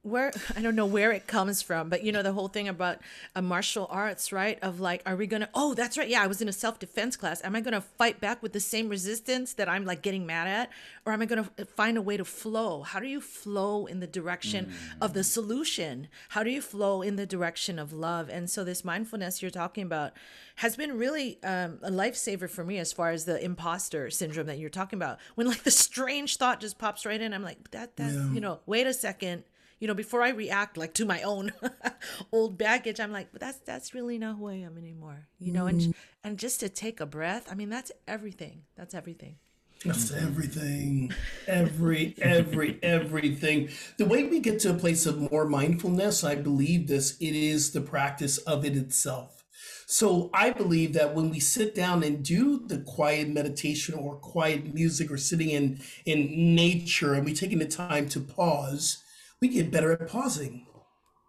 Where 0.05 0.33
I 0.57 0.61
don't 0.61 0.77
know 0.77 0.87
where 0.87 1.11
it 1.11 1.27
comes 1.27 1.63
from, 1.63 1.89
but 1.89 2.05
you 2.05 2.13
know 2.13 2.23
the 2.23 2.33
whole 2.33 2.49
thing 2.49 2.69
about 2.69 2.99
a 3.35 3.43
martial 3.43 3.89
arts, 3.91 4.33
right? 4.33 4.59
Of 4.63 4.79
like, 4.79 5.03
are 5.07 5.17
we 5.17 5.27
gonna? 5.27 5.49
Oh, 5.55 5.75
that's 5.75 5.99
right. 5.99 6.09
Yeah, 6.09 6.23
I 6.23 6.27
was 6.27 6.41
in 6.41 6.49
a 6.49 6.53
self 6.53 6.79
defense 6.79 7.17
class. 7.17 7.43
Am 7.43 7.57
I 7.57 7.61
gonna 7.61 7.81
fight 7.81 8.21
back 8.21 8.43
with 8.43 8.53
the 8.53 8.61
same 8.61 8.89
resistance 8.89 9.55
that 9.55 9.69
I'm 9.69 9.85
like 9.85 10.03
getting 10.03 10.27
mad 10.27 10.47
at, 10.47 10.71
or 11.05 11.13
am 11.13 11.23
I 11.23 11.27
gonna 11.27 11.51
uh, 11.59 11.65
find 11.65 11.97
a 11.97 12.03
way 12.03 12.17
to 12.17 12.25
flow? 12.25 12.83
How 12.83 13.01
do 13.01 13.09
you 13.09 13.21
flow 13.21 13.87
in 13.87 14.01
the 14.01 14.07
direction 14.07 14.73
of 15.01 15.15
the 15.15 15.21
mm. 15.21 15.25
solution? 15.25 16.09
How 16.31 16.43
do 16.43 16.51
you 16.51 16.61
flow 16.61 17.03
in 17.03 17.17
the 17.17 17.27
direction 17.27 17.79
of 17.79 17.93
love? 17.93 18.29
And 18.29 18.49
so 18.49 18.63
this 18.63 18.85
mindfulness 18.85 19.43
you're 19.43 19.51
talking 19.51 19.85
about 19.85 20.13
has 20.57 20.77
been 20.77 20.99
really 20.99 21.43
um, 21.43 21.79
a 21.83 21.91
lifesaver 21.91 22.49
for 22.49 22.63
me 22.63 22.79
as 22.79 22.93
far 22.93 23.11
as 23.11 23.25
the 23.25 23.43
imposter 23.43 24.11
syndrome 24.11 24.47
that 24.47 24.59
you're 24.59 24.71
talking 24.71 24.99
about. 24.99 25.19
When 25.35 25.47
like 25.49 25.65
the 25.65 25.71
strange 25.71 26.37
thought 26.37 26.61
just 26.61 26.79
pops 26.79 27.07
right 27.07 27.21
in, 27.21 27.33
I'm 27.33 27.43
like, 27.43 27.71
that 27.71 27.97
that 27.97 28.13
you 28.33 28.41
know, 28.41 28.61
wait 28.67 28.87
a 28.87 28.93
second 28.93 29.45
you 29.81 29.89
know 29.89 29.95
before 29.95 30.23
i 30.23 30.31
react 30.31 30.77
like 30.77 30.95
to 30.95 31.05
my 31.05 31.23
own 31.23 31.53
old 32.33 32.57
baggage 32.59 33.01
i'm 33.01 33.13
like 33.13 33.29
but 33.33 33.41
that's 33.41 33.59
that's 33.61 33.95
really 33.95 34.19
not 34.19 34.37
who 34.37 34.49
i 34.49 34.55
am 34.55 34.79
anymore 34.79 35.29
you 35.39 35.53
know 35.53 35.67
and 35.67 35.81
mm. 35.81 35.95
and 36.23 36.39
just 36.39 36.61
to 36.61 36.69
take 36.69 37.01
a 37.01 37.07
breath 37.07 37.49
i 37.51 37.55
mean 37.55 37.69
that's 37.69 37.93
everything 38.07 38.63
that's 38.77 38.95
everything 38.95 39.37
That's 39.85 40.13
everything. 40.13 41.13
Every, 41.47 42.15
every, 42.19 42.79
everything. 42.83 43.69
The 43.99 44.07
way 44.07 44.25
we 44.25 44.41
get 44.41 44.61
to 44.61 44.71
a 44.71 44.75
place 44.75 45.05
of 45.05 45.31
more 45.31 45.45
mindfulness, 45.45 46.25
I 46.25 46.37
believe 46.37 46.87
this, 46.87 47.19
it 47.21 47.35
is 47.35 47.73
the 47.73 47.83
practice 47.83 48.39
of 48.39 48.65
it 48.65 48.77
itself. 48.77 49.45
So 49.87 50.31
I 50.33 50.51
believe 50.51 50.95
that 50.95 51.15
when 51.15 51.31
we 51.31 51.41
sit 51.41 51.75
down 51.75 52.03
and 52.03 52.25
do 52.25 52.67
the 52.67 52.79
quiet 52.79 53.29
meditation 53.29 53.95
or 53.95 54.17
quiet 54.17 54.73
music 54.73 55.11
or 55.11 55.19
sitting 55.19 55.51
in 55.51 55.81
in 56.07 56.55
nature 56.55 57.13
and 57.15 57.25
we 57.25 57.35
taking 57.35 57.59
the 57.59 57.67
time 57.67 58.09
to 58.11 58.21
pause, 58.21 59.03
we 59.45 59.49
get 59.49 59.71
better 59.71 59.93
at 59.93 60.09
pausing. 60.09 60.67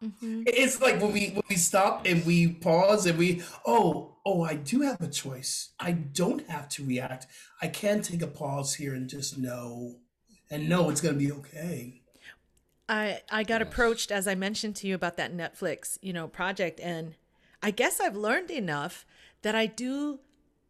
Mm-hmm. 0.02 0.44
It's 0.48 0.80
like 0.80 1.02
when 1.02 1.12
we 1.12 1.32
when 1.32 1.44
we 1.50 1.58
stop 1.58 2.06
and 2.06 2.26
we 2.26 2.48
pause 2.48 3.06
and 3.06 3.18
we 3.18 3.42
oh 3.66 4.16
oh 4.26 4.42
I 4.42 4.56
do 4.56 4.82
have 4.82 5.02
a 5.02 5.10
choice. 5.10 5.74
I 5.82 5.92
don't 5.92 6.48
have 6.48 6.70
to 6.70 6.86
react. 6.86 7.28
I 7.62 7.68
can 7.68 8.02
take 8.02 8.22
a 8.22 8.28
pause 8.28 8.76
here 8.76 8.94
and 8.94 9.10
just 9.10 9.38
know 9.38 9.98
and 10.50 10.70
know 10.70 10.90
it's 10.90 11.02
gonna 11.02 11.18
be 11.18 11.32
okay. 11.32 12.02
i 12.88 13.20
i 13.32 13.44
got 13.44 13.62
approached 13.64 14.12
as 14.12 14.28
i 14.28 14.36
mentioned 14.36 14.76
to 14.76 14.88
you 14.88 14.94
about 14.94 15.18
that 15.18 15.36
netflix 15.36 15.98
you 16.02 16.14
know 16.14 16.28
project 16.28 16.80
and 16.80 17.16
i 17.64 17.72
guess 17.72 18.00
i've 18.00 18.16
learned 18.16 18.52
enough 18.52 19.08
that 19.42 19.56
i 19.56 19.66
do 19.66 20.20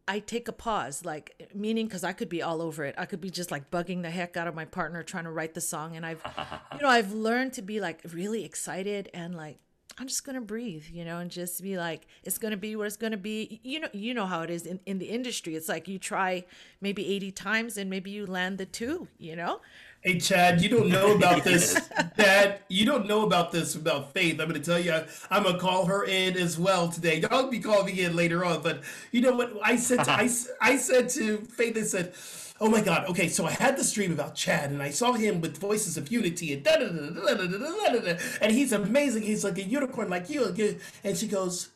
I 0.08 0.20
take 0.20 0.46
a 0.46 0.52
pause, 0.52 1.04
like 1.04 1.50
meaning 1.54 1.86
because 1.86 2.04
I 2.04 2.12
could 2.12 2.28
be 2.28 2.40
all 2.40 2.62
over 2.62 2.84
it. 2.84 2.94
I 2.96 3.06
could 3.06 3.20
be 3.20 3.30
just 3.30 3.50
like 3.50 3.70
bugging 3.70 4.02
the 4.02 4.10
heck 4.10 4.36
out 4.36 4.46
of 4.46 4.54
my 4.54 4.64
partner 4.64 5.02
trying 5.02 5.24
to 5.24 5.30
write 5.30 5.54
the 5.54 5.60
song, 5.60 5.96
and 5.96 6.06
I've, 6.06 6.22
you 6.74 6.82
know, 6.82 6.88
I've 6.88 7.12
learned 7.12 7.54
to 7.54 7.62
be 7.62 7.80
like 7.80 8.00
really 8.12 8.44
excited 8.44 9.10
and 9.12 9.34
like 9.34 9.58
I'm 9.98 10.06
just 10.06 10.24
gonna 10.24 10.42
breathe, 10.42 10.84
you 10.92 11.04
know, 11.04 11.18
and 11.18 11.30
just 11.30 11.62
be 11.62 11.78
like 11.78 12.06
it's 12.22 12.38
gonna 12.38 12.56
be 12.56 12.76
what 12.76 12.86
it's 12.86 12.96
gonna 12.96 13.16
be. 13.16 13.60
You 13.62 13.80
know, 13.80 13.88
you 13.92 14.12
know 14.12 14.26
how 14.26 14.42
it 14.42 14.50
is 14.50 14.66
in 14.66 14.78
in 14.84 14.98
the 14.98 15.06
industry. 15.06 15.56
It's 15.56 15.68
like 15.68 15.88
you 15.88 15.98
try 15.98 16.44
maybe 16.80 17.06
80 17.14 17.32
times 17.32 17.76
and 17.78 17.88
maybe 17.88 18.10
you 18.10 18.26
land 18.26 18.58
the 18.58 18.66
two, 18.66 19.08
you 19.18 19.34
know. 19.34 19.60
Hey 20.06 20.20
Chad, 20.20 20.62
you 20.62 20.68
don't 20.68 20.88
know 20.88 21.16
about 21.16 21.42
this. 21.42 21.74
Chad, 22.16 22.60
you 22.68 22.86
don't 22.86 23.08
know 23.08 23.26
about 23.26 23.50
this 23.50 23.74
about 23.74 24.12
Faith. 24.12 24.40
I'm 24.40 24.48
going 24.48 24.52
to 24.52 24.64
tell 24.64 24.78
you. 24.78 25.02
I'm 25.32 25.42
going 25.42 25.56
to 25.56 25.60
call 25.60 25.84
her 25.86 26.04
in 26.04 26.36
as 26.36 26.56
well 26.56 26.88
today. 26.88 27.24
I'll 27.28 27.50
be 27.50 27.58
calling 27.58 27.96
in 27.96 28.14
later 28.14 28.44
on. 28.44 28.62
But 28.62 28.84
you 29.10 29.20
know 29.20 29.34
what? 29.34 29.52
I 29.64 29.74
said 29.74 30.04
to, 30.04 30.12
I, 30.12 30.30
I 30.60 30.76
said 30.76 31.08
to 31.08 31.38
Faith. 31.38 31.76
I 31.76 31.80
said, 31.80 32.14
"Oh 32.60 32.70
my 32.70 32.82
God. 32.82 33.08
Okay, 33.08 33.26
so 33.26 33.46
I 33.46 33.50
had 33.50 33.76
this 33.76 33.92
dream 33.92 34.12
about 34.12 34.36
Chad, 34.36 34.70
and 34.70 34.80
I 34.80 34.90
saw 34.90 35.14
him 35.14 35.40
with 35.40 35.58
voices 35.58 35.96
of 35.96 36.12
unity 36.12 36.52
and 36.52 36.62
da 36.62 36.76
da 36.76 36.86
da 36.86 37.10
da 37.10 37.34
da 37.34 37.46
da 37.48 37.98
da 37.98 38.16
and 38.40 38.52
he's 38.52 38.72
amazing. 38.72 39.22
He's 39.22 39.42
like 39.42 39.58
a 39.58 39.64
unicorn, 39.64 40.08
like 40.08 40.30
you." 40.30 40.54
And 41.02 41.16
she 41.16 41.26
goes, 41.26 41.70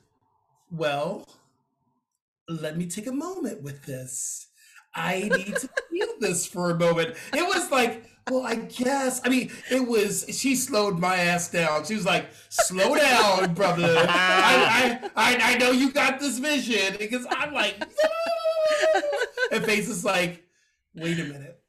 "Well, 0.71 1.27
let 2.49 2.79
me 2.79 2.87
take 2.87 3.09
a 3.09 3.13
moment 3.13 3.61
with 3.61 3.87
this." 3.87 4.47
I 4.95 5.31
need 5.37 5.57
to 5.57 5.69
feel 5.91 6.09
this 6.19 6.47
for 6.47 6.71
a 6.71 6.79
moment. 6.79 7.15
It 7.33 7.43
was 7.43 7.71
like, 7.71 8.10
well, 8.29 8.45
I 8.45 8.57
guess. 8.57 9.21
I 9.25 9.29
mean, 9.29 9.51
it 9.71 9.87
was. 9.87 10.25
She 10.29 10.57
slowed 10.57 10.99
my 10.99 11.17
ass 11.17 11.51
down. 11.51 11.85
She 11.85 11.95
was 11.95 12.05
like, 12.05 12.27
"Slow 12.49 12.95
down, 12.95 13.55
brother. 13.55 13.95
I, 14.09 15.01
I, 15.15 15.35
I, 15.35 15.55
I 15.55 15.59
know 15.59 15.71
you 15.71 15.93
got 15.93 16.21
this 16.21 16.39
vision." 16.39 16.97
Because 16.99 17.27
I'm 17.31 17.53
like, 17.53 17.79
no! 17.81 19.01
and 19.53 19.65
Faith 19.65 19.89
is 19.89 20.05
like, 20.05 20.45
"Wait 20.95 21.19
a 21.19 21.25
minute." 21.25 21.63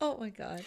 Oh 0.00 0.16
my 0.18 0.30
god. 0.30 0.62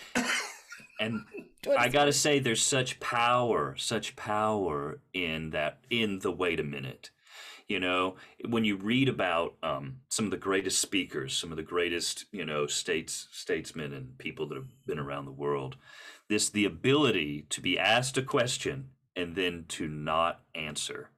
And 0.99 1.21
I 1.77 1.89
gotta 1.89 2.13
say, 2.13 2.39
there's 2.39 2.63
such 2.63 2.99
power, 2.99 3.75
such 3.77 4.15
power 4.15 4.99
in 5.13 5.51
that. 5.51 5.79
In 5.89 6.19
the 6.19 6.31
wait 6.31 6.59
a 6.59 6.63
minute 6.63 7.11
you 7.71 7.79
know 7.79 8.15
when 8.49 8.65
you 8.65 8.75
read 8.75 9.07
about 9.07 9.55
um, 9.63 9.95
some 10.09 10.25
of 10.25 10.31
the 10.31 10.37
greatest 10.37 10.79
speakers 10.79 11.33
some 11.33 11.51
of 11.51 11.57
the 11.57 11.63
greatest 11.63 12.25
you 12.31 12.45
know 12.45 12.67
states 12.67 13.27
statesmen 13.31 13.93
and 13.93 14.17
people 14.17 14.45
that 14.45 14.55
have 14.55 14.85
been 14.85 14.99
around 14.99 15.25
the 15.25 15.31
world 15.31 15.77
this 16.27 16.49
the 16.49 16.65
ability 16.65 17.45
to 17.49 17.61
be 17.61 17.79
asked 17.79 18.17
a 18.17 18.21
question 18.21 18.89
and 19.15 19.35
then 19.35 19.63
to 19.69 19.87
not 19.87 20.41
answer 20.53 21.09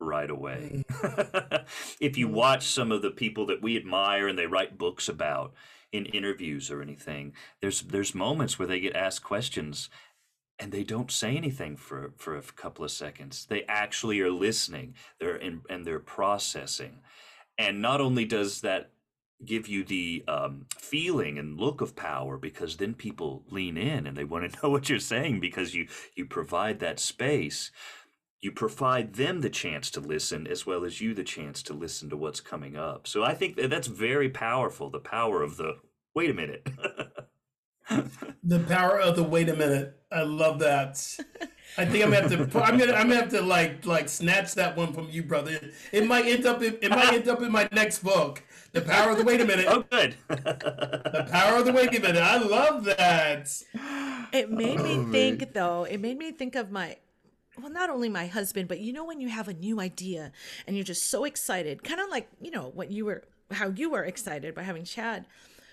right 0.00 0.30
away 0.30 0.84
mm. 0.90 1.64
if 2.00 2.18
you 2.18 2.28
mm. 2.28 2.32
watch 2.32 2.66
some 2.66 2.90
of 2.90 3.00
the 3.00 3.10
people 3.10 3.46
that 3.46 3.62
we 3.62 3.76
admire 3.76 4.26
and 4.26 4.36
they 4.36 4.46
write 4.46 4.76
books 4.76 5.08
about 5.08 5.54
in 5.92 6.04
interviews 6.06 6.68
or 6.68 6.82
anything 6.82 7.32
there's 7.60 7.82
there's 7.82 8.12
moments 8.12 8.58
where 8.58 8.66
they 8.66 8.80
get 8.80 8.96
asked 8.96 9.22
questions 9.22 9.88
and 10.58 10.72
they 10.72 10.84
don't 10.84 11.10
say 11.10 11.36
anything 11.36 11.76
for 11.76 12.12
for 12.16 12.36
a 12.36 12.42
couple 12.42 12.84
of 12.84 12.90
seconds. 12.90 13.46
They 13.48 13.64
actually 13.64 14.20
are 14.20 14.30
listening. 14.30 14.94
They're 15.18 15.36
in, 15.36 15.62
and 15.68 15.84
they're 15.86 15.98
processing. 15.98 17.00
And 17.58 17.82
not 17.82 18.00
only 18.00 18.24
does 18.24 18.60
that 18.62 18.90
give 19.44 19.68
you 19.68 19.84
the 19.84 20.24
um, 20.28 20.66
feeling 20.78 21.38
and 21.38 21.58
look 21.58 21.80
of 21.80 21.96
power 21.96 22.38
because 22.38 22.76
then 22.76 22.94
people 22.94 23.44
lean 23.50 23.76
in 23.76 24.06
and 24.06 24.16
they 24.16 24.24
want 24.24 24.50
to 24.50 24.58
know 24.62 24.70
what 24.70 24.88
you're 24.88 24.98
saying 24.98 25.40
because 25.40 25.74
you 25.74 25.88
you 26.14 26.26
provide 26.26 26.80
that 26.80 27.00
space. 27.00 27.70
You 28.40 28.52
provide 28.52 29.14
them 29.14 29.40
the 29.40 29.50
chance 29.50 29.90
to 29.92 30.00
listen 30.00 30.48
as 30.48 30.66
well 30.66 30.84
as 30.84 31.00
you 31.00 31.14
the 31.14 31.24
chance 31.24 31.62
to 31.64 31.74
listen 31.74 32.10
to 32.10 32.16
what's 32.16 32.40
coming 32.40 32.76
up. 32.76 33.06
So 33.06 33.22
i 33.24 33.34
think 33.34 33.56
that 33.56 33.70
that's 33.70 33.88
very 33.88 34.28
powerful 34.28 34.90
the 34.90 35.00
power 35.00 35.42
of 35.42 35.56
the 35.56 35.76
wait 36.14 36.30
a 36.30 36.34
minute 36.34 36.68
the 38.44 38.58
power 38.60 39.00
of 39.00 39.16
the 39.16 39.22
wait 39.22 39.48
a 39.48 39.56
minute. 39.56 39.98
I 40.10 40.22
love 40.22 40.58
that. 40.60 41.18
I 41.78 41.86
think 41.86 42.04
I'm 42.04 42.10
gonna 42.10 42.28
have 42.28 42.52
to. 42.52 42.62
I'm 42.62 42.78
gonna. 42.78 42.92
I'm 42.92 43.08
gonna 43.08 43.20
have 43.20 43.30
to 43.30 43.40
like 43.40 43.86
like 43.86 44.08
snatch 44.08 44.54
that 44.54 44.76
one 44.76 44.92
from 44.92 45.08
you, 45.10 45.22
brother. 45.22 45.58
It 45.90 46.06
might 46.06 46.26
end 46.26 46.44
up. 46.44 46.62
In, 46.62 46.76
it 46.82 46.90
might 46.90 47.12
end 47.12 47.28
up 47.28 47.40
in 47.40 47.50
my 47.50 47.68
next 47.72 48.00
book. 48.00 48.42
The 48.72 48.82
power 48.82 49.12
of 49.12 49.18
the 49.18 49.24
wait 49.24 49.40
a 49.40 49.44
minute. 49.44 49.66
Oh, 49.68 49.84
good. 49.90 50.16
the 50.28 51.28
power 51.30 51.58
of 51.58 51.64
the 51.64 51.72
wait 51.72 51.94
a 51.94 52.00
minute. 52.00 52.22
I 52.22 52.38
love 52.38 52.84
that. 52.84 53.48
It 54.32 54.50
made 54.50 54.80
me 54.80 54.96
oh, 54.96 55.12
think, 55.12 55.52
though. 55.52 55.84
It 55.84 56.00
made 56.00 56.16
me 56.18 56.32
think 56.32 56.54
of 56.54 56.70
my 56.70 56.96
well, 57.60 57.70
not 57.70 57.90
only 57.90 58.08
my 58.08 58.26
husband, 58.26 58.68
but 58.68 58.80
you 58.80 58.92
know, 58.92 59.04
when 59.04 59.20
you 59.20 59.28
have 59.28 59.48
a 59.48 59.54
new 59.54 59.80
idea 59.80 60.32
and 60.66 60.76
you're 60.76 60.84
just 60.84 61.10
so 61.10 61.24
excited, 61.24 61.84
kind 61.84 62.00
of 62.00 62.08
like, 62.10 62.28
you 62.40 62.50
know, 62.50 62.70
what 62.74 62.90
you 62.90 63.04
were, 63.04 63.24
how 63.50 63.68
you 63.68 63.90
were 63.90 64.04
excited 64.04 64.54
by 64.54 64.62
having 64.62 64.84
Chad 64.84 65.26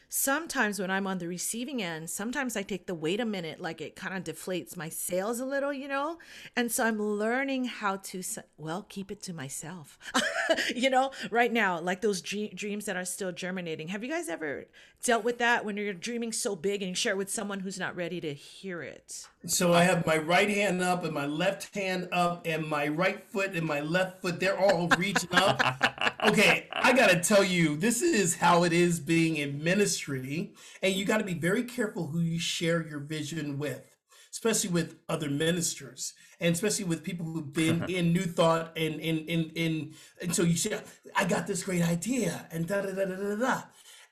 sometimes 0.09 0.79
when 0.79 0.89
I'm 0.89 1.05
on 1.05 1.19
the 1.19 1.27
receiving 1.27 1.81
end, 1.81 2.09
sometimes 2.09 2.57
I 2.57 2.63
take 2.63 2.87
the 2.87 2.95
wait 2.95 3.19
a 3.19 3.25
minute, 3.25 3.61
like 3.61 3.79
it 3.79 3.95
kind 3.95 4.17
of 4.17 4.35
deflates 4.35 4.75
my 4.75 4.89
sails 4.89 5.39
a 5.39 5.45
little, 5.45 5.71
you 5.71 5.87
know? 5.87 6.17
And 6.55 6.71
so 6.71 6.85
I'm 6.85 6.99
learning 6.99 7.65
how 7.65 7.97
to, 7.97 8.23
well, 8.57 8.85
keep 8.89 9.11
it 9.11 9.21
to 9.23 9.33
myself, 9.33 9.99
you 10.75 10.89
know, 10.89 11.11
right 11.29 11.53
now, 11.53 11.79
like 11.79 12.01
those 12.01 12.21
dreams 12.21 12.85
that 12.85 12.97
are 12.97 13.05
still 13.05 13.31
germinating. 13.31 13.87
Have 13.89 14.03
you 14.03 14.09
guys 14.09 14.29
ever 14.29 14.65
dealt 15.03 15.23
with 15.23 15.37
that 15.39 15.65
when 15.65 15.77
you're 15.77 15.93
dreaming 15.93 16.31
so 16.31 16.55
big 16.55 16.81
and 16.81 16.89
you 16.89 16.95
share 16.95 17.13
it 17.13 17.17
with 17.17 17.29
someone 17.29 17.61
who's 17.61 17.79
not 17.79 17.95
ready 17.95 18.19
to 18.21 18.33
hear 18.33 18.81
it? 18.81 19.27
So 19.45 19.73
I 19.73 19.83
have 19.83 20.05
my 20.05 20.17
right 20.17 20.49
hand 20.49 20.81
up 20.81 21.03
and 21.03 21.13
my 21.13 21.25
left 21.25 21.73
hand 21.75 22.09
up 22.11 22.45
and 22.45 22.67
my 22.67 22.87
right 22.87 23.23
foot 23.23 23.55
and 23.55 23.65
my 23.65 23.79
left 23.79 24.21
foot, 24.21 24.39
they're 24.39 24.59
all 24.59 24.87
reaching 24.97 25.33
up. 25.33 25.61
Okay, 26.21 26.67
I 26.73 26.91
got 26.91 27.11
to 27.11 27.21
tell 27.21 27.45
you, 27.45 27.77
this 27.77 28.01
is 28.01 28.35
how 28.35 28.63
it 28.63 28.73
is 28.73 28.99
being 28.99 29.37
in 29.37 29.63
ministry. 29.63 30.51
And 30.83 30.93
you 30.93 31.05
got 31.05 31.19
to 31.19 31.23
be 31.23 31.33
very 31.33 31.63
careful 31.63 32.07
who 32.07 32.19
you 32.19 32.37
share 32.39 32.85
your 32.85 32.99
vision 32.99 33.57
with, 33.57 33.95
especially 34.29 34.69
with 34.69 34.97
other 35.07 35.29
ministers 35.29 36.13
and 36.39 36.53
especially 36.53 36.85
with 36.85 37.03
people 37.03 37.25
who've 37.25 37.53
been 37.53 37.83
in 37.89 38.13
New 38.13 38.23
Thought 38.25 38.77
and 38.77 38.95
in, 38.95 39.19
in, 39.19 39.51
in, 39.55 39.93
and 40.21 40.35
so 40.35 40.43
you 40.43 40.57
say, 40.57 40.79
I 41.15 41.25
got 41.25 41.47
this 41.47 41.63
great 41.63 41.87
idea 41.87 42.47
and 42.51 42.67
da 42.67 42.81
da 42.81 42.91
da 42.91 43.05
da 43.05 43.15
da 43.15 43.35
da. 43.35 43.61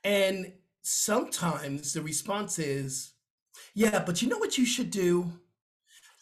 And 0.03 0.53
sometimes 0.88 1.91
the 1.93 2.01
response 2.01 2.57
is, 2.57 3.11
yeah, 3.73 4.03
but 4.05 4.21
you 4.21 4.29
know 4.29 4.38
what 4.38 4.57
you 4.57 4.65
should 4.65 4.89
do? 4.89 5.33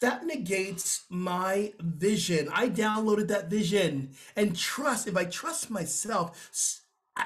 That 0.02 0.26
negates 0.26 1.06
my 1.10 1.74
vision. 1.80 2.50
I 2.52 2.70
downloaded 2.70 3.28
that 3.28 3.50
vision 3.50 4.16
and 4.36 4.58
trust. 4.58 5.08
If 5.08 5.16
I 5.16 5.26
trust 5.26 5.70
myself, 5.70 6.82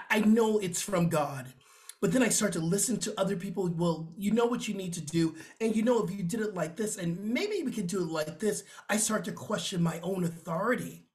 I 0.10 0.20
know 0.20 0.60
it's 0.60 0.82
from 0.82 1.10
God. 1.10 1.54
But 2.02 2.12
then 2.12 2.24
I 2.24 2.30
start 2.30 2.54
to 2.54 2.60
listen 2.60 2.98
to 3.00 3.20
other 3.20 3.36
people. 3.36 3.70
Well, 3.70 4.14
you 4.18 4.32
know 4.32 4.46
what 4.46 4.68
you 4.68 4.74
need 4.74 4.94
to 4.94 5.02
do. 5.02 5.36
And 5.60 5.76
you 5.76 5.82
know, 5.82 6.04
if 6.04 6.12
you 6.12 6.24
did 6.24 6.42
it 6.42 6.54
like 6.54 6.76
this, 6.76 6.98
and 6.98 7.20
maybe 7.20 7.64
we 7.64 7.72
could 7.72 7.88
do 7.88 8.02
it 8.02 8.12
like 8.12 8.40
this, 8.40 8.64
I 8.90 8.98
start 8.98 9.26
to 9.26 9.32
question 9.32 9.82
my 9.82 10.00
own 10.02 10.24
authority. 10.24 11.06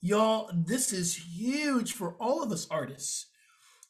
Y'all, 0.00 0.50
this 0.52 0.92
is 0.92 1.14
huge 1.14 1.92
for 1.92 2.14
all 2.20 2.42
of 2.42 2.50
us 2.50 2.66
artists 2.70 3.26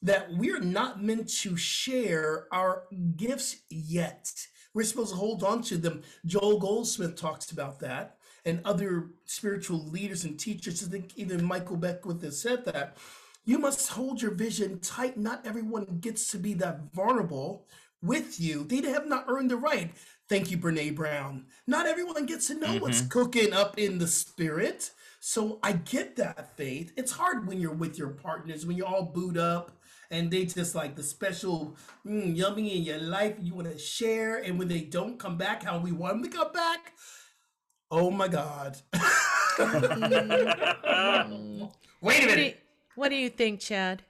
that 0.02 0.32
we're 0.32 0.60
not 0.60 1.02
meant 1.02 1.28
to 1.28 1.56
share 1.56 2.46
our 2.52 2.84
gifts 3.16 3.56
yet. 3.70 4.30
We're 4.74 4.84
supposed 4.84 5.10
to 5.10 5.16
hold 5.16 5.42
on 5.44 5.62
to 5.62 5.76
them. 5.76 6.02
Joel 6.26 6.58
Goldsmith 6.58 7.16
talks 7.16 7.50
about 7.50 7.78
that, 7.80 8.16
and 8.44 8.60
other 8.64 9.10
spiritual 9.24 9.84
leaders 9.86 10.24
and 10.24 10.38
teachers. 10.38 10.82
I 10.82 10.90
think 10.90 11.16
even 11.16 11.44
Michael 11.44 11.76
Beckwith 11.76 12.22
has 12.22 12.40
said 12.40 12.64
that. 12.66 12.96
You 13.44 13.58
must 13.58 13.90
hold 13.90 14.22
your 14.22 14.30
vision 14.30 14.78
tight. 14.80 15.16
Not 15.16 15.46
everyone 15.46 15.98
gets 16.00 16.30
to 16.30 16.38
be 16.38 16.54
that 16.54 16.92
vulnerable 16.92 17.66
with 18.00 18.40
you. 18.40 18.64
They 18.64 18.82
have 18.90 19.06
not 19.06 19.24
earned 19.28 19.50
the 19.50 19.56
right. 19.56 19.92
Thank 20.28 20.50
you, 20.50 20.58
Brene 20.58 20.94
Brown. 20.94 21.46
Not 21.66 21.86
everyone 21.86 22.26
gets 22.26 22.48
to 22.48 22.54
know 22.54 22.68
mm-hmm. 22.68 22.80
what's 22.80 23.02
cooking 23.02 23.52
up 23.52 23.78
in 23.78 23.98
the 23.98 24.06
spirit. 24.06 24.90
So 25.20 25.58
I 25.62 25.72
get 25.72 26.16
that 26.16 26.56
faith. 26.56 26.92
It's 26.96 27.12
hard 27.12 27.46
when 27.46 27.60
you're 27.60 27.74
with 27.74 27.98
your 27.98 28.10
partners, 28.10 28.64
when 28.64 28.76
you're 28.76 28.86
all 28.86 29.04
booed 29.04 29.38
up 29.38 29.72
and 30.12 30.30
they 30.30 30.44
just 30.44 30.74
like 30.74 30.94
the 30.94 31.02
special 31.02 31.74
mm, 32.06 32.36
yummy 32.36 32.76
in 32.76 32.82
your 32.82 32.98
life 32.98 33.34
you 33.40 33.54
want 33.54 33.72
to 33.72 33.78
share. 33.78 34.36
And 34.36 34.58
when 34.58 34.68
they 34.68 34.82
don't 34.82 35.18
come 35.18 35.38
back 35.38 35.64
how 35.64 35.78
we 35.78 35.90
want 35.90 36.22
them 36.22 36.30
to 36.30 36.36
come 36.36 36.52
back, 36.52 36.92
oh 37.90 38.10
my 38.10 38.28
God. 38.28 38.76
Wait 42.02 42.22
a 42.22 42.26
minute. 42.26 42.62
What 42.94 43.08
do 43.08 43.16
you 43.16 43.30
think, 43.30 43.60
Chad? 43.60 44.02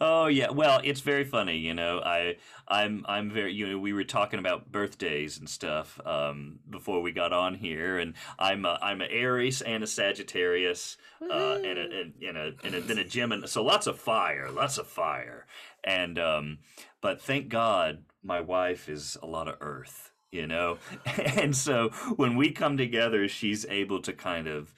Oh 0.00 0.26
yeah, 0.26 0.50
well, 0.50 0.80
it's 0.84 1.00
very 1.00 1.24
funny, 1.24 1.56
you 1.56 1.74
know. 1.74 2.00
I 2.00 2.36
I'm 2.68 3.04
I'm 3.08 3.30
very 3.30 3.52
you 3.52 3.68
know 3.68 3.78
we 3.78 3.92
were 3.92 4.04
talking 4.04 4.38
about 4.38 4.70
birthdays 4.70 5.38
and 5.38 5.48
stuff 5.48 6.00
um, 6.06 6.58
before 6.68 7.00
we 7.00 7.12
got 7.12 7.32
on 7.32 7.54
here, 7.54 7.98
and 7.98 8.14
I'm 8.38 8.64
a, 8.64 8.78
I'm 8.82 9.00
an 9.00 9.08
Aries 9.10 9.62
and 9.62 9.82
a 9.82 9.86
Sagittarius, 9.86 10.96
uh, 11.22 11.58
and, 11.64 11.78
a, 11.78 11.82
and, 11.82 12.12
and, 12.22 12.36
a, 12.36 12.52
and 12.64 12.74
a, 12.74 12.80
then 12.80 12.98
a 12.98 13.04
Gemini. 13.04 13.46
So 13.46 13.62
lots 13.62 13.86
of 13.86 13.98
fire, 13.98 14.50
lots 14.50 14.78
of 14.78 14.86
fire, 14.86 15.46
and 15.84 16.18
um, 16.18 16.58
but 17.00 17.20
thank 17.20 17.48
God 17.48 18.04
my 18.22 18.40
wife 18.40 18.88
is 18.88 19.16
a 19.22 19.26
lot 19.26 19.48
of 19.48 19.56
Earth, 19.60 20.12
you 20.30 20.46
know, 20.46 20.78
and 21.06 21.56
so 21.56 21.90
when 22.16 22.36
we 22.36 22.50
come 22.50 22.76
together, 22.76 23.28
she's 23.28 23.66
able 23.66 24.00
to 24.02 24.12
kind 24.12 24.46
of 24.46 24.74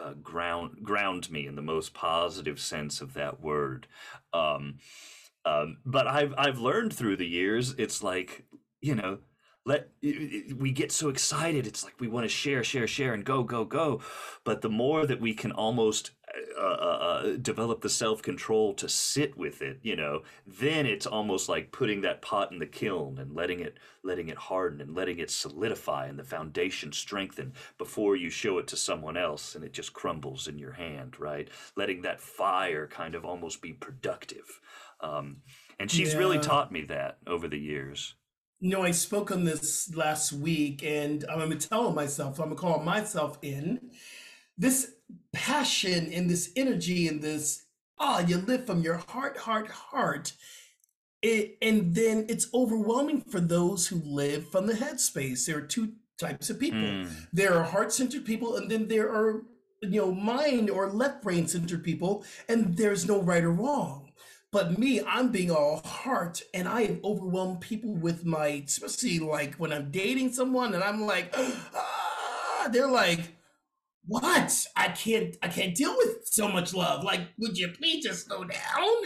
uh, 0.00 0.14
ground 0.14 0.78
ground 0.82 1.30
me 1.30 1.46
in 1.46 1.56
the 1.56 1.62
most 1.62 1.94
positive 1.94 2.60
sense 2.60 3.00
of 3.00 3.14
that 3.14 3.40
word. 3.40 3.86
Um, 4.32 4.78
um, 5.44 5.78
but 5.84 6.06
I've 6.06 6.34
I've 6.36 6.58
learned 6.58 6.92
through 6.92 7.16
the 7.16 7.26
years, 7.26 7.74
it's 7.78 8.02
like 8.02 8.44
you 8.80 8.94
know, 8.94 9.18
let 9.66 9.88
we 10.02 10.72
get 10.72 10.92
so 10.92 11.08
excited. 11.08 11.66
It's 11.66 11.84
like 11.84 12.00
we 12.00 12.08
want 12.08 12.24
to 12.24 12.28
share, 12.28 12.64
share, 12.64 12.86
share, 12.86 13.14
and 13.14 13.24
go, 13.24 13.42
go, 13.42 13.64
go. 13.64 14.00
But 14.44 14.62
the 14.62 14.68
more 14.70 15.06
that 15.06 15.20
we 15.20 15.34
can 15.34 15.52
almost 15.52 16.12
uh, 16.58 16.62
uh, 16.62 17.36
develop 17.36 17.80
the 17.80 17.88
self 17.88 18.22
control 18.22 18.74
to 18.74 18.88
sit 18.88 19.36
with 19.36 19.62
it, 19.62 19.78
you 19.82 19.96
know, 19.96 20.22
then 20.46 20.86
it's 20.86 21.06
almost 21.06 21.48
like 21.48 21.72
putting 21.72 22.00
that 22.02 22.22
pot 22.22 22.52
in 22.52 22.58
the 22.58 22.66
kiln 22.66 23.18
and 23.18 23.34
letting 23.34 23.60
it 23.60 23.78
letting 24.02 24.28
it 24.28 24.36
harden 24.36 24.80
and 24.80 24.94
letting 24.94 25.18
it 25.18 25.30
solidify 25.30 26.06
and 26.06 26.18
the 26.18 26.24
foundation 26.24 26.92
strengthen 26.92 27.52
before 27.78 28.16
you 28.16 28.30
show 28.30 28.58
it 28.58 28.66
to 28.66 28.76
someone 28.76 29.16
else 29.16 29.54
and 29.54 29.64
it 29.64 29.72
just 29.72 29.92
crumbles 29.92 30.48
in 30.48 30.58
your 30.58 30.72
hand, 30.72 31.18
right? 31.18 31.48
Letting 31.76 32.02
that 32.02 32.20
fire 32.20 32.86
kind 32.86 33.14
of 33.14 33.24
almost 33.24 33.60
be 33.60 33.72
productive. 33.72 34.60
Um, 35.00 35.38
and 35.78 35.90
she's 35.90 36.12
yeah. 36.12 36.18
really 36.18 36.38
taught 36.38 36.70
me 36.70 36.82
that 36.82 37.18
over 37.26 37.48
the 37.48 37.58
years. 37.58 38.14
You 38.60 38.70
know, 38.70 38.82
I 38.82 38.90
spoke 38.90 39.30
on 39.30 39.44
this 39.44 39.94
last 39.94 40.32
week, 40.32 40.82
and 40.84 41.24
I'm 41.30 41.38
going 41.38 41.58
to 41.58 41.68
tell 41.68 41.92
myself, 41.92 42.38
I'm 42.38 42.46
going 42.46 42.56
to 42.56 42.60
call 42.60 42.80
myself 42.80 43.38
in 43.40 43.90
this 44.58 44.92
passion 45.32 46.10
and 46.12 46.28
this 46.28 46.50
energy 46.56 47.08
and 47.08 47.22
this 47.22 47.64
ah 47.98 48.20
you 48.20 48.38
live 48.38 48.66
from 48.66 48.82
your 48.82 48.96
heart 48.96 49.36
heart 49.38 49.68
heart. 49.68 50.32
It, 51.22 51.58
and 51.60 51.94
then 51.94 52.24
it's 52.30 52.48
overwhelming 52.54 53.20
for 53.20 53.40
those 53.40 53.88
who 53.88 53.96
live 53.96 54.48
from 54.48 54.66
the 54.66 54.72
headspace. 54.72 55.44
There 55.44 55.58
are 55.58 55.60
two 55.60 55.92
types 56.18 56.48
of 56.48 56.58
people. 56.58 56.78
Mm. 56.78 57.10
there 57.32 57.54
are 57.54 57.64
heart-centered 57.64 58.24
people 58.24 58.56
and 58.56 58.70
then 58.70 58.88
there 58.88 59.08
are 59.08 59.42
you 59.82 60.00
know 60.00 60.12
mind 60.12 60.68
or 60.68 60.90
left 60.90 61.22
brain 61.22 61.46
centered 61.48 61.82
people 61.82 62.24
and 62.48 62.76
there's 62.76 63.08
no 63.08 63.20
right 63.22 63.44
or 63.44 63.52
wrong. 63.52 64.12
But 64.52 64.78
me 64.78 65.00
i'm 65.06 65.30
being 65.30 65.50
all 65.50 65.80
heart 65.84 66.42
and 66.52 66.68
i 66.68 66.82
have 66.82 66.98
overwhelmed 67.04 67.60
people 67.60 67.94
with 67.94 68.24
my 68.24 68.64
especially 68.66 69.20
like 69.20 69.54
when 69.54 69.72
i'm 69.72 69.90
dating 69.90 70.32
someone 70.32 70.74
and 70.74 70.82
i'm 70.82 71.02
like 71.02 71.32
ah, 71.36 72.68
they're 72.72 72.90
like 72.90 73.39
what? 74.06 74.66
I 74.76 74.88
can't 74.88 75.36
I 75.42 75.48
can't 75.48 75.74
deal 75.74 75.94
with 75.96 76.26
so 76.26 76.48
much 76.48 76.74
love. 76.74 77.04
Like, 77.04 77.28
would 77.38 77.58
you 77.58 77.68
please 77.68 78.04
just 78.04 78.26
slow 78.26 78.44
down? 78.44 78.96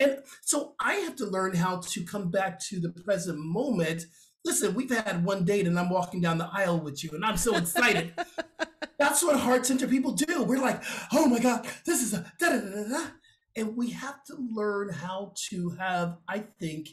And 0.00 0.18
so 0.42 0.74
I 0.80 0.94
have 0.94 1.16
to 1.16 1.26
learn 1.26 1.54
how 1.54 1.78
to 1.78 2.04
come 2.04 2.30
back 2.30 2.58
to 2.66 2.80
the 2.80 2.88
present 2.88 3.38
moment. 3.38 4.06
Listen, 4.44 4.74
we've 4.74 4.90
had 4.90 5.24
one 5.24 5.44
date 5.44 5.66
and 5.66 5.78
I'm 5.78 5.90
walking 5.90 6.20
down 6.20 6.38
the 6.38 6.50
aisle 6.52 6.80
with 6.80 7.04
you 7.04 7.10
and 7.12 7.24
I'm 7.24 7.36
so 7.36 7.56
excited. 7.56 8.12
That's 8.98 9.22
what 9.22 9.38
heart 9.38 9.66
center 9.66 9.86
people 9.86 10.12
do. 10.12 10.42
We're 10.42 10.60
like, 10.60 10.82
oh 11.12 11.26
my 11.26 11.38
God, 11.38 11.68
this 11.86 12.02
is 12.02 12.14
a 12.14 12.24
da 12.38 12.48
da 12.48 12.58
da 12.58 12.88
da. 12.88 13.06
And 13.54 13.76
we 13.76 13.90
have 13.90 14.24
to 14.24 14.36
learn 14.54 14.88
how 14.88 15.34
to 15.50 15.70
have, 15.78 16.16
I 16.26 16.38
think, 16.38 16.88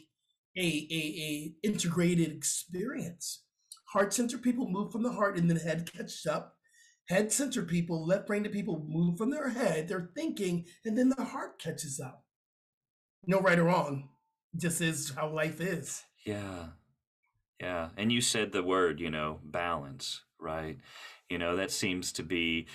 a, 0.56 0.60
a, 0.60 1.00
a 1.00 1.54
integrated 1.62 2.30
experience. 2.30 3.44
Heart 3.86 4.12
center 4.14 4.38
people 4.38 4.68
move 4.68 4.92
from 4.92 5.02
the 5.02 5.12
heart 5.12 5.36
and 5.36 5.48
then 5.48 5.56
head 5.56 5.90
catches 5.90 6.26
up 6.26 6.56
head 7.10 7.32
centered 7.32 7.66
people, 7.66 8.06
left 8.06 8.28
brained 8.28 8.50
people 8.52 8.86
move 8.88 9.18
from 9.18 9.30
their 9.30 9.48
head, 9.48 9.88
they're 9.88 10.10
thinking, 10.14 10.64
and 10.84 10.96
then 10.96 11.08
the 11.08 11.24
heart 11.24 11.58
catches 11.58 11.98
up. 11.98 12.24
No 13.26 13.40
right 13.40 13.58
or 13.58 13.64
wrong. 13.64 14.08
just 14.56 14.80
is 14.80 15.12
how 15.16 15.28
life 15.28 15.60
is. 15.60 16.04
Yeah. 16.24 16.68
Yeah. 17.60 17.88
And 17.96 18.12
you 18.12 18.20
said 18.20 18.52
the 18.52 18.62
word, 18.62 19.00
you 19.00 19.10
know, 19.10 19.40
balance, 19.44 20.22
right? 20.38 20.78
You 21.28 21.38
know, 21.38 21.56
that 21.56 21.72
seems 21.72 22.12
to 22.12 22.22
be 22.22 22.66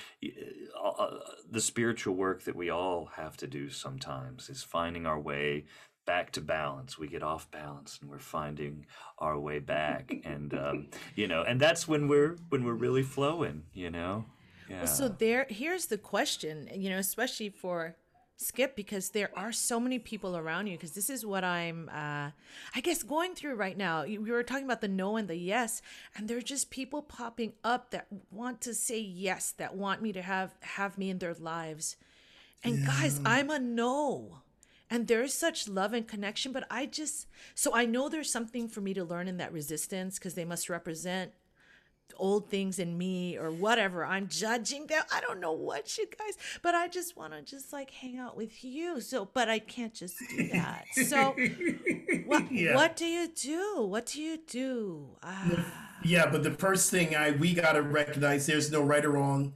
uh, 0.77 0.89
uh, 0.89 1.19
the 1.49 1.61
spiritual 1.61 2.15
work 2.15 2.43
that 2.43 2.55
we 2.55 2.69
all 2.69 3.09
have 3.15 3.37
to 3.37 3.47
do 3.47 3.69
sometimes 3.69 4.49
is 4.49 4.63
finding 4.63 5.05
our 5.05 5.19
way 5.19 5.65
back 6.05 6.31
to 6.31 6.41
balance. 6.41 6.97
We 6.97 7.07
get 7.07 7.23
off 7.23 7.49
balance 7.51 7.99
and 8.01 8.09
we're 8.09 8.19
finding 8.19 8.85
our 9.19 9.37
way 9.39 9.59
back. 9.59 10.13
and 10.23 10.53
um, 10.53 10.87
you 11.15 11.27
know, 11.27 11.43
and 11.43 11.59
that's 11.59 11.87
when 11.87 12.07
we're 12.07 12.37
when 12.49 12.63
we're 12.63 12.73
really 12.73 13.03
flowing, 13.03 13.63
you 13.73 13.89
know? 13.89 14.25
Yeah. 14.69 14.85
So 14.85 15.07
there 15.07 15.45
here's 15.49 15.87
the 15.87 15.97
question, 15.97 16.69
you 16.73 16.89
know, 16.89 16.97
especially 16.97 17.49
for 17.49 17.95
Skip, 18.37 18.75
because 18.75 19.11
there 19.11 19.31
are 19.37 19.53
so 19.53 19.79
many 19.79 19.97
people 19.97 20.35
around 20.35 20.67
you. 20.67 20.75
Because 20.75 20.91
this 20.91 21.09
is 21.09 21.25
what 21.25 21.45
I'm, 21.45 21.89
uh, 21.89 22.31
I 22.75 22.81
guess, 22.81 23.01
going 23.01 23.33
through 23.33 23.55
right 23.55 23.77
now. 23.77 24.03
We 24.03 24.17
were 24.17 24.43
talking 24.43 24.65
about 24.65 24.81
the 24.81 24.89
no 24.89 25.15
and 25.15 25.29
the 25.29 25.37
yes, 25.37 25.81
and 26.15 26.27
there 26.27 26.37
are 26.37 26.41
just 26.41 26.69
people 26.69 27.01
popping 27.01 27.53
up 27.63 27.91
that 27.91 28.07
want 28.31 28.59
to 28.61 28.73
say 28.73 28.99
yes, 28.99 29.53
that 29.57 29.75
want 29.75 30.01
me 30.01 30.11
to 30.11 30.21
have 30.21 30.53
have 30.61 30.97
me 30.97 31.09
in 31.09 31.19
their 31.19 31.33
lives. 31.33 31.95
And 32.61 32.79
yeah. 32.79 32.87
guys, 32.87 33.21
I'm 33.25 33.49
a 33.49 33.59
no 33.59 34.41
and 34.89 35.07
there's 35.07 35.33
such 35.33 35.67
love 35.67 35.93
and 35.93 36.07
connection 36.07 36.51
but 36.51 36.65
i 36.69 36.85
just 36.85 37.27
so 37.53 37.73
i 37.73 37.85
know 37.85 38.07
there's 38.09 38.31
something 38.31 38.67
for 38.67 38.81
me 38.81 38.93
to 38.93 39.03
learn 39.03 39.27
in 39.27 39.37
that 39.37 39.51
resistance 39.51 40.17
because 40.17 40.33
they 40.33 40.45
must 40.45 40.69
represent 40.69 41.31
old 42.17 42.49
things 42.49 42.79
in 42.79 42.97
me 42.97 43.37
or 43.37 43.51
whatever. 43.51 44.05
I'm 44.05 44.27
judging 44.27 44.87
them. 44.87 45.03
I 45.11 45.21
don't 45.21 45.39
know 45.39 45.51
what 45.51 45.97
you 45.97 46.05
guys 46.05 46.37
but 46.61 46.75
i 46.75 46.87
just 46.87 47.17
want 47.17 47.33
to 47.33 47.41
just 47.41 47.73
like 47.73 47.91
hang 47.91 48.17
out 48.17 48.37
with 48.37 48.63
you. 48.63 49.01
So 49.01 49.27
but 49.33 49.49
i 49.49 49.59
can't 49.59 49.93
just 49.93 50.17
do 50.29 50.47
that. 50.49 50.85
So 50.93 51.35
what, 52.25 52.51
yeah. 52.51 52.75
what 52.75 52.95
do 52.95 53.05
you 53.05 53.27
do? 53.27 53.83
What 53.83 54.07
do 54.07 54.21
you 54.21 54.37
do? 54.47 55.17
Ah. 55.23 55.91
yeah 56.03 56.29
but 56.29 56.43
the 56.43 56.51
first 56.51 56.91
thing 56.91 57.15
i 57.15 57.31
we 57.31 57.53
got 57.53 57.73
to 57.73 57.81
recognize 57.81 58.45
there's 58.45 58.71
no 58.71 58.81
right 58.81 59.03
or 59.03 59.11
wrong 59.11 59.53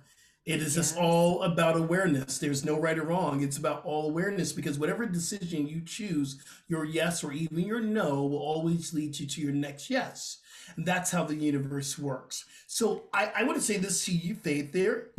it 0.50 0.64
is 0.64 0.74
just 0.74 0.98
all 0.98 1.44
about 1.44 1.78
awareness. 1.78 2.40
There's 2.40 2.66
no 2.66 2.80
right 2.80 2.98
or 2.98 3.04
wrong. 3.04 3.44
It's 3.44 3.60
about 3.60 3.86
all 3.86 4.10
awareness 4.10 4.52
because 4.52 4.80
whatever 4.80 5.06
decision 5.06 5.68
you 5.68 5.80
choose, 5.86 6.44
your 6.68 6.86
yes 6.86 7.24
or 7.24 7.32
even 7.32 7.60
your 7.60 7.80
no 7.80 8.24
will 8.24 8.40
always 8.40 8.92
lead 8.92 9.20
you 9.20 9.28
to 9.28 9.42
your 9.42 9.54
next 9.54 9.92
yes. 9.92 10.40
And 10.76 10.88
that's 10.88 11.12
how 11.12 11.24
the 11.24 11.36
universe 11.36 12.00
works. 12.00 12.46
So 12.66 13.04
I, 13.14 13.32
I 13.36 13.44
want 13.44 13.60
to 13.60 13.64
say 13.64 13.78
this 13.78 14.04
to 14.06 14.12
you, 14.12 14.34
Faith. 14.34 14.72
There, 14.72 15.10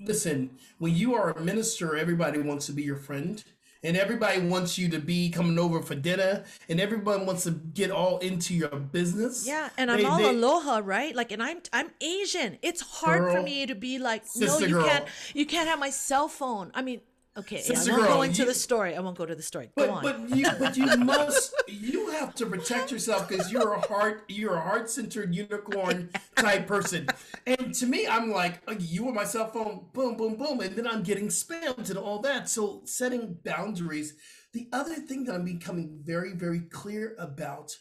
listen, 0.00 0.58
when 0.78 0.96
you 0.96 1.14
are 1.14 1.30
a 1.30 1.40
minister, 1.40 1.96
everybody 1.96 2.40
wants 2.40 2.66
to 2.66 2.72
be 2.72 2.82
your 2.82 2.96
friend 2.96 3.44
and 3.82 3.96
everybody 3.96 4.40
wants 4.40 4.76
you 4.78 4.88
to 4.90 4.98
be 4.98 5.30
coming 5.30 5.58
over 5.58 5.80
for 5.82 5.94
dinner. 5.94 6.44
And 6.68 6.80
everybody 6.80 7.24
wants 7.24 7.44
to 7.44 7.52
get 7.52 7.90
all 7.90 8.18
into 8.18 8.54
your 8.54 8.68
business. 8.68 9.46
Yeah 9.46 9.68
and 9.78 9.90
i'm 9.90 10.04
all 10.04 10.18
they, 10.18 10.28
aloha 10.28 10.80
right? 10.84 11.14
Like 11.14 11.32
and 11.32 11.42
i'm 11.42 11.60
i'm 11.72 11.90
asian. 12.00 12.58
It's 12.62 12.80
hard 12.80 13.22
girl, 13.22 13.36
for 13.36 13.42
me 13.42 13.66
to 13.66 13.74
be 13.74 13.98
like 13.98 14.24
no 14.36 14.58
you 14.58 14.68
girl. 14.68 14.84
can't 14.84 15.04
you 15.34 15.46
can't 15.46 15.68
have 15.68 15.78
my 15.78 15.90
cell 15.90 16.28
phone. 16.28 16.70
I 16.74 16.82
mean 16.82 17.00
Okay, 17.38 17.62
I 17.68 17.72
won't 17.72 17.86
girl, 17.86 18.06
go 18.08 18.22
into 18.22 18.42
you, 18.42 18.44
the 18.46 18.54
story. 18.54 18.96
I 18.96 19.00
won't 19.00 19.16
go 19.16 19.24
to 19.24 19.36
the 19.36 19.42
story. 19.42 19.70
But, 19.76 19.86
go 19.86 19.92
on. 19.92 20.02
But 20.02 20.36
you, 20.36 20.46
but 20.58 20.76
you 20.76 20.86
must. 20.96 21.54
You 21.68 22.10
have 22.10 22.34
to 22.34 22.46
protect 22.46 22.90
yourself 22.90 23.28
because 23.28 23.52
you're 23.52 23.74
a 23.74 23.80
heart. 23.80 24.24
You're 24.28 24.56
a 24.56 24.60
heart-centered 24.60 25.32
unicorn 25.32 26.10
type 26.34 26.66
person. 26.66 27.06
And 27.46 27.72
to 27.74 27.86
me, 27.86 28.06
I'm 28.08 28.32
like, 28.32 28.60
uh, 28.66 28.74
you 28.78 29.06
on 29.06 29.14
my 29.14 29.24
cell 29.24 29.48
phone, 29.48 29.86
boom, 29.92 30.16
boom, 30.16 30.34
boom, 30.34 30.60
and 30.60 30.74
then 30.74 30.88
I'm 30.88 31.04
getting 31.04 31.28
spammed 31.28 31.88
and 31.88 31.96
all 31.98 32.18
that. 32.20 32.48
So 32.48 32.82
setting 32.84 33.38
boundaries. 33.44 34.14
The 34.52 34.68
other 34.72 34.96
thing 34.96 35.24
that 35.24 35.36
I'm 35.36 35.44
becoming 35.44 36.00
very, 36.02 36.32
very 36.32 36.60
clear 36.60 37.14
about 37.16 37.76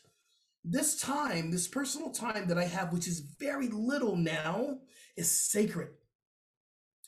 this 0.64 1.02
time, 1.02 1.50
this 1.50 1.68
personal 1.68 2.12
time 2.12 2.48
that 2.50 2.60
I 2.60 2.66
have, 2.66 2.94
which 2.94 3.08
is 3.08 3.20
very 3.20 3.68
little 3.70 4.16
now, 4.16 4.78
is 5.18 5.32
sacred. 5.32 5.90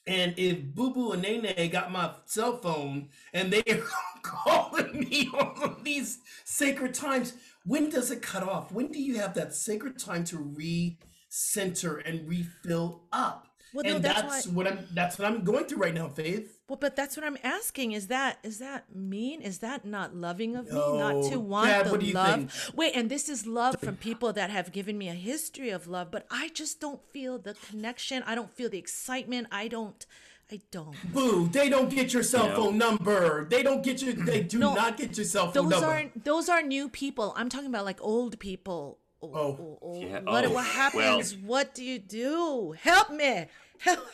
And 0.07 0.33
if 0.37 0.63
Boo 0.63 0.93
Boo 0.93 1.11
and 1.11 1.21
Nene 1.21 1.69
got 1.69 1.91
my 1.91 2.11
cell 2.25 2.57
phone 2.57 3.09
and 3.33 3.51
they 3.51 3.63
are 3.71 3.83
calling 4.23 5.01
me 5.01 5.29
on 5.33 5.77
these 5.83 6.19
sacred 6.43 6.93
times, 6.93 7.33
when 7.65 7.89
does 7.89 8.11
it 8.11 8.21
cut 8.21 8.43
off? 8.43 8.71
When 8.71 8.87
do 8.87 9.01
you 9.01 9.17
have 9.19 9.35
that 9.35 9.53
sacred 9.53 9.99
time 9.99 10.23
to 10.25 10.37
re-center 10.37 11.97
and 11.97 12.27
refill 12.27 13.03
up? 13.11 13.47
Well, 13.73 13.85
and 13.85 13.95
no, 13.95 13.99
that's, 13.99 14.21
that's 14.21 14.47
why... 14.47 14.53
what 14.53 14.67
I'm 14.67 14.87
that's 14.93 15.17
what 15.17 15.27
I'm 15.27 15.43
going 15.43 15.65
through 15.65 15.79
right 15.79 15.93
now, 15.93 16.09
Faith. 16.09 16.59
Well, 16.67 16.77
but 16.79 16.95
that's 16.95 17.15
what 17.15 17.25
I'm 17.25 17.37
asking. 17.43 17.93
Is 17.93 18.07
that 18.07 18.39
is 18.43 18.59
that 18.59 18.93
mean? 18.95 19.41
Is 19.41 19.59
that 19.59 19.85
not 19.85 20.15
loving 20.15 20.55
of 20.55 20.71
no. 20.71 20.93
me? 20.93 20.99
Not 20.99 21.31
to 21.31 21.39
want 21.39 21.67
Dad, 21.67 21.85
the 21.87 22.11
love. 22.11 22.35
Think? 22.35 22.51
Wait, 22.75 22.95
and 22.95 23.09
this 23.09 23.29
is 23.29 23.45
love 23.45 23.79
from 23.79 23.95
people 23.95 24.33
that 24.33 24.49
have 24.49 24.71
given 24.71 24.97
me 24.97 25.09
a 25.09 25.13
history 25.13 25.69
of 25.69 25.87
love, 25.87 26.11
but 26.11 26.25
I 26.29 26.49
just 26.49 26.79
don't 26.79 27.01
feel 27.11 27.39
the 27.39 27.55
connection. 27.69 28.23
I 28.25 28.35
don't 28.35 28.53
feel 28.53 28.69
the 28.69 28.77
excitement. 28.77 29.47
I 29.51 29.67
don't 29.67 30.05
I 30.51 30.59
don't. 30.69 30.95
Boo! 31.13 31.47
They 31.47 31.69
don't 31.69 31.89
get 31.89 32.13
your 32.13 32.23
cell 32.23 32.53
phone 32.53 32.77
number. 32.77 33.45
They 33.45 33.63
don't 33.63 33.83
get 33.83 34.01
your. 34.01 34.13
They 34.13 34.43
do 34.43 34.59
no, 34.59 34.73
not 34.73 34.97
get 34.97 35.15
your 35.15 35.25
cell 35.25 35.49
phone 35.49 35.69
those 35.69 35.71
number. 35.71 35.87
Aren't, 35.87 36.25
those 36.25 36.49
are 36.49 36.61
new 36.61 36.89
people. 36.89 37.33
I'm 37.37 37.47
talking 37.47 37.67
about 37.67 37.85
like 37.85 38.01
old 38.01 38.37
people. 38.37 38.99
Oh, 39.23 39.29
oh, 39.33 39.57
oh, 39.59 39.79
oh. 39.81 40.01
Yeah. 40.01 40.19
What, 40.21 40.45
oh. 40.45 40.51
what 40.51 40.65
happens? 40.65 41.35
Well. 41.35 41.43
What 41.45 41.73
do 41.75 41.83
you 41.83 41.99
do? 41.99 42.75
Help 42.79 43.11
me! 43.11 43.45
Help. 43.79 44.07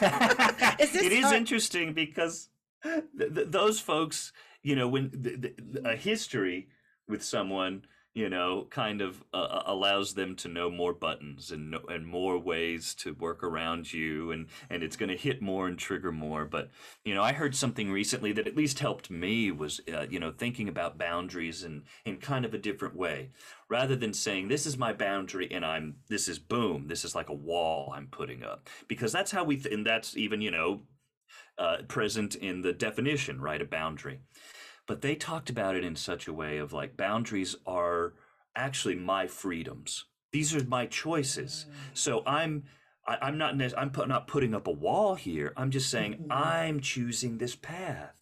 is 0.80 0.94
it 0.94 1.12
is 1.12 1.24
hard? 1.24 1.36
interesting 1.36 1.92
because 1.92 2.48
th- 2.82 3.34
th- 3.34 3.48
those 3.48 3.80
folks, 3.80 4.32
you 4.62 4.74
know, 4.74 4.88
when 4.88 5.10
th- 5.10 5.54
a 5.84 5.96
history 5.96 6.68
with 7.08 7.22
someone 7.22 7.82
you 8.18 8.28
know, 8.28 8.66
kind 8.68 9.00
of 9.00 9.22
uh, 9.32 9.36
uh, 9.36 9.62
allows 9.66 10.14
them 10.14 10.34
to 10.34 10.48
know 10.48 10.68
more 10.68 10.92
buttons 10.92 11.52
and 11.52 11.76
and 11.88 12.04
more 12.04 12.36
ways 12.36 12.92
to 12.92 13.14
work 13.14 13.44
around 13.44 13.92
you, 13.92 14.32
and 14.32 14.48
and 14.68 14.82
it's 14.82 14.96
going 14.96 15.08
to 15.08 15.16
hit 15.16 15.40
more 15.40 15.68
and 15.68 15.78
trigger 15.78 16.10
more. 16.10 16.44
But 16.44 16.68
you 17.04 17.14
know, 17.14 17.22
I 17.22 17.32
heard 17.32 17.54
something 17.54 17.92
recently 17.92 18.32
that 18.32 18.48
at 18.48 18.56
least 18.56 18.80
helped 18.80 19.08
me 19.08 19.52
was 19.52 19.80
uh, 19.94 20.06
you 20.10 20.18
know 20.18 20.32
thinking 20.32 20.68
about 20.68 20.98
boundaries 20.98 21.62
in 21.62 21.84
in 22.04 22.16
kind 22.16 22.44
of 22.44 22.52
a 22.52 22.58
different 22.58 22.96
way, 22.96 23.30
rather 23.70 23.94
than 23.94 24.12
saying 24.12 24.48
this 24.48 24.66
is 24.66 24.76
my 24.76 24.92
boundary 24.92 25.48
and 25.52 25.64
I'm 25.64 25.98
this 26.08 26.26
is 26.26 26.40
boom, 26.40 26.88
this 26.88 27.04
is 27.04 27.14
like 27.14 27.28
a 27.28 27.34
wall 27.34 27.92
I'm 27.94 28.08
putting 28.08 28.42
up 28.42 28.68
because 28.88 29.12
that's 29.12 29.30
how 29.30 29.44
we 29.44 29.58
th- 29.58 29.72
and 29.72 29.86
that's 29.86 30.16
even 30.16 30.40
you 30.40 30.50
know 30.50 30.80
uh, 31.58 31.78
present 31.88 32.34
in 32.34 32.62
the 32.62 32.72
definition, 32.72 33.40
right? 33.40 33.60
A 33.60 33.64
boundary. 33.64 34.20
But 34.88 35.02
they 35.02 35.14
talked 35.14 35.50
about 35.50 35.76
it 35.76 35.84
in 35.84 35.94
such 35.94 36.26
a 36.26 36.32
way 36.32 36.58
of 36.58 36.72
like 36.72 36.96
boundaries 36.96 37.54
are 37.66 38.14
actually 38.56 38.96
my 38.96 39.28
freedoms. 39.28 40.06
These 40.32 40.54
are 40.54 40.64
my 40.64 40.86
choices. 40.86 41.66
Mm. 41.68 41.74
So 41.92 42.22
I'm 42.26 42.64
I, 43.06 43.18
I'm 43.22 43.38
not 43.38 43.54
I'm 43.76 43.90
put, 43.90 44.08
not 44.08 44.26
putting 44.26 44.54
up 44.54 44.66
a 44.66 44.72
wall 44.72 45.14
here. 45.14 45.52
I'm 45.56 45.70
just 45.70 45.90
saying 45.90 46.14
mm-hmm. 46.14 46.32
I'm 46.32 46.80
choosing 46.80 47.38
this 47.38 47.54
path, 47.54 48.16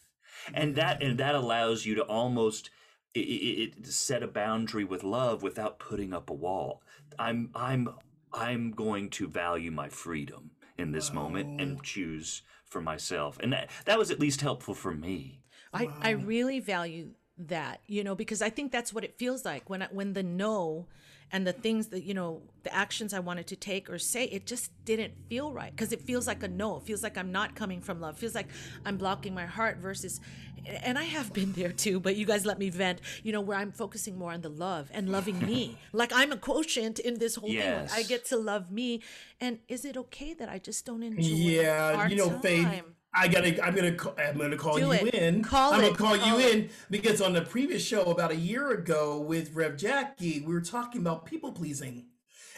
and 0.52 0.70
mm-hmm. 0.70 0.80
that 0.80 1.02
and 1.02 1.18
that 1.18 1.34
allows 1.34 1.86
you 1.86 1.94
to 1.94 2.02
almost 2.02 2.70
it, 3.14 3.20
it, 3.20 3.78
it 3.78 3.86
set 3.86 4.22
a 4.22 4.28
boundary 4.28 4.84
with 4.84 5.04
love 5.04 5.42
without 5.42 5.78
putting 5.78 6.12
up 6.12 6.30
a 6.30 6.34
wall. 6.34 6.82
I'm 7.18 7.50
I'm 7.54 7.88
I'm 8.32 8.72
going 8.72 9.10
to 9.10 9.28
value 9.28 9.70
my 9.70 9.88
freedom 9.88 10.50
in 10.76 10.92
this 10.92 11.12
moment 11.12 11.60
and 11.60 11.78
oh. 11.78 11.82
choose 11.82 12.42
for 12.64 12.80
myself, 12.80 13.38
and 13.40 13.52
that 13.52 13.70
that 13.84 13.98
was 13.98 14.10
at 14.10 14.20
least 14.20 14.40
helpful 14.40 14.74
for 14.74 14.92
me. 14.92 15.40
I, 15.76 16.08
I 16.08 16.10
really 16.10 16.60
value 16.60 17.10
that, 17.38 17.80
you 17.86 18.02
know, 18.02 18.14
because 18.14 18.42
I 18.42 18.50
think 18.50 18.72
that's 18.72 18.92
what 18.92 19.04
it 19.04 19.18
feels 19.18 19.44
like 19.44 19.68
when 19.68 19.82
I, 19.82 19.88
when 19.90 20.12
the 20.14 20.22
no 20.22 20.86
and 21.32 21.46
the 21.46 21.52
things 21.52 21.88
that 21.88 22.04
you 22.04 22.14
know 22.14 22.42
the 22.62 22.74
actions 22.74 23.12
I 23.12 23.18
wanted 23.18 23.46
to 23.48 23.56
take 23.56 23.90
or 23.90 23.98
say 23.98 24.24
it 24.24 24.46
just 24.46 24.70
didn't 24.84 25.14
feel 25.28 25.52
right 25.52 25.70
because 25.70 25.92
it 25.92 26.02
feels 26.02 26.26
like 26.26 26.42
a 26.42 26.48
no. 26.48 26.76
It 26.76 26.84
feels 26.84 27.02
like 27.02 27.18
I'm 27.18 27.32
not 27.32 27.54
coming 27.54 27.80
from 27.80 28.00
love. 28.00 28.16
It 28.16 28.20
feels 28.20 28.34
like 28.34 28.46
I'm 28.84 28.96
blocking 28.96 29.34
my 29.34 29.46
heart 29.46 29.78
versus 29.78 30.20
and 30.82 30.98
I 30.98 31.04
have 31.04 31.32
been 31.32 31.52
there 31.52 31.72
too, 31.72 32.00
but 32.00 32.16
you 32.16 32.26
guys 32.26 32.44
let 32.44 32.58
me 32.58 32.70
vent, 32.70 33.00
you 33.22 33.32
know, 33.32 33.40
where 33.40 33.56
I'm 33.56 33.70
focusing 33.70 34.18
more 34.18 34.32
on 34.32 34.40
the 34.40 34.48
love 34.48 34.90
and 34.92 35.08
loving 35.10 35.38
me. 35.38 35.78
like 35.92 36.12
I'm 36.14 36.32
a 36.32 36.36
quotient 36.36 36.98
in 36.98 37.18
this 37.18 37.36
whole 37.36 37.48
thing. 37.48 37.58
Yes. 37.58 37.90
Like 37.92 38.00
I 38.00 38.02
get 38.02 38.24
to 38.26 38.36
love 38.36 38.70
me. 38.70 39.02
And 39.40 39.58
is 39.68 39.84
it 39.84 39.96
okay 39.96 40.34
that 40.34 40.48
I 40.48 40.58
just 40.58 40.84
don't 40.84 41.02
enjoy 41.02 41.22
Yeah, 41.22 42.08
you 42.08 42.16
know, 42.16 42.38
Faith. 42.38 42.82
I 43.16 43.28
gotta. 43.28 43.64
I'm 43.64 43.74
gonna. 43.74 43.92
Call, 43.92 44.14
I'm 44.18 44.36
gonna 44.38 44.56
call 44.56 44.74
Do 44.74 44.80
you 44.82 44.92
it. 44.92 45.14
in. 45.14 45.42
Call 45.42 45.72
I'm 45.72 45.80
it. 45.80 45.84
gonna 45.84 45.96
call, 45.96 46.18
Call 46.18 46.40
you 46.40 46.46
it. 46.46 46.54
in 46.54 46.70
because 46.90 47.20
on 47.22 47.32
the 47.32 47.40
previous 47.42 47.82
show 47.84 48.02
about 48.04 48.30
a 48.30 48.36
year 48.36 48.70
ago 48.72 49.18
with 49.20 49.54
Rev 49.54 49.76
Jackie, 49.76 50.40
we 50.40 50.52
were 50.52 50.60
talking 50.60 51.00
about 51.00 51.24
people 51.24 51.52
pleasing, 51.52 52.04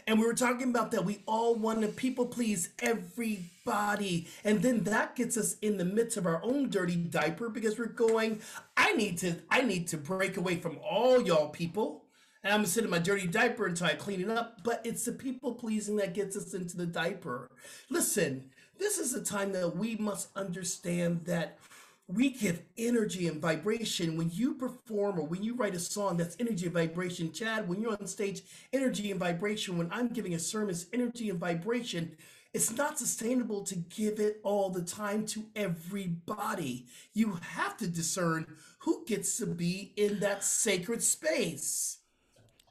and 0.06 0.18
we 0.18 0.26
were 0.26 0.34
talking 0.34 0.68
about 0.70 0.90
that 0.90 1.04
we 1.04 1.22
all 1.26 1.54
want 1.54 1.82
to 1.82 1.88
people 1.88 2.26
please 2.26 2.70
everybody, 2.80 4.26
and 4.44 4.60
then 4.62 4.82
that 4.84 5.14
gets 5.14 5.36
us 5.36 5.56
in 5.60 5.76
the 5.76 5.84
midst 5.84 6.16
of 6.16 6.26
our 6.26 6.42
own 6.42 6.70
dirty 6.70 6.96
diaper 6.96 7.48
because 7.48 7.78
we're 7.78 7.86
going. 7.86 8.40
I 8.76 8.94
need 8.94 9.18
to. 9.18 9.36
I 9.50 9.62
need 9.62 9.86
to 9.88 9.96
break 9.96 10.36
away 10.36 10.56
from 10.56 10.78
all 10.78 11.22
y'all 11.22 11.50
people. 11.50 12.04
And 12.44 12.52
I'm 12.52 12.60
gonna 12.60 12.68
sit 12.68 12.84
in 12.84 12.90
my 12.90 13.00
dirty 13.00 13.26
diaper 13.26 13.66
until 13.66 13.88
I 13.88 13.94
clean 13.94 14.20
it 14.20 14.30
up. 14.30 14.62
But 14.64 14.80
it's 14.84 15.04
the 15.04 15.12
people 15.12 15.54
pleasing 15.54 15.96
that 15.96 16.14
gets 16.14 16.36
us 16.36 16.54
into 16.54 16.76
the 16.76 16.86
diaper. 16.86 17.50
Listen, 17.90 18.50
this 18.78 18.98
is 18.98 19.14
a 19.14 19.22
time 19.22 19.52
that 19.52 19.76
we 19.76 19.96
must 19.96 20.28
understand 20.36 21.24
that 21.24 21.58
we 22.06 22.30
give 22.30 22.62
energy 22.78 23.28
and 23.28 23.40
vibration. 23.40 24.16
When 24.16 24.30
you 24.32 24.54
perform 24.54 25.18
or 25.18 25.26
when 25.26 25.42
you 25.42 25.54
write 25.54 25.74
a 25.74 25.78
song 25.78 26.16
that's 26.16 26.36
energy 26.40 26.66
and 26.66 26.74
vibration. 26.74 27.32
Chad 27.32 27.68
when 27.68 27.82
you're 27.82 27.92
on 27.92 28.06
stage 28.06 28.42
energy 28.72 29.10
and 29.10 29.20
vibration. 29.20 29.76
When 29.76 29.90
i'm 29.92 30.08
giving 30.08 30.34
a 30.34 30.38
sermon 30.38 30.70
it's 30.70 30.86
energy 30.92 31.28
and 31.28 31.38
vibration. 31.38 32.16
It's 32.54 32.74
not 32.74 32.98
sustainable 32.98 33.62
to 33.64 33.76
give 33.76 34.18
it 34.18 34.40
all 34.42 34.70
the 34.70 34.82
time 34.82 35.26
to 35.26 35.44
everybody. 35.54 36.86
You 37.12 37.38
have 37.42 37.76
to 37.76 37.86
discern 37.86 38.46
who 38.80 39.04
gets 39.06 39.36
to 39.36 39.46
be 39.46 39.92
in 39.96 40.20
that 40.20 40.42
sacred 40.42 41.02
space. 41.02 41.98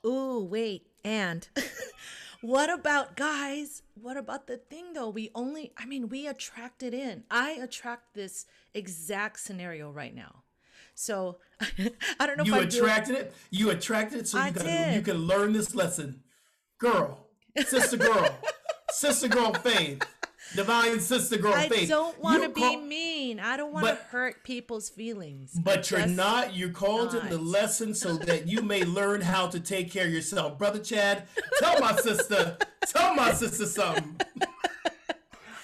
Oh 0.03 0.43
wait, 0.43 0.87
and 1.05 1.47
what 2.41 2.69
about 2.71 3.15
guys? 3.15 3.81
What 4.01 4.17
about 4.17 4.47
the 4.47 4.57
thing 4.57 4.93
though? 4.93 5.09
We 5.09 5.31
only, 5.35 5.71
I 5.77 5.85
mean, 5.85 6.09
we 6.09 6.27
attract 6.27 6.83
it 6.83 6.93
in. 6.93 7.23
I 7.31 7.51
attract 7.51 8.13
this 8.13 8.45
exact 8.73 9.39
scenario 9.39 9.91
right 9.91 10.13
now. 10.15 10.43
So 10.95 11.37
I 12.19 12.25
don't 12.25 12.37
know 12.37 12.43
you 12.43 12.55
if 12.55 12.69
doing- 12.69 12.83
attracted 12.83 13.15
it 13.15 13.33
you 13.51 13.69
attracted 13.69 14.19
it 14.19 14.27
so 14.27 14.43
you, 14.43 14.51
gotta, 14.51 14.91
you 14.95 15.01
can 15.01 15.17
learn 15.17 15.53
this 15.53 15.73
lesson 15.75 16.21
girl 16.79 17.27
sister 17.65 17.97
girl 17.97 18.27
sister 18.91 19.27
girl 19.27 19.53
faith 19.53 20.03
divine 20.57 20.99
sister 20.99 21.37
girl 21.37 21.53
I 21.53 21.69
faith 21.69 21.87
don't 21.87 22.19
want 22.19 22.41
to 22.43 22.49
You 22.49 22.53
be 22.53 22.61
call- 22.61 22.81
mean. 22.81 23.39
I 23.39 23.55
don't 23.55 23.71
want 23.71 23.85
to 23.87 23.95
hurt 23.95 24.43
people's 24.43 24.89
feelings. 24.89 25.51
But 25.53 25.89
you're 25.91 26.05
not. 26.07 26.55
You're 26.55 26.71
called 26.71 27.13
in 27.13 27.29
the 27.29 27.37
lesson 27.37 27.93
so 27.93 28.17
that 28.17 28.47
you 28.47 28.61
may 28.61 28.83
learn 28.83 29.21
how 29.21 29.47
to 29.47 29.59
take 29.59 29.91
care 29.91 30.07
of 30.07 30.11
yourself, 30.11 30.57
brother 30.57 30.79
Chad. 30.79 31.23
Tell 31.59 31.79
my 31.79 31.95
sister. 31.95 32.57
Tell 32.87 33.13
my 33.15 33.31
sister 33.33 33.65
something. 33.65 34.17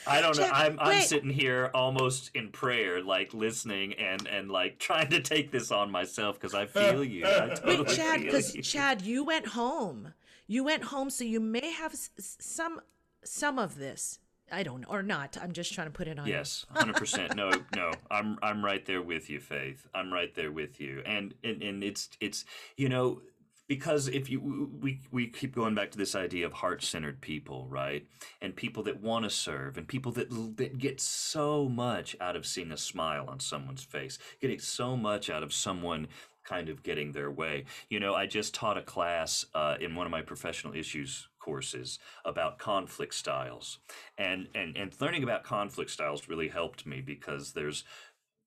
I 0.06 0.20
don't 0.22 0.38
know. 0.38 0.50
I'm 0.52 0.78
I'm 0.80 0.90
wait. 0.90 1.08
sitting 1.08 1.30
here 1.30 1.72
almost 1.74 2.30
in 2.36 2.50
prayer, 2.50 3.02
like 3.02 3.34
listening 3.34 3.94
and 3.94 4.28
and 4.28 4.52
like 4.52 4.78
trying 4.78 5.10
to 5.12 5.22
take 5.22 5.50
this 5.52 5.72
on 5.72 5.90
myself 5.92 6.36
because 6.40 6.54
I 6.54 6.66
feel 6.66 7.04
you. 7.04 7.26
I 7.26 7.50
totally 7.56 7.78
Wait, 7.84 7.88
Chad, 7.88 8.22
because 8.22 8.54
you. 8.54 8.62
Chad, 8.62 9.02
you 9.02 9.24
went 9.24 9.48
home. 9.48 10.14
You 10.46 10.66
went 10.66 10.84
home, 10.84 11.10
so 11.10 11.24
you 11.24 11.40
may 11.40 11.72
have 11.72 11.94
s- 11.94 12.10
s- 12.20 12.38
some 12.42 12.82
some 13.24 13.58
of 13.58 13.78
this. 13.78 14.20
I 14.54 14.64
don't 14.64 14.82
know, 14.82 14.88
or 14.90 15.04
not. 15.04 15.38
I'm 15.42 15.52
just 15.52 15.74
trying 15.74 15.88
to 15.88 15.92
put 15.92 16.08
it 16.08 16.20
on. 16.20 16.28
Yes, 16.28 16.66
hundred 16.70 16.96
percent. 16.96 17.36
No, 17.36 17.52
no, 17.76 17.92
I'm 18.12 18.38
I'm 18.42 18.64
right 18.64 18.86
there 18.86 19.02
with 19.02 19.30
you, 19.30 19.40
Faith. 19.40 19.88
I'm 19.94 20.14
right 20.14 20.34
there 20.36 20.52
with 20.52 20.80
you, 20.80 21.02
and 21.06 21.34
and 21.44 21.62
and 21.62 21.84
it's 21.84 22.10
it's 22.20 22.46
you 22.78 22.90
know 22.90 23.22
because 23.68 24.08
if 24.08 24.30
you 24.30 24.70
we 24.82 25.02
we 25.12 25.28
keep 25.28 25.56
going 25.56 25.74
back 25.74 25.92
to 25.92 25.98
this 25.98 26.16
idea 26.16 26.46
of 26.46 26.54
heart 26.54 26.84
centered 26.84 27.22
people, 27.22 27.68
right? 27.70 28.06
And 28.42 28.56
people 28.56 28.84
that 28.84 29.02
want 29.02 29.24
to 29.24 29.30
serve, 29.30 29.78
and 29.78 29.88
people 29.88 30.12
that 30.14 30.30
that 30.58 30.78
get 30.78 31.00
so 31.02 31.68
much 31.68 32.16
out 32.22 32.36
of 32.36 32.46
seeing 32.46 32.72
a 32.72 32.78
smile 32.78 33.26
on 33.28 33.40
someone's 33.40 33.84
face, 33.84 34.20
getting 34.42 34.60
so 34.60 34.96
much 34.96 35.30
out 35.30 35.44
of 35.44 35.54
someone 35.54 36.08
kind 36.44 36.70
of 36.70 36.84
getting 36.84 37.12
their 37.14 37.32
way. 37.32 37.66
You 37.90 38.00
know, 38.00 38.14
I 38.14 38.26
just 38.26 38.54
taught 38.54 38.78
a 38.78 38.82
class 38.82 39.46
uh, 39.56 39.76
in 39.80 39.96
one 39.96 40.06
of 40.06 40.12
my 40.12 40.22
professional 40.22 40.76
issues 40.76 41.28
courses 41.44 42.00
about 42.24 42.58
conflict 42.58 43.14
styles, 43.14 43.80
and 44.18 44.48
and 44.56 44.78
and 44.78 44.96
learning 45.02 45.24
about 45.24 45.44
conflict 45.44 45.92
styles 45.92 46.30
really 46.30 46.48
helped 46.48 46.86
me 46.86 47.02
because 47.02 47.54
there's 47.54 47.84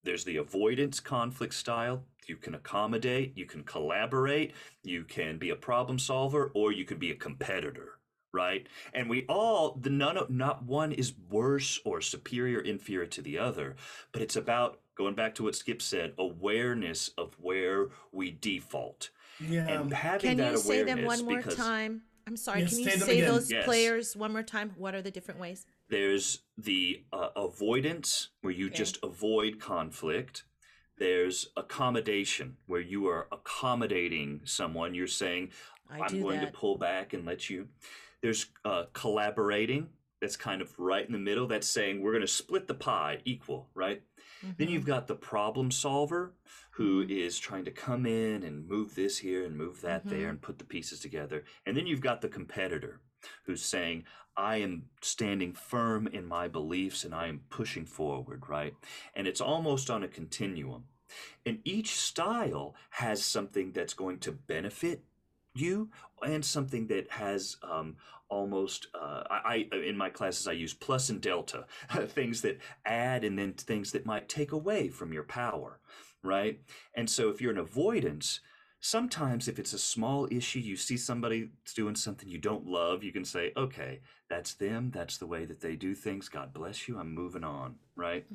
there's 0.07 0.25
the 0.25 0.39
avoidance 0.39 1.01
conflict 1.01 1.55
style. 1.55 2.05
You 2.27 2.37
can 2.37 2.55
accommodate, 2.55 3.37
you 3.37 3.45
can 3.45 3.63
collaborate, 3.65 4.55
you 4.83 5.05
can 5.05 5.37
be 5.37 5.51
a 5.51 5.57
problem 5.57 5.99
solver, 5.99 6.51
or 6.55 6.73
you 6.73 6.85
can 6.85 6.99
be 6.99 7.11
a 7.11 7.15
competitor, 7.17 7.99
right? 8.33 8.67
And 8.95 9.11
we 9.11 9.27
all, 9.29 9.79
the 9.81 9.91
none 9.91 10.17
of, 10.17 10.31
not 10.31 10.65
one 10.65 10.93
is 10.93 11.13
worse 11.29 11.81
or 11.85 12.01
superior, 12.01 12.61
inferior 12.61 13.07
to 13.07 13.23
the 13.23 13.39
other, 13.39 13.77
but 14.13 14.23
it's 14.23 14.37
about 14.37 14.81
going 14.97 15.15
back 15.15 15.35
to 15.37 15.43
what 15.45 15.55
Skip 15.55 15.83
said, 15.83 16.15
awareness 16.19 17.11
of 17.19 17.35
where 17.41 17.89
we 18.13 18.31
default. 18.31 19.11
Yeah. 19.41 19.69
And 19.69 19.93
having 19.93 20.31
Can 20.31 20.39
that 20.39 20.53
you 20.53 20.59
say 20.59 20.81
awareness 20.81 20.97
them 20.97 21.05
one 21.05 21.25
more 21.25 21.37
because 21.39 21.57
time? 21.57 22.03
I'm 22.27 22.37
sorry. 22.37 22.61
Yes, 22.61 22.71
can 22.71 22.79
you 22.81 22.91
say 22.91 22.97
say 22.99 23.21
those 23.21 23.51
Yes. 23.51 23.65
players 23.65 24.17
one 24.17 24.33
more 24.33 24.43
time? 24.43 24.75
What 24.77 24.95
are 24.95 25.03
the 25.03 25.11
different 25.13 25.39
ways? 25.41 25.65
There's 25.89 26.41
the 26.59 27.05
uh, 27.13 27.29
avoidance, 27.37 28.31
where 28.41 28.53
you 28.53 28.67
Okay. 28.67 28.75
just 28.75 28.99
avoid 29.03 29.61
conflict. 29.61 30.45
There's 30.99 31.49
accommodation, 31.57 32.57
where 32.67 32.81
you 32.81 33.07
are 33.07 33.29
accommodating 33.31 34.41
someone. 34.45 34.95
You're 34.95 35.07
saying, 35.07 35.51
I 35.89 36.01
I'm 36.01 36.21
going 36.21 36.41
that. 36.41 36.53
to 36.53 36.59
pull 36.59 36.79
back 36.79 37.13
and 37.13 37.25
let 37.25 37.49
you. 37.49 37.69
There's 38.23 38.47
uh, 38.65 38.85
collaborating. 38.93 39.91
That's 40.21 40.37
kind 40.37 40.63
of 40.63 40.77
right 40.79 41.07
in 41.07 41.13
the 41.13 41.19
middle. 41.19 41.47
That's 41.47 41.69
saying 41.69 42.03
we're 42.03 42.13
going 42.13 42.23
to 42.23 42.27
split 42.27 42.67
the 42.67 42.75
pie 42.75 43.21
equal, 43.25 43.69
right? 43.75 44.03
Then 44.43 44.55
Mm-hmm. 44.67 44.75
you've 44.75 44.87
got 44.87 45.07
the 45.07 45.15
problem 45.15 45.71
solver 45.71 46.33
who 46.77 47.07
is 47.09 47.39
trying 47.39 47.65
to 47.65 47.71
come 47.71 48.05
in 48.05 48.43
and 48.43 48.69
move 48.69 48.95
this 48.95 49.19
here 49.19 49.45
and 49.45 49.57
move 49.57 49.81
that 49.81 50.05
Mm-hmm. 50.07 50.11
there 50.11 50.29
and 50.29 50.43
put 50.43 50.59
the 50.59 50.65
pieces 50.65 51.01
together. 51.01 51.45
And 51.65 51.77
then 51.77 51.87
you've 51.87 52.03
got 52.03 52.21
the 52.21 52.29
competitor 52.29 53.01
who's 53.45 53.63
saying, 53.63 54.05
I 54.37 54.57
am 54.59 54.85
standing 55.01 55.55
firm 55.55 56.07
in 56.07 56.27
my 56.27 56.49
beliefs 56.49 57.03
and 57.05 57.15
I 57.15 57.29
am 57.29 57.41
pushing 57.49 57.87
forward, 57.87 58.45
right? 58.49 58.75
And 59.15 59.27
it's 59.27 59.41
almost 59.41 59.89
on 59.89 60.03
a 60.03 60.09
continuum. 60.09 60.85
And 61.47 61.61
each 61.65 61.97
style 61.97 62.75
has 62.91 63.25
something 63.25 63.73
that's 63.73 63.95
going 63.95 64.19
to 64.21 64.33
benefit 64.33 65.03
you 65.55 65.89
and 66.23 66.45
something 66.45 66.89
that 66.89 67.11
has 67.13 67.57
um, 67.63 67.97
almost 68.29 68.89
uh, 68.95 69.23
I, 69.31 69.67
I 69.73 69.77
in 69.77 69.97
my 69.97 70.11
classes 70.11 70.47
I 70.47 70.53
use 70.53 70.75
plus 70.75 71.09
and 71.09 71.21
delta 71.21 71.65
things 72.09 72.43
that 72.43 72.59
add 72.85 73.25
and 73.25 73.39
then 73.39 73.55
things 73.55 73.93
that 73.93 74.05
might 74.05 74.29
take 74.29 74.53
away 74.53 74.89
from 74.89 75.13
your 75.13 75.23
power 75.23 75.79
right? 76.27 76.61
And 76.95 77.09
so 77.09 77.31
if 77.31 77.41
you're 77.41 77.53
in 77.53 77.59
avoidance 77.59 78.41
sometimes 78.81 79.49
if 79.49 79.59
it's 79.59 79.73
a 79.73 79.79
small 79.79 80.29
issue 80.31 80.59
you 80.59 80.77
see 80.77 80.97
somebody 80.97 81.49
doing 81.75 81.97
something 81.97 82.29
you 82.29 82.39
don't 82.39 82.67
love 82.67 83.03
you 83.03 83.11
can 83.11 83.25
say 83.25 83.51
okay 83.57 84.01
that's 84.29 84.55
them 84.55 84.91
that's 84.95 85.17
the 85.17 85.27
way 85.27 85.45
that 85.45 85.61
they 85.61 85.75
do 85.75 85.95
things 85.95 86.29
god 86.29 86.53
bless 86.53 86.87
you 86.87 86.99
i'm 86.99 87.13
moving 87.13 87.43
on 87.43 87.75
right? 87.97 88.27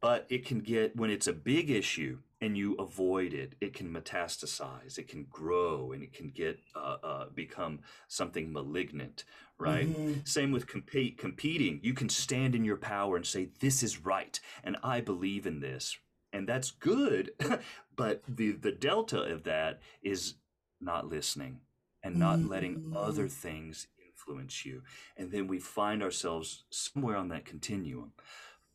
But 0.00 0.26
it 0.28 0.46
can 0.46 0.60
get 0.60 0.94
when 0.94 1.10
it's 1.10 1.26
a 1.26 1.32
big 1.32 1.68
issue 1.70 2.18
and 2.40 2.56
you 2.56 2.74
avoid 2.74 3.32
it 3.32 3.54
it 3.60 3.74
can 3.74 3.92
metastasize 3.92 4.98
it 4.98 5.08
can 5.08 5.26
grow 5.30 5.92
and 5.92 6.02
it 6.02 6.12
can 6.12 6.28
get 6.30 6.58
uh, 6.76 6.96
uh, 7.02 7.24
become 7.34 7.80
something 8.06 8.52
malignant 8.52 9.24
right? 9.58 9.88
Mm-hmm. 9.88 10.20
same 10.24 10.52
with 10.52 10.66
compete 10.66 11.18
competing. 11.18 11.80
You 11.82 11.94
can 11.94 12.10
stand 12.10 12.54
in 12.54 12.64
your 12.64 12.76
power 12.76 13.16
and 13.16 13.26
say 13.26 13.48
this 13.60 13.82
is 13.82 14.04
right 14.04 14.38
and 14.62 14.76
i 14.84 15.00
believe 15.00 15.46
in 15.46 15.60
this 15.60 15.96
and 16.32 16.48
that's 16.48 16.70
good 16.70 17.30
but 17.96 18.22
the 18.28 18.52
the 18.52 18.72
delta 18.72 19.20
of 19.22 19.44
that 19.44 19.80
is 20.02 20.34
not 20.80 21.08
listening 21.08 21.60
and 22.02 22.16
not 22.16 22.38
letting 22.44 22.92
other 22.96 23.26
things 23.28 23.88
influence 24.06 24.64
you. 24.64 24.82
And 25.16 25.32
then 25.32 25.46
we 25.48 25.58
find 25.58 26.02
ourselves 26.02 26.64
somewhere 26.70 27.16
on 27.16 27.28
that 27.28 27.44
continuum. 27.44 28.12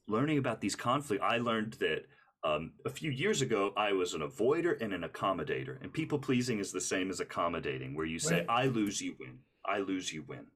Learning 0.08 0.38
about 0.38 0.60
these 0.62 0.76
conflicts 0.76 1.24
i 1.24 1.38
learned 1.38 1.74
that 1.74 2.06
um, 2.44 2.74
a 2.86 2.90
few 2.90 3.12
years 3.12 3.42
ago 3.42 3.72
i 3.78 3.94
was 3.94 4.14
an 4.14 4.22
avoider 4.22 4.82
and 4.82 4.94
an 4.94 5.04
accommodator 5.04 5.80
and 5.82 5.94
people 5.94 6.18
pleasing 6.20 6.60
is 6.60 6.72
the 6.72 6.82
same 6.82 7.10
as 7.12 7.20
accommodating 7.20 7.96
where 7.96 8.06
you 8.08 8.20
say 8.20 8.38
Right. 8.40 8.46
i 8.50 8.66
lose 8.66 9.00
you 9.02 9.16
win. 9.20 9.40
I 9.66 9.78
lose 9.80 10.12
you 10.12 10.24
win. 10.28 10.48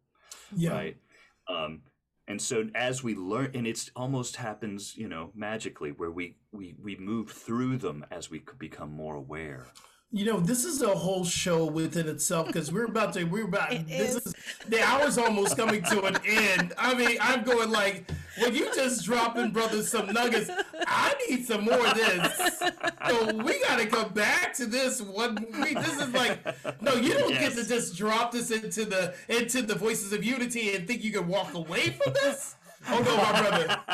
Yeah. 0.56 0.72
right? 0.72 0.98
Um, 1.48 1.82
and 2.28 2.42
so 2.42 2.68
as 2.76 3.04
we 3.04 3.16
learn 3.16 3.52
and 3.54 3.68
it's 3.68 3.92
almost 3.96 4.36
happens 4.38 4.96
you 4.98 5.08
know 5.08 5.32
magically 5.36 5.92
where 5.92 6.12
we 6.12 6.38
we 6.52 6.76
we 6.82 6.96
move 6.96 7.32
through 7.32 7.78
them 7.78 8.06
as 8.12 8.30
we 8.30 8.44
become 8.58 8.92
more 8.92 9.16
aware 9.16 9.68
You 10.12 10.24
know, 10.26 10.40
this 10.40 10.64
is 10.64 10.82
a 10.82 10.96
whole 10.96 11.26
show 11.26 11.66
within 11.66 12.08
itself 12.08 12.48
because 12.48 12.72
we're 12.72 12.86
about 12.86 13.14
to, 13.14 13.26
we're 13.26 13.46
about, 13.46 13.74
It 13.74 13.88
this 13.88 14.16
is. 14.16 14.26
is, 14.28 14.36
the 14.70 14.82
hour's 14.82 15.18
almost 15.18 15.58
coming 15.58 15.84
to 15.84 16.04
an 16.04 16.18
end. 16.26 16.74
I 16.78 16.94
mean, 16.94 17.18
I'm 17.20 17.44
going 17.44 17.70
like, 17.70 18.10
when 18.40 18.56
you 18.56 18.74
just 18.74 19.04
dropping, 19.04 19.52
brothers, 19.52 19.90
some 19.90 20.08
nuggets, 20.14 20.50
I 20.88 21.16
need 21.28 21.46
some 21.46 21.66
more 21.66 21.86
of 21.86 21.96
this. 21.96 22.60
So 23.10 23.36
we 23.44 23.60
got 23.62 23.80
to 23.80 23.88
come 23.88 24.14
back 24.14 24.54
to 24.56 24.66
this 24.66 25.02
one. 25.02 25.46
We, 25.62 25.74
this 25.74 26.00
is 26.00 26.14
like, 26.14 26.40
no, 26.82 26.94
you 26.94 27.14
don't 27.14 27.34
get 27.34 27.54
to 27.54 27.66
just 27.66 27.98
drop 27.98 28.32
this 28.32 28.52
into 28.52 28.86
the, 28.86 29.16
into 29.28 29.64
the 29.64 29.76
voices 29.76 30.14
of 30.14 30.24
unity 30.24 30.76
and 30.76 30.88
think 30.88 31.04
you 31.04 31.12
can 31.12 31.28
walk 31.28 31.54
away 31.56 31.90
from 31.90 32.14
this. 32.14 32.56
Oh 32.88 33.00
no, 33.00 33.18
my 33.18 33.42
brother. 33.42 33.78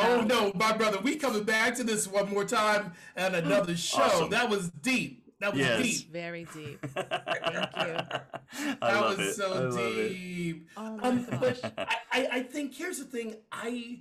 Oh 0.00 0.20
no, 0.20 0.52
my 0.54 0.72
brother. 0.76 0.98
We 1.02 1.16
coming 1.16 1.42
back 1.42 1.74
to 1.74 1.82
this 1.82 2.06
one 2.06 2.30
more 2.30 2.44
time 2.44 2.92
and 3.16 3.34
another 3.34 3.72
hmm. 3.72 3.78
show. 3.78 4.02
Awesome. 4.02 4.30
That 4.30 4.48
was 4.48 4.70
deep. 4.70 5.27
That 5.40 5.52
was 5.54 5.60
Yes. 5.60 5.82
deep. 5.82 6.12
Very 6.12 6.44
deep. 6.52 6.80
Thank 6.94 7.76
you. 7.76 7.96
I 8.02 8.76
That 8.80 9.00
love 9.00 9.18
was 9.18 9.28
it. 9.28 9.34
so 9.36 9.52
I 9.52 9.58
love 9.60 9.98
it. 9.98 10.08
deep. 10.08 10.68
Oh 10.76 10.96
my 10.96 11.08
Um, 11.08 11.24
gosh. 11.30 11.38
but 11.40 11.74
I, 11.78 11.96
I, 12.12 12.28
I 12.32 12.42
think 12.42 12.74
here's 12.74 12.98
the 12.98 13.04
thing. 13.04 13.36
I 13.52 14.00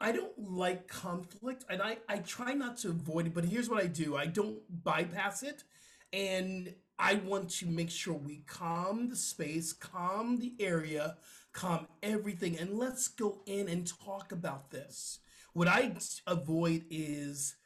I 0.00 0.10
don't 0.12 0.36
like 0.36 0.88
conflict, 0.88 1.64
and 1.70 1.80
I 1.80 1.98
I 2.08 2.18
try 2.18 2.52
not 2.54 2.76
to 2.78 2.88
avoid 2.88 3.26
it. 3.28 3.34
But 3.34 3.44
here's 3.46 3.68
what 3.70 3.82
I 3.82 3.86
do. 3.86 4.16
I 4.16 4.26
don't 4.26 4.58
bypass 4.84 5.42
it, 5.42 5.64
and 6.12 6.74
I 6.98 7.14
want 7.14 7.50
to 7.60 7.66
make 7.66 7.90
sure 7.90 8.14
we 8.14 8.42
calm 8.46 9.08
the 9.08 9.16
space, 9.16 9.72
calm 9.72 10.38
the 10.38 10.52
area, 10.60 11.16
calm 11.52 11.86
everything, 12.02 12.58
and 12.58 12.76
let's 12.78 13.08
go 13.08 13.40
in 13.46 13.68
and 13.68 13.86
talk 14.04 14.32
about 14.32 14.70
this. 14.70 15.18
What 15.54 15.68
I 15.68 15.92
avoid 16.26 16.84
is 16.90 17.56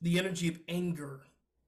the 0.00 0.18
energy 0.18 0.48
of 0.48 0.60
anger 0.68 1.22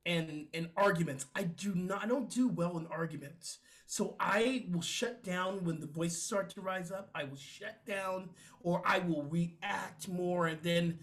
and 0.06 0.46
and 0.54 0.70
arguments. 0.76 1.26
I 1.34 1.44
do 1.44 1.74
not 1.74 2.04
I 2.04 2.06
don't 2.06 2.30
do 2.30 2.48
well 2.48 2.78
in 2.78 2.86
arguments. 2.86 3.58
So 3.86 4.14
I 4.20 4.66
will 4.70 4.82
shut 4.82 5.24
down 5.24 5.64
when 5.64 5.80
the 5.80 5.86
voices 5.86 6.22
start 6.22 6.50
to 6.50 6.60
rise 6.60 6.92
up. 6.92 7.10
I 7.12 7.24
will 7.24 7.36
shut 7.36 7.84
down 7.84 8.30
or 8.62 8.82
I 8.84 9.00
will 9.00 9.24
react 9.24 10.08
more 10.08 10.46
and 10.46 10.62
then 10.62 11.00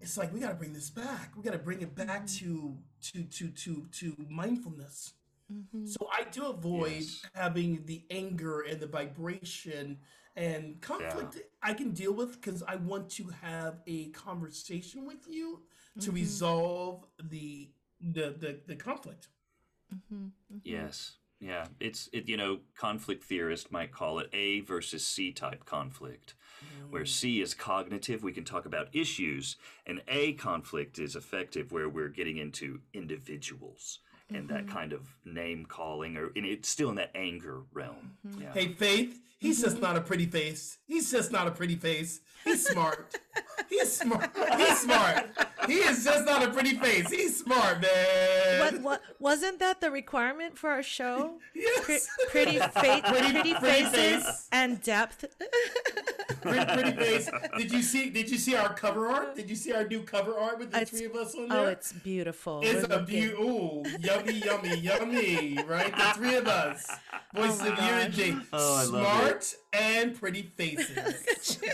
it's 0.00 0.16
like 0.16 0.32
we 0.32 0.40
got 0.40 0.48
to 0.48 0.54
bring 0.54 0.72
this 0.72 0.90
back. 0.90 1.32
We 1.36 1.42
got 1.42 1.52
to 1.52 1.58
bring 1.58 1.82
it 1.82 1.94
back 1.94 2.24
mm-hmm. 2.24 2.46
to 2.46 2.78
to 3.12 3.22
to 3.24 3.48
to 3.48 3.86
to 3.92 4.26
mindfulness. 4.28 5.14
Mm-hmm. 5.52 5.86
So 5.86 6.08
I 6.12 6.24
do 6.24 6.46
avoid 6.46 6.92
Yes. 6.92 7.26
having 7.34 7.84
the 7.86 8.04
anger 8.10 8.60
and 8.60 8.80
the 8.80 8.86
vibration 8.86 9.98
and 10.36 10.80
conflict. 10.80 11.38
I 11.62 11.74
can 11.74 11.92
deal 11.92 12.12
with 12.12 12.40
because 12.40 12.62
I 12.62 12.76
want 12.76 13.10
to 13.12 13.24
have 13.42 13.80
a 13.86 14.10
conversation 14.10 15.04
with 15.06 15.26
you 15.28 15.62
to 16.00 16.06
mm-hmm. 16.06 16.14
resolve 16.14 17.04
the 17.30 17.70
the 18.00 18.34
the, 18.38 18.60
the 18.66 18.76
conflict. 18.76 19.28
Mm-hmm, 19.94 20.24
mm-hmm. 20.24 20.58
Yes. 20.64 21.12
Yeah. 21.40 21.66
It's 21.80 22.08
it 22.12 22.28
you 22.28 22.36
know, 22.36 22.60
conflict 22.76 23.24
theorist 23.24 23.70
might 23.70 23.92
call 23.92 24.18
it 24.18 24.28
A 24.32 24.60
versus 24.60 25.06
C 25.06 25.32
type 25.32 25.64
conflict. 25.64 26.34
Where 26.90 27.04
mm. 27.04 27.08
C 27.08 27.40
is 27.40 27.54
cognitive, 27.54 28.22
we 28.22 28.32
can 28.32 28.44
talk 28.44 28.66
about 28.66 28.88
issues, 28.92 29.56
and 29.86 30.02
A 30.08 30.32
conflict 30.32 30.98
is 30.98 31.14
affective 31.14 31.70
where 31.70 31.88
we're 31.88 32.08
getting 32.08 32.38
into 32.38 32.80
individuals 32.92 34.00
and 34.30 34.48
that 34.48 34.66
mm-hmm. 34.66 34.76
kind 34.76 34.92
of 34.92 35.06
name 35.24 35.64
calling 35.66 36.16
or 36.16 36.30
and 36.36 36.44
it's 36.44 36.68
still 36.68 36.90
in 36.90 36.96
that 36.96 37.10
anger 37.14 37.62
realm. 37.72 38.16
Yeah. 38.38 38.52
Hey, 38.52 38.72
Faith, 38.72 39.20
he's 39.38 39.62
just 39.62 39.80
not 39.80 39.96
a 39.96 40.00
pretty 40.00 40.26
face. 40.26 40.78
He's 40.86 41.10
just 41.10 41.32
not 41.32 41.46
a 41.46 41.50
pretty 41.50 41.76
face. 41.76 42.20
He's 42.44 42.66
smart. 42.66 43.14
He's 43.68 43.92
smart. 43.92 44.30
He's 44.56 44.78
smart. 44.78 45.26
He 45.68 45.74
is 45.74 46.04
just 46.04 46.24
not 46.24 46.42
a 46.42 46.50
pretty 46.50 46.74
face. 46.76 47.10
He's 47.10 47.38
smart, 47.38 47.80
man. 47.82 48.60
What, 48.60 48.82
what 48.82 49.02
wasn't 49.18 49.58
that 49.60 49.80
the 49.80 49.90
requirement 49.90 50.56
for 50.58 50.70
our 50.70 50.82
show? 50.82 51.38
Yes. 51.54 51.84
Pre- 51.84 52.44
pretty, 52.44 52.58
fa- 52.58 53.02
pretty, 53.06 53.32
pretty 53.32 53.54
faces 53.54 54.24
face. 54.24 54.48
and 54.52 54.80
depth. 54.82 55.24
pretty, 56.40 56.64
pretty 56.72 56.92
face. 56.92 57.30
Did 57.56 57.72
you 57.72 57.82
see? 57.82 58.10
Did 58.10 58.30
you 58.30 58.38
see 58.38 58.54
our 58.56 58.72
cover 58.72 59.08
art? 59.08 59.36
Did 59.36 59.50
you 59.50 59.56
see 59.56 59.72
our 59.72 59.86
new 59.86 60.02
cover 60.02 60.34
art 60.34 60.58
with 60.58 60.70
the 60.70 60.80
It's- 60.80 60.90
three 60.90 61.06
of 61.06 61.14
us 61.14 61.34
on 61.34 61.44
oh, 61.44 61.54
there? 61.54 61.66
Oh, 61.66 61.68
it's 61.70 61.92
beautiful. 61.92 62.60
It's 62.62 62.88
We're 62.88 62.96
a 62.96 63.00
looking- 63.00 63.06
beauty. 63.06 63.34
Ooh, 63.42 63.82
yummy, 64.00 64.32
yummy, 64.38 64.76
yummy. 64.78 65.58
Right, 65.66 65.94
the 65.94 66.04
three 66.14 66.36
of 66.36 66.46
us. 66.48 66.86
Voices 67.34 67.60
oh 67.60 67.64
my 67.64 67.70
of 67.70 67.76
gosh. 67.76 68.18
unity. 68.18 68.36
Oh, 68.52 68.76
I 68.76 68.84
love 68.84 68.88
Smart 68.88 69.54
and 69.74 70.14
pretty 70.18 70.42
faces. 70.42 71.58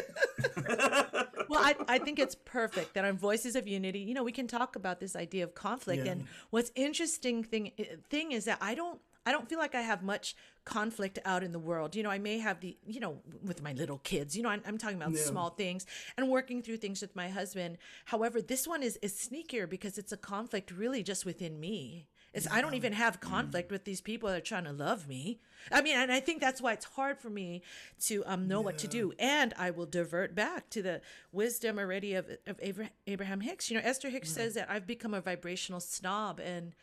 well, 1.49 1.61
I, 1.62 1.74
I 1.88 1.99
think 1.99 2.18
it's 2.18 2.36
perfect 2.45 2.95
that 2.95 3.05
on 3.05 3.16
Voices 3.16 3.57
of 3.57 3.66
Unity, 3.66 4.01
you 4.01 4.14
know, 4.14 4.22
we 4.22 4.32
can 4.32 4.47
talk 4.47 4.76
about 4.76 5.01
this 5.01 5.16
idea 5.16 5.45
of 5.45 5.55
conflict. 5.55 6.05
Yeah. 6.07 6.12
And 6.12 6.24
what's 6.51 6.70
interesting 6.74 7.42
thing 7.45 7.72
eh, 7.78 7.97
thing 8.11 8.32
is 8.32 8.45
that 8.45 8.59
I 8.61 8.74
don't 8.74 9.01
I 9.26 9.32
don't 9.32 9.49
feel 9.49 9.59
like 9.59 9.74
I 9.74 9.80
have 9.80 10.03
much 10.03 10.36
conflict 10.64 11.18
out 11.24 11.42
in 11.42 11.53
the 11.53 11.59
world. 11.59 11.97
You 11.97 12.03
know, 12.03 12.11
I 12.11 12.18
may 12.18 12.38
have 12.38 12.61
the, 12.61 12.76
you 12.86 13.01
know, 13.01 13.20
with 13.42 13.62
my 13.62 13.72
little 13.72 13.99
kids, 13.99 14.36
you 14.36 14.42
know, 14.42 14.51
I'm, 14.51 14.62
I'm 14.66 14.76
talking 14.78 14.97
about 14.97 15.12
Yeah. 15.12 15.22
small 15.22 15.51
things 15.51 15.86
and 16.16 16.28
working 16.28 16.62
through 16.62 16.78
things 16.78 17.01
with 17.01 17.16
my 17.16 17.28
husband. 17.28 17.78
However, 18.07 18.42
this 18.42 18.68
one 18.68 18.82
is, 18.82 18.99
is 19.01 19.14
sneakier 19.14 19.68
because 19.68 19.97
it's 19.97 20.12
a 20.12 20.16
conflict 20.18 20.70
really 20.70 21.03
just 21.03 21.24
within 21.24 21.59
me. 21.59 22.07
It's, 22.35 22.49
I 22.51 22.61
don't 22.61 22.74
even 22.74 22.93
have 22.93 23.20
conflict 23.20 23.70
with 23.70 23.85
these 23.85 24.01
people 24.01 24.28
that 24.28 24.37
are 24.39 24.41
trying 24.41 24.64
to 24.64 24.72
love 24.72 25.07
me. 25.09 25.39
I 25.70 25.80
mean, 25.82 25.97
and 25.97 26.11
I 26.11 26.18
think 26.18 26.41
that's 26.41 26.61
why 26.61 26.72
it's 26.72 26.85
hard 26.85 27.18
for 27.20 27.30
me 27.30 27.62
to 28.07 28.24
um, 28.26 28.49
know 28.49 28.61
what 28.61 28.76
to 28.78 28.89
do. 28.89 29.12
And 29.18 29.55
I 29.57 29.70
will 29.70 29.87
divert 29.87 30.35
back 30.35 30.68
to 30.70 30.82
the 30.82 31.01
wisdom 31.30 31.78
already 31.78 32.14
of, 32.14 32.26
of 32.47 32.61
Abraham 33.07 33.41
Hicks. 33.41 33.70
You 33.70 33.78
know, 33.78 33.85
Esther 33.85 34.09
Hicks 34.11 34.30
says 34.30 34.55
that 34.55 34.68
I've 34.68 34.87
become 34.87 35.14
a 35.14 35.20
vibrational 35.20 35.80
snob. 35.80 36.41
And 36.41 36.74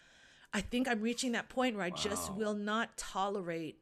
I 0.54 0.62
think 0.62 0.88
I'm 0.88 1.02
reaching 1.02 1.34
that 1.34 1.50
point 1.50 1.76
where 1.76 1.86
I 1.86 1.90
just 1.90 2.34
will 2.34 2.56
not 2.56 2.98
tolerate 2.98 3.78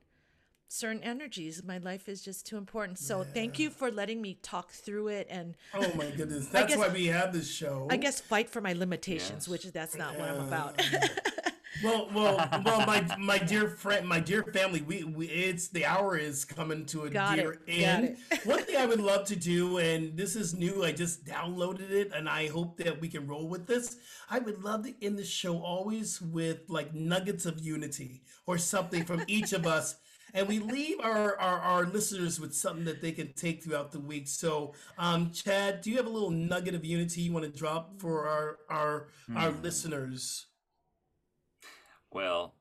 certain 0.72 1.03
energies. 1.03 1.63
My 1.63 1.78
life 1.80 2.07
is 2.07 2.22
just 2.22 2.45
too 2.45 2.57
important. 2.57 2.99
So 2.99 3.24
thank 3.24 3.57
you 3.59 3.70
for 3.70 3.91
letting 3.91 4.22
me 4.22 4.38
talk 4.41 4.72
through 4.72 5.09
it 5.09 5.28
and 5.30 5.55
Oh 5.74 5.91
my 5.95 6.09
goodness. 6.11 6.47
That's 6.47 6.70
guess- 6.70 6.78
why 6.78 6.89
we 6.89 7.07
have 7.07 7.34
this 7.34 7.49
show. 7.49 7.88
I 7.89 7.97
guess 7.97 8.20
fight 8.22 8.49
for 8.49 8.61
my 8.61 8.74
limitations, 8.74 9.45
Yes. 9.45 9.47
which 9.47 9.65
is 9.65 9.72
that's 9.72 9.95
not 9.95 10.17
what 10.17 10.30
I'm 10.30 10.47
about. 10.47 10.82
Well, 11.84 12.09
well, 12.13 12.49
well, 12.65 12.86
my 12.86 13.05
my 13.17 13.38
dear 13.38 13.69
friend, 13.69 14.07
my 14.07 14.19
dear 14.19 14.43
family, 14.43 14.82
we, 14.82 15.03
we 15.03 15.27
it's 15.27 15.69
the 15.69 15.86
hour 15.86 16.17
is 16.17 16.43
coming 16.43 16.86
to 16.88 17.03
a 17.03 17.09
Got 17.09 17.36
dear 17.38 17.51
it, 17.53 17.59
end. 17.67 18.17
One 18.43 18.63
thing 18.63 18.75
I 18.75 18.86
would 18.86 18.99
love 18.99 19.25
to 19.27 19.36
do, 19.36 19.77
and 19.89 20.17
this 20.17 20.36
is 20.36 20.53
new, 20.53 20.84
I 20.84 20.91
just 20.91 21.25
downloaded 21.25 21.91
it, 21.91 22.11
and 22.13 22.27
I 22.27 22.47
hope 22.47 22.77
that 22.77 22.99
we 22.99 23.07
can 23.07 23.27
roll 23.27 23.47
with 23.47 23.65
this. 23.65 23.97
I 24.30 24.39
would 24.39 24.63
love 24.63 24.84
to 24.86 24.93
end 25.05 25.17
the 25.17 25.23
show 25.23 25.59
always 25.61 26.21
with 26.21 26.61
like 26.67 26.93
nuggets 26.93 27.45
of 27.45 27.59
unity 27.59 28.23
or 28.45 28.57
something 28.57 29.05
from 29.05 29.23
each 29.27 29.53
of 29.53 29.65
us. 29.65 29.95
And 30.34 30.47
we 30.47 30.59
leave 30.59 30.99
our, 30.99 31.39
our, 31.39 31.59
our 31.59 31.86
listeners 31.86 32.39
with 32.39 32.53
something 32.53 32.86
that 32.86 33.01
they 33.01 33.11
can 33.11 33.34
take 33.34 33.63
throughout 33.63 33.91
the 33.91 33.99
week. 33.99 34.27
So, 34.27 34.73
um, 34.97 35.32
Chad, 35.32 35.82
do 35.82 35.89
you 35.89 35.97
have 35.97 36.05
a 36.05 36.09
little 36.09 36.30
nugget 36.30 36.75
of 36.75 36.86
unity 36.86 37.21
you 37.21 37.34
want 37.34 37.45
to 37.45 37.51
drop 37.51 37.99
for 37.99 38.27
our 38.27 38.57
our 38.69 39.07
our 39.36 39.51
listeners? 39.51 40.45
Well, 42.12 42.55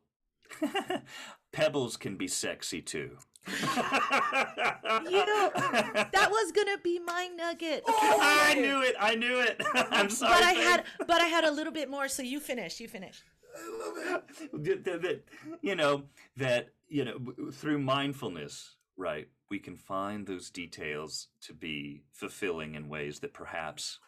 pebbles 1.53 1.97
can 1.97 2.17
be 2.17 2.29
sexy 2.29 2.83
too. 2.83 3.19
you 3.47 3.53
know, 5.27 5.51
that 5.55 6.29
was 6.31 6.53
gonna 6.53 6.79
be 6.83 6.99
my 6.99 7.29
nugget. 7.35 7.83
I 7.87 8.55
knew 8.59 8.83
it. 8.83 8.95
I 9.01 9.15
knew 9.15 9.41
it. 9.41 9.63
I'm 9.75 10.11
sorry. 10.11 10.35
but 10.35 10.43
I 10.43 10.55
Faith. 10.55 10.65
had 10.65 10.85
but 11.07 11.21
I 11.21 11.27
had 11.27 11.45
a 11.45 11.51
little 11.51 11.73
bit 11.73 11.89
more, 11.91 12.09
so 12.09 12.23
you 12.23 12.41
finish. 12.41 12.79
You 12.81 12.89
finish. 12.89 13.23
that, 14.53 14.85
that- 14.85 15.03
that- 15.03 15.25
you 15.63 15.75
know 15.75 16.05
that 16.37 16.69
you 16.89 17.05
know 17.05 17.19
through 17.53 17.79
mindfulness 17.79 18.77
right 18.97 19.29
we 19.51 19.59
can 19.59 19.77
find 19.77 20.27
those 20.27 20.51
details 20.51 21.29
to 21.41 21.55
be 21.55 22.03
fulfilling 22.13 22.75
in 22.75 22.89
ways 22.89 23.21
that 23.21 23.33
perhaps 23.33 23.99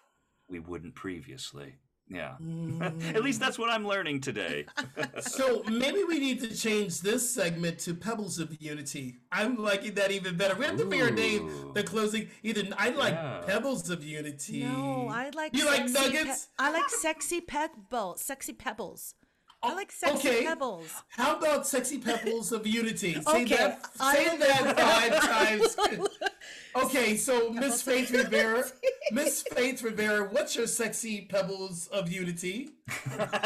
we 0.49 0.59
wouldn't 0.59 0.95
previously. 0.95 1.77
Yeah. 2.11 2.33
At 3.15 3.23
least 3.23 3.41
mm. 3.41 3.45
that's 3.45 3.59
what 3.59 3.71
I'm 3.71 3.87
learning 3.87 4.21
today. 4.21 4.67
so 5.21 5.63
maybe 5.71 6.03
we 6.05 6.19
need 6.19 6.41
to 6.41 6.55
change 6.55 7.01
this 7.01 7.31
segment 7.33 7.79
to 7.81 7.95
Pebbles 7.95 8.39
of 8.41 8.61
Unity. 8.61 9.19
I'm 9.31 9.57
liking 9.57 9.95
that 9.95 10.11
even 10.11 10.37
better. 10.37 10.57
We 10.57 10.65
have 10.67 10.77
to 10.79 10.87
figure 10.91 11.07
a 11.07 11.13
name. 11.13 11.73
The 11.73 11.85
closing. 11.85 12.29
Either 12.43 12.65
I 12.77 12.91
like 12.91 13.15
Yeah. 13.15 13.43
Pebbles 13.47 13.91
of 13.91 14.03
Unity. 14.03 14.65
No, 14.65 15.09
I 15.09 15.31
like. 15.35 15.57
You 15.57 15.67
like 15.67 15.89
sexy 15.89 16.13
nuggets? 16.19 16.47
Pe- 16.59 16.65
I 16.67 16.71
like 16.73 16.91
sexy 16.91 17.41
pebbles. 17.41 18.21
Sexy 18.23 18.53
pebbles. 18.55 19.15
I 19.63 19.73
Oh, 19.73 19.75
like 19.75 19.93
sexy 19.93 20.29
okay. 20.29 20.45
pebbles. 20.47 20.91
How 21.11 21.37
about 21.37 21.67
Sexy 21.67 21.99
Pebbles 21.99 22.51
of 22.51 22.67
Unity? 22.67 23.13
Say 23.21 23.43
Okay, 23.43 23.57
that. 23.57 23.87
Say 23.95 24.29
will- 24.31 24.39
that 24.39 24.81
five 24.81 25.21
times. 25.79 26.30
Okay, 26.77 27.17
so 27.27 27.51
Miss 27.51 27.83
Faith 27.83 28.11
Rivera, 28.11 28.65
Miss 29.13 29.43
Faith 29.43 29.83
Rivera, 29.83 30.29
what's 30.29 30.57
your 30.57 30.67
sexy 30.67 31.23
pebbles 31.23 31.87
of 31.89 32.11
unity? 32.11 32.71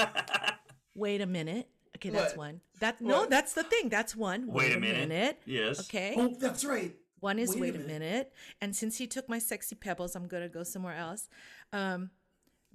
Wait 0.94 1.20
a 1.20 1.26
minute. 1.26 1.68
Okay, 1.96 2.10
that's 2.10 2.32
What? 2.32 2.38
one. 2.38 2.60
That 2.80 3.00
no, 3.00 3.20
What? 3.20 3.30
that's 3.30 3.52
the 3.54 3.62
thing. 3.62 3.88
That's 3.88 4.14
one. 4.14 4.46
Wait 4.46 4.74
a 4.76 4.80
minute. 4.80 5.40
Yes. 5.46 5.80
Okay. 5.80 6.14
Oh, 6.16 6.34
that's 6.38 6.64
right. 6.64 6.94
One 7.20 7.38
is 7.38 7.50
Wait 7.50 7.56
a 7.56 7.60
wait, 7.62 7.74
a, 7.76 7.78
minute. 7.78 7.88
minute. 8.02 8.32
And 8.60 8.76
since 8.76 8.98
he 8.98 9.06
took 9.06 9.28
my 9.28 9.38
sexy 9.38 9.74
pebbles, 9.74 10.14
I'm 10.14 10.26
gonna 10.26 10.48
go 10.48 10.62
somewhere 10.62 10.94
else. 10.96 11.28
Um, 11.72 12.10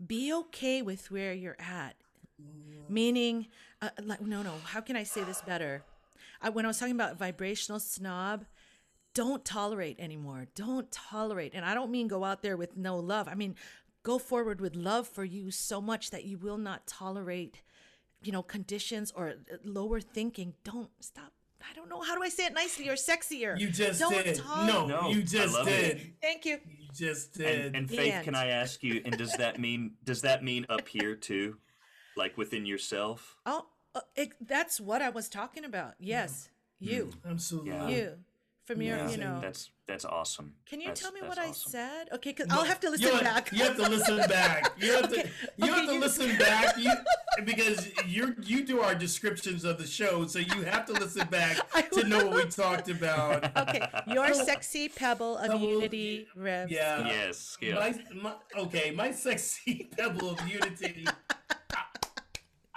be 0.05 0.33
okay 0.33 0.81
with 0.81 1.11
where 1.11 1.33
you're 1.33 1.57
at. 1.59 1.95
Meaning, 2.87 3.47
uh, 3.81 3.89
like, 4.01 4.21
no, 4.21 4.41
no. 4.41 4.53
How 4.63 4.81
can 4.81 4.95
I 4.95 5.03
say 5.03 5.23
this 5.23 5.41
better? 5.41 5.83
I, 6.41 6.49
when 6.49 6.65
I 6.65 6.69
was 6.69 6.79
talking 6.79 6.95
about 6.95 7.17
vibrational 7.19 7.79
snob, 7.79 8.45
don't 9.13 9.43
tolerate 9.43 9.99
anymore. 9.99 10.47
Don't 10.55 10.91
tolerate, 10.91 11.53
and 11.53 11.65
I 11.65 11.73
don't 11.73 11.91
mean 11.91 12.07
go 12.07 12.23
out 12.23 12.41
there 12.41 12.57
with 12.57 12.77
no 12.77 12.97
love. 12.97 13.27
I 13.27 13.35
mean, 13.35 13.55
go 14.03 14.17
forward 14.19 14.61
with 14.61 14.75
love 14.75 15.07
for 15.07 15.23
you 15.23 15.51
so 15.51 15.81
much 15.81 16.11
that 16.11 16.25
you 16.25 16.37
will 16.37 16.57
not 16.57 16.87
tolerate, 16.87 17.61
you 18.23 18.31
know, 18.31 18.43
conditions 18.43 19.11
or 19.15 19.29
uh, 19.29 19.55
lower 19.63 19.99
thinking. 19.99 20.53
Don't 20.63 20.89
stop. 20.99 21.31
I 21.61 21.73
don't 21.75 21.89
know 21.89 22.01
how 22.01 22.15
do 22.15 22.23
I 22.23 22.29
say 22.29 22.45
it 22.45 22.53
nicely 22.53 22.87
or 22.87 22.93
sexier. 22.93 23.59
You 23.59 23.69
just 23.69 23.99
don't 23.99 24.23
did. 24.23 24.37
tol- 24.37 24.65
no, 24.65 24.87
No, 24.87 25.09
you 25.09 25.21
just 25.21 25.55
did. 25.65 25.97
it. 25.97 26.01
Thank 26.21 26.45
you. 26.45 26.59
You 26.65 26.87
just 26.95 27.33
did. 27.33 27.65
And, 27.67 27.75
and 27.75 27.89
Faith, 27.89 28.13
end. 28.13 28.23
can 28.25 28.33
I 28.35 28.47
ask 28.47 28.81
you? 28.81 29.01
And 29.03 29.17
does 29.17 29.33
that 29.33 29.59
mean 29.59 29.91
does 30.03 30.21
that 30.21 30.43
mean 30.43 30.65
up 30.69 30.87
here 30.87 31.15
too, 31.15 31.57
like 32.15 32.37
within 32.37 32.65
yourself? 32.65 33.35
Oh, 33.45 33.65
uh, 33.93 34.01
it, 34.15 34.29
that's 34.39 34.79
what 34.79 35.01
I 35.01 35.09
was 35.09 35.27
talking 35.27 35.65
about. 35.65 35.95
Yes, 35.99 36.49
you, 36.79 37.09
Absolutely. 37.29 37.71
Yeah. 37.71 37.87
you, 37.89 38.13
from 38.69 38.83
your, 38.83 38.97
Yeah. 38.97 39.09
you 39.09 39.17
know. 39.17 39.39
That's 39.41 39.71
that's 39.87 40.05
awesome. 40.05 40.53
Can 40.67 40.79
you 40.81 40.89
That's- 40.89 41.01
tell 41.01 41.11
me 41.11 41.19
that's 41.21 41.35
what 41.35 41.43
I 41.43 41.51
said? 41.51 42.09
Okay, 42.13 42.29
because 42.29 42.45
No, 42.45 42.57
I'll 42.59 42.63
have 42.65 42.79
to 42.81 42.91
listen 42.91 43.07
you 43.07 43.13
have, 43.13 43.23
back. 43.23 43.51
You 43.51 43.63
have 43.63 43.75
to 43.77 43.89
listen 43.89 44.17
back. 44.17 44.71
You 44.79 44.91
have 44.93 45.09
to. 45.09 45.19
Okay, 45.19 45.29
have 45.57 45.87
to 45.87 45.93
you- 45.95 45.99
listen 45.99 46.37
back. 46.37 46.77
You, 46.77 46.91
because 47.43 47.89
you 48.05 48.35
you 48.43 48.63
do 48.63 48.81
our 48.81 48.93
descriptions 48.93 49.63
of 49.63 49.79
the 49.79 49.87
show, 49.87 50.27
so 50.27 50.37
you 50.37 50.61
have 50.61 50.85
to 50.85 50.93
listen 50.93 51.27
back 51.29 51.55
to 51.93 52.03
know 52.07 52.27
what 52.27 52.35
we 52.35 52.49
talked 52.51 52.89
about. 52.89 53.57
okay, 53.67 53.81
your 54.05 54.31
sexy 54.35 54.89
pebble 54.89 55.37
of 55.39 55.49
Pebble- 55.49 55.67
unity, 55.67 56.27
Rev. 56.35 56.69
Yeah. 56.69 57.07
Yes, 57.07 57.39
Skip. 57.39 57.73
My, 57.75 57.95
my 58.21 58.33
okay, 58.65 58.91
my 58.91 59.09
sexy 59.11 59.89
pebble 59.97 60.29
of 60.31 60.47
unity. 60.47 61.07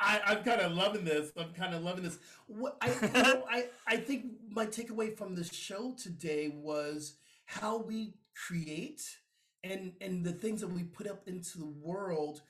I, 0.03 0.21
I'm 0.27 0.45
kind 0.45 0.61
of 0.61 0.73
loving 0.73 1.05
this. 1.05 1.33
I'm 1.37 1.53
kind 1.53 1.75
of 1.75 1.83
loving 1.83 2.05
this. 2.05 2.19
What 2.47 2.77
I, 2.81 2.89
you 2.89 3.23
know, 3.23 3.45
I, 3.51 3.67
I 3.87 3.97
think 3.97 4.27
my 4.51 4.67
takeaway 4.67 5.17
from 5.17 5.35
the 5.35 5.45
show 5.45 5.95
today 5.97 6.49
was 6.49 7.17
how 7.47 7.79
we 7.79 8.15
create 8.47 9.03
and 9.65 9.93
and 10.01 10.25
the 10.25 10.33
things 10.33 10.61
that 10.61 10.69
we 10.69 10.85
put 10.85 11.07
up 11.07 11.29
into 11.29 11.59
the 11.59 11.73
world. 11.83 12.43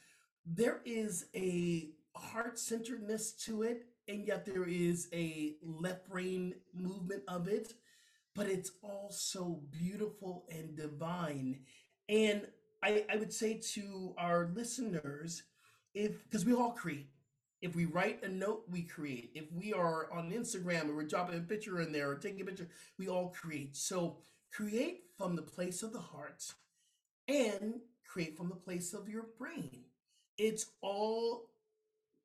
There 0.46 0.80
is 0.84 1.26
a 1.34 1.90
heart 2.16 2.58
centeredness 2.58 3.32
to 3.44 3.62
it, 3.62 3.84
and 4.08 4.26
yet 4.26 4.44
there 4.46 4.64
is 4.64 5.08
a 5.12 5.56
left 5.62 6.08
brain 6.08 6.54
movement 6.74 7.22
of 7.28 7.48
it 7.48 7.74
but 8.34 8.46
it's 8.46 8.72
all 8.82 9.10
so 9.10 9.60
beautiful 9.70 10.44
and 10.50 10.76
divine. 10.76 11.60
And 12.08 12.46
I, 12.82 13.04
I 13.12 13.16
would 13.16 13.32
say 13.32 13.60
to 13.74 14.14
our 14.18 14.50
listeners, 14.54 15.42
if 15.94 16.22
because 16.24 16.44
we 16.44 16.54
all 16.54 16.72
create. 16.72 17.08
If 17.62 17.76
we 17.76 17.84
write 17.84 18.24
a 18.24 18.28
note, 18.28 18.64
we 18.68 18.82
create. 18.82 19.30
If 19.34 19.44
we 19.52 19.72
are 19.72 20.12
on 20.12 20.32
Instagram 20.32 20.82
and 20.82 20.96
we're 20.96 21.04
dropping 21.04 21.38
a 21.38 21.42
picture 21.42 21.80
in 21.80 21.92
there 21.92 22.10
or 22.10 22.16
taking 22.16 22.42
a 22.42 22.44
picture, 22.44 22.68
we 22.98 23.08
all 23.08 23.28
create. 23.28 23.76
So 23.76 24.18
create 24.52 25.04
from 25.16 25.36
the 25.36 25.42
place 25.42 25.84
of 25.84 25.92
the 25.92 26.00
heart 26.00 26.44
and 27.28 27.74
create 28.04 28.36
from 28.36 28.48
the 28.48 28.56
place 28.56 28.92
of 28.92 29.08
your 29.08 29.26
brain. 29.38 29.84
It's 30.36 30.66
all 30.80 31.50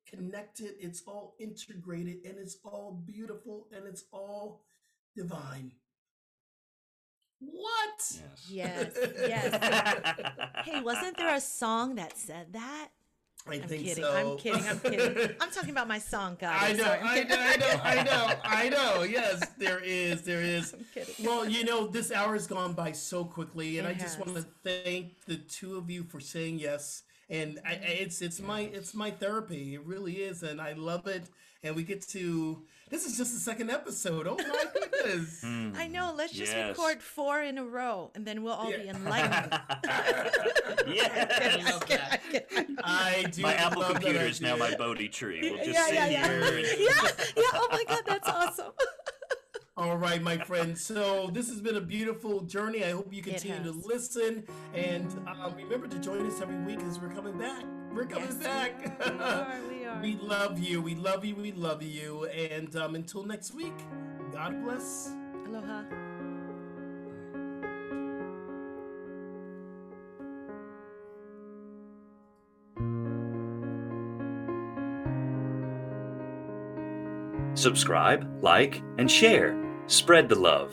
connected, 0.08 0.72
it's 0.80 1.02
all 1.06 1.36
integrated, 1.38 2.18
and 2.24 2.36
it's 2.38 2.58
all 2.64 3.00
beautiful 3.06 3.68
and 3.72 3.86
it's 3.86 4.04
all 4.12 4.62
divine. 5.16 5.72
What? 7.40 8.20
Yes, 8.50 8.98
yes. 9.20 9.64
hey, 10.64 10.80
wasn't 10.80 11.16
there 11.16 11.34
a 11.34 11.40
song 11.40 11.94
that 11.94 12.18
said 12.18 12.52
that? 12.54 12.88
I 13.46 13.54
I'm 13.54 13.62
think 13.62 13.84
kidding. 13.84 14.04
so. 14.04 14.12
I'm 14.14 14.36
kidding. 14.38 14.66
I'm 14.68 14.78
kidding. 14.80 15.34
I'm 15.40 15.50
talking 15.50 15.70
about 15.70 15.88
my 15.88 15.98
song, 15.98 16.36
guys. 16.38 16.78
I 16.80 16.82
know, 16.82 16.98
I 17.02 17.22
know, 17.24 17.36
I 17.38 17.56
know, 17.56 17.80
I 17.82 18.02
know, 18.02 18.32
I 18.44 18.68
know. 18.68 19.02
Yes, 19.04 19.46
there 19.58 19.80
is, 19.82 20.22
there 20.22 20.42
is. 20.42 20.74
I'm 20.74 20.84
kidding. 20.92 21.14
Well, 21.24 21.48
you 21.48 21.64
know, 21.64 21.86
this 21.86 22.12
hour 22.12 22.34
has 22.34 22.46
gone 22.46 22.74
by 22.74 22.92
so 22.92 23.24
quickly, 23.24 23.78
and 23.78 23.86
It 23.86 23.90
I 23.90 23.94
just 23.94 24.18
want 24.18 24.34
to 24.36 24.44
thank 24.64 25.24
the 25.24 25.36
two 25.36 25.76
of 25.76 25.88
you 25.90 26.04
for 26.04 26.20
saying 26.20 26.58
yes. 26.58 27.02
And 27.30 27.58
I- 27.66 27.72
it's 27.74 28.22
it's 28.22 28.40
my 28.40 28.60
it's 28.60 28.94
my 28.94 29.10
therapy. 29.10 29.74
It 29.74 29.84
really 29.84 30.14
is, 30.16 30.42
and 30.42 30.60
I 30.60 30.72
love 30.72 31.06
it. 31.06 31.28
And 31.62 31.74
we 31.74 31.82
get 31.82 32.02
to 32.08 32.62
this 32.90 33.04
is 33.04 33.18
just 33.18 33.34
the 33.34 33.40
second 33.40 33.70
episode. 33.70 34.26
Oh 34.26 34.36
my 34.36 34.64
goodness! 34.72 35.44
I 35.44 35.88
know. 35.88 36.14
Let's 36.16 36.32
just 36.32 36.52
Yes. 36.52 36.68
record 36.78 37.02
four 37.02 37.42
in 37.42 37.58
a 37.58 37.64
row, 37.64 38.10
and 38.14 38.26
then 38.26 38.42
we'll 38.42 38.54
all 38.54 38.70
be 38.70 38.88
enlightened. 38.88 39.52
yes. 40.86 41.58
I 41.66 41.70
love 41.70 41.86
that. 41.88 42.20
I 42.82 43.26
do. 43.30 43.42
My 43.42 43.54
Apple 43.54 43.82
love 43.82 43.92
computer 43.92 44.20
is 44.20 44.40
now 44.40 44.56
my 44.56 44.66
idea. 44.66 44.78
Bodhi 44.78 45.08
tree. 45.08 45.40
We'll 45.42 45.64
just 45.64 45.70
yeah, 45.70 45.86
sit 45.86 45.94
yeah, 45.94 46.06
yeah. 46.06 46.28
here 46.28 46.58
and 46.58 46.66
yeah, 46.78 47.24
yeah. 47.36 47.42
Oh 47.54 47.68
my 47.70 47.84
God, 47.86 48.02
that's 48.06 48.28
awesome. 48.28 48.72
All 49.76 49.96
right, 49.96 50.22
my 50.22 50.38
friends. 50.38 50.80
So 50.82 51.28
this 51.32 51.48
has 51.48 51.60
been 51.60 51.76
a 51.76 51.80
beautiful 51.80 52.40
journey. 52.40 52.84
I 52.84 52.90
hope 52.90 53.12
you 53.12 53.22
continue 53.22 53.62
to 53.64 53.78
listen 53.86 54.44
and 54.74 55.06
uh, 55.26 55.50
remember 55.56 55.86
to 55.88 55.98
join 55.98 56.26
us 56.26 56.40
every 56.40 56.58
week 56.62 56.80
as 56.80 56.98
we're 56.98 57.10
coming 57.10 57.38
back. 57.38 57.64
We're 57.98 58.06
coming 58.06 58.28
Yes, 58.28 58.36
back. 58.36 59.00
we 59.00 59.18
are, 59.18 59.58
we 59.68 59.84
are. 59.84 60.00
We 60.00 60.16
love 60.18 60.56
you. 60.60 60.80
We 60.80 60.94
love 60.94 61.24
you. 61.24 61.34
We 61.34 61.50
love 61.50 61.82
you. 61.82 62.26
And 62.26 62.76
um, 62.76 62.94
until 62.94 63.24
next 63.24 63.56
week, 63.56 63.74
God 64.32 64.62
bless. 64.62 65.10
Aloha. 65.46 65.82
subscribe, 77.54 78.24
like, 78.40 78.80
and 78.98 79.10
share. 79.10 79.60
Spread 79.88 80.28
the 80.28 80.36
love. 80.36 80.72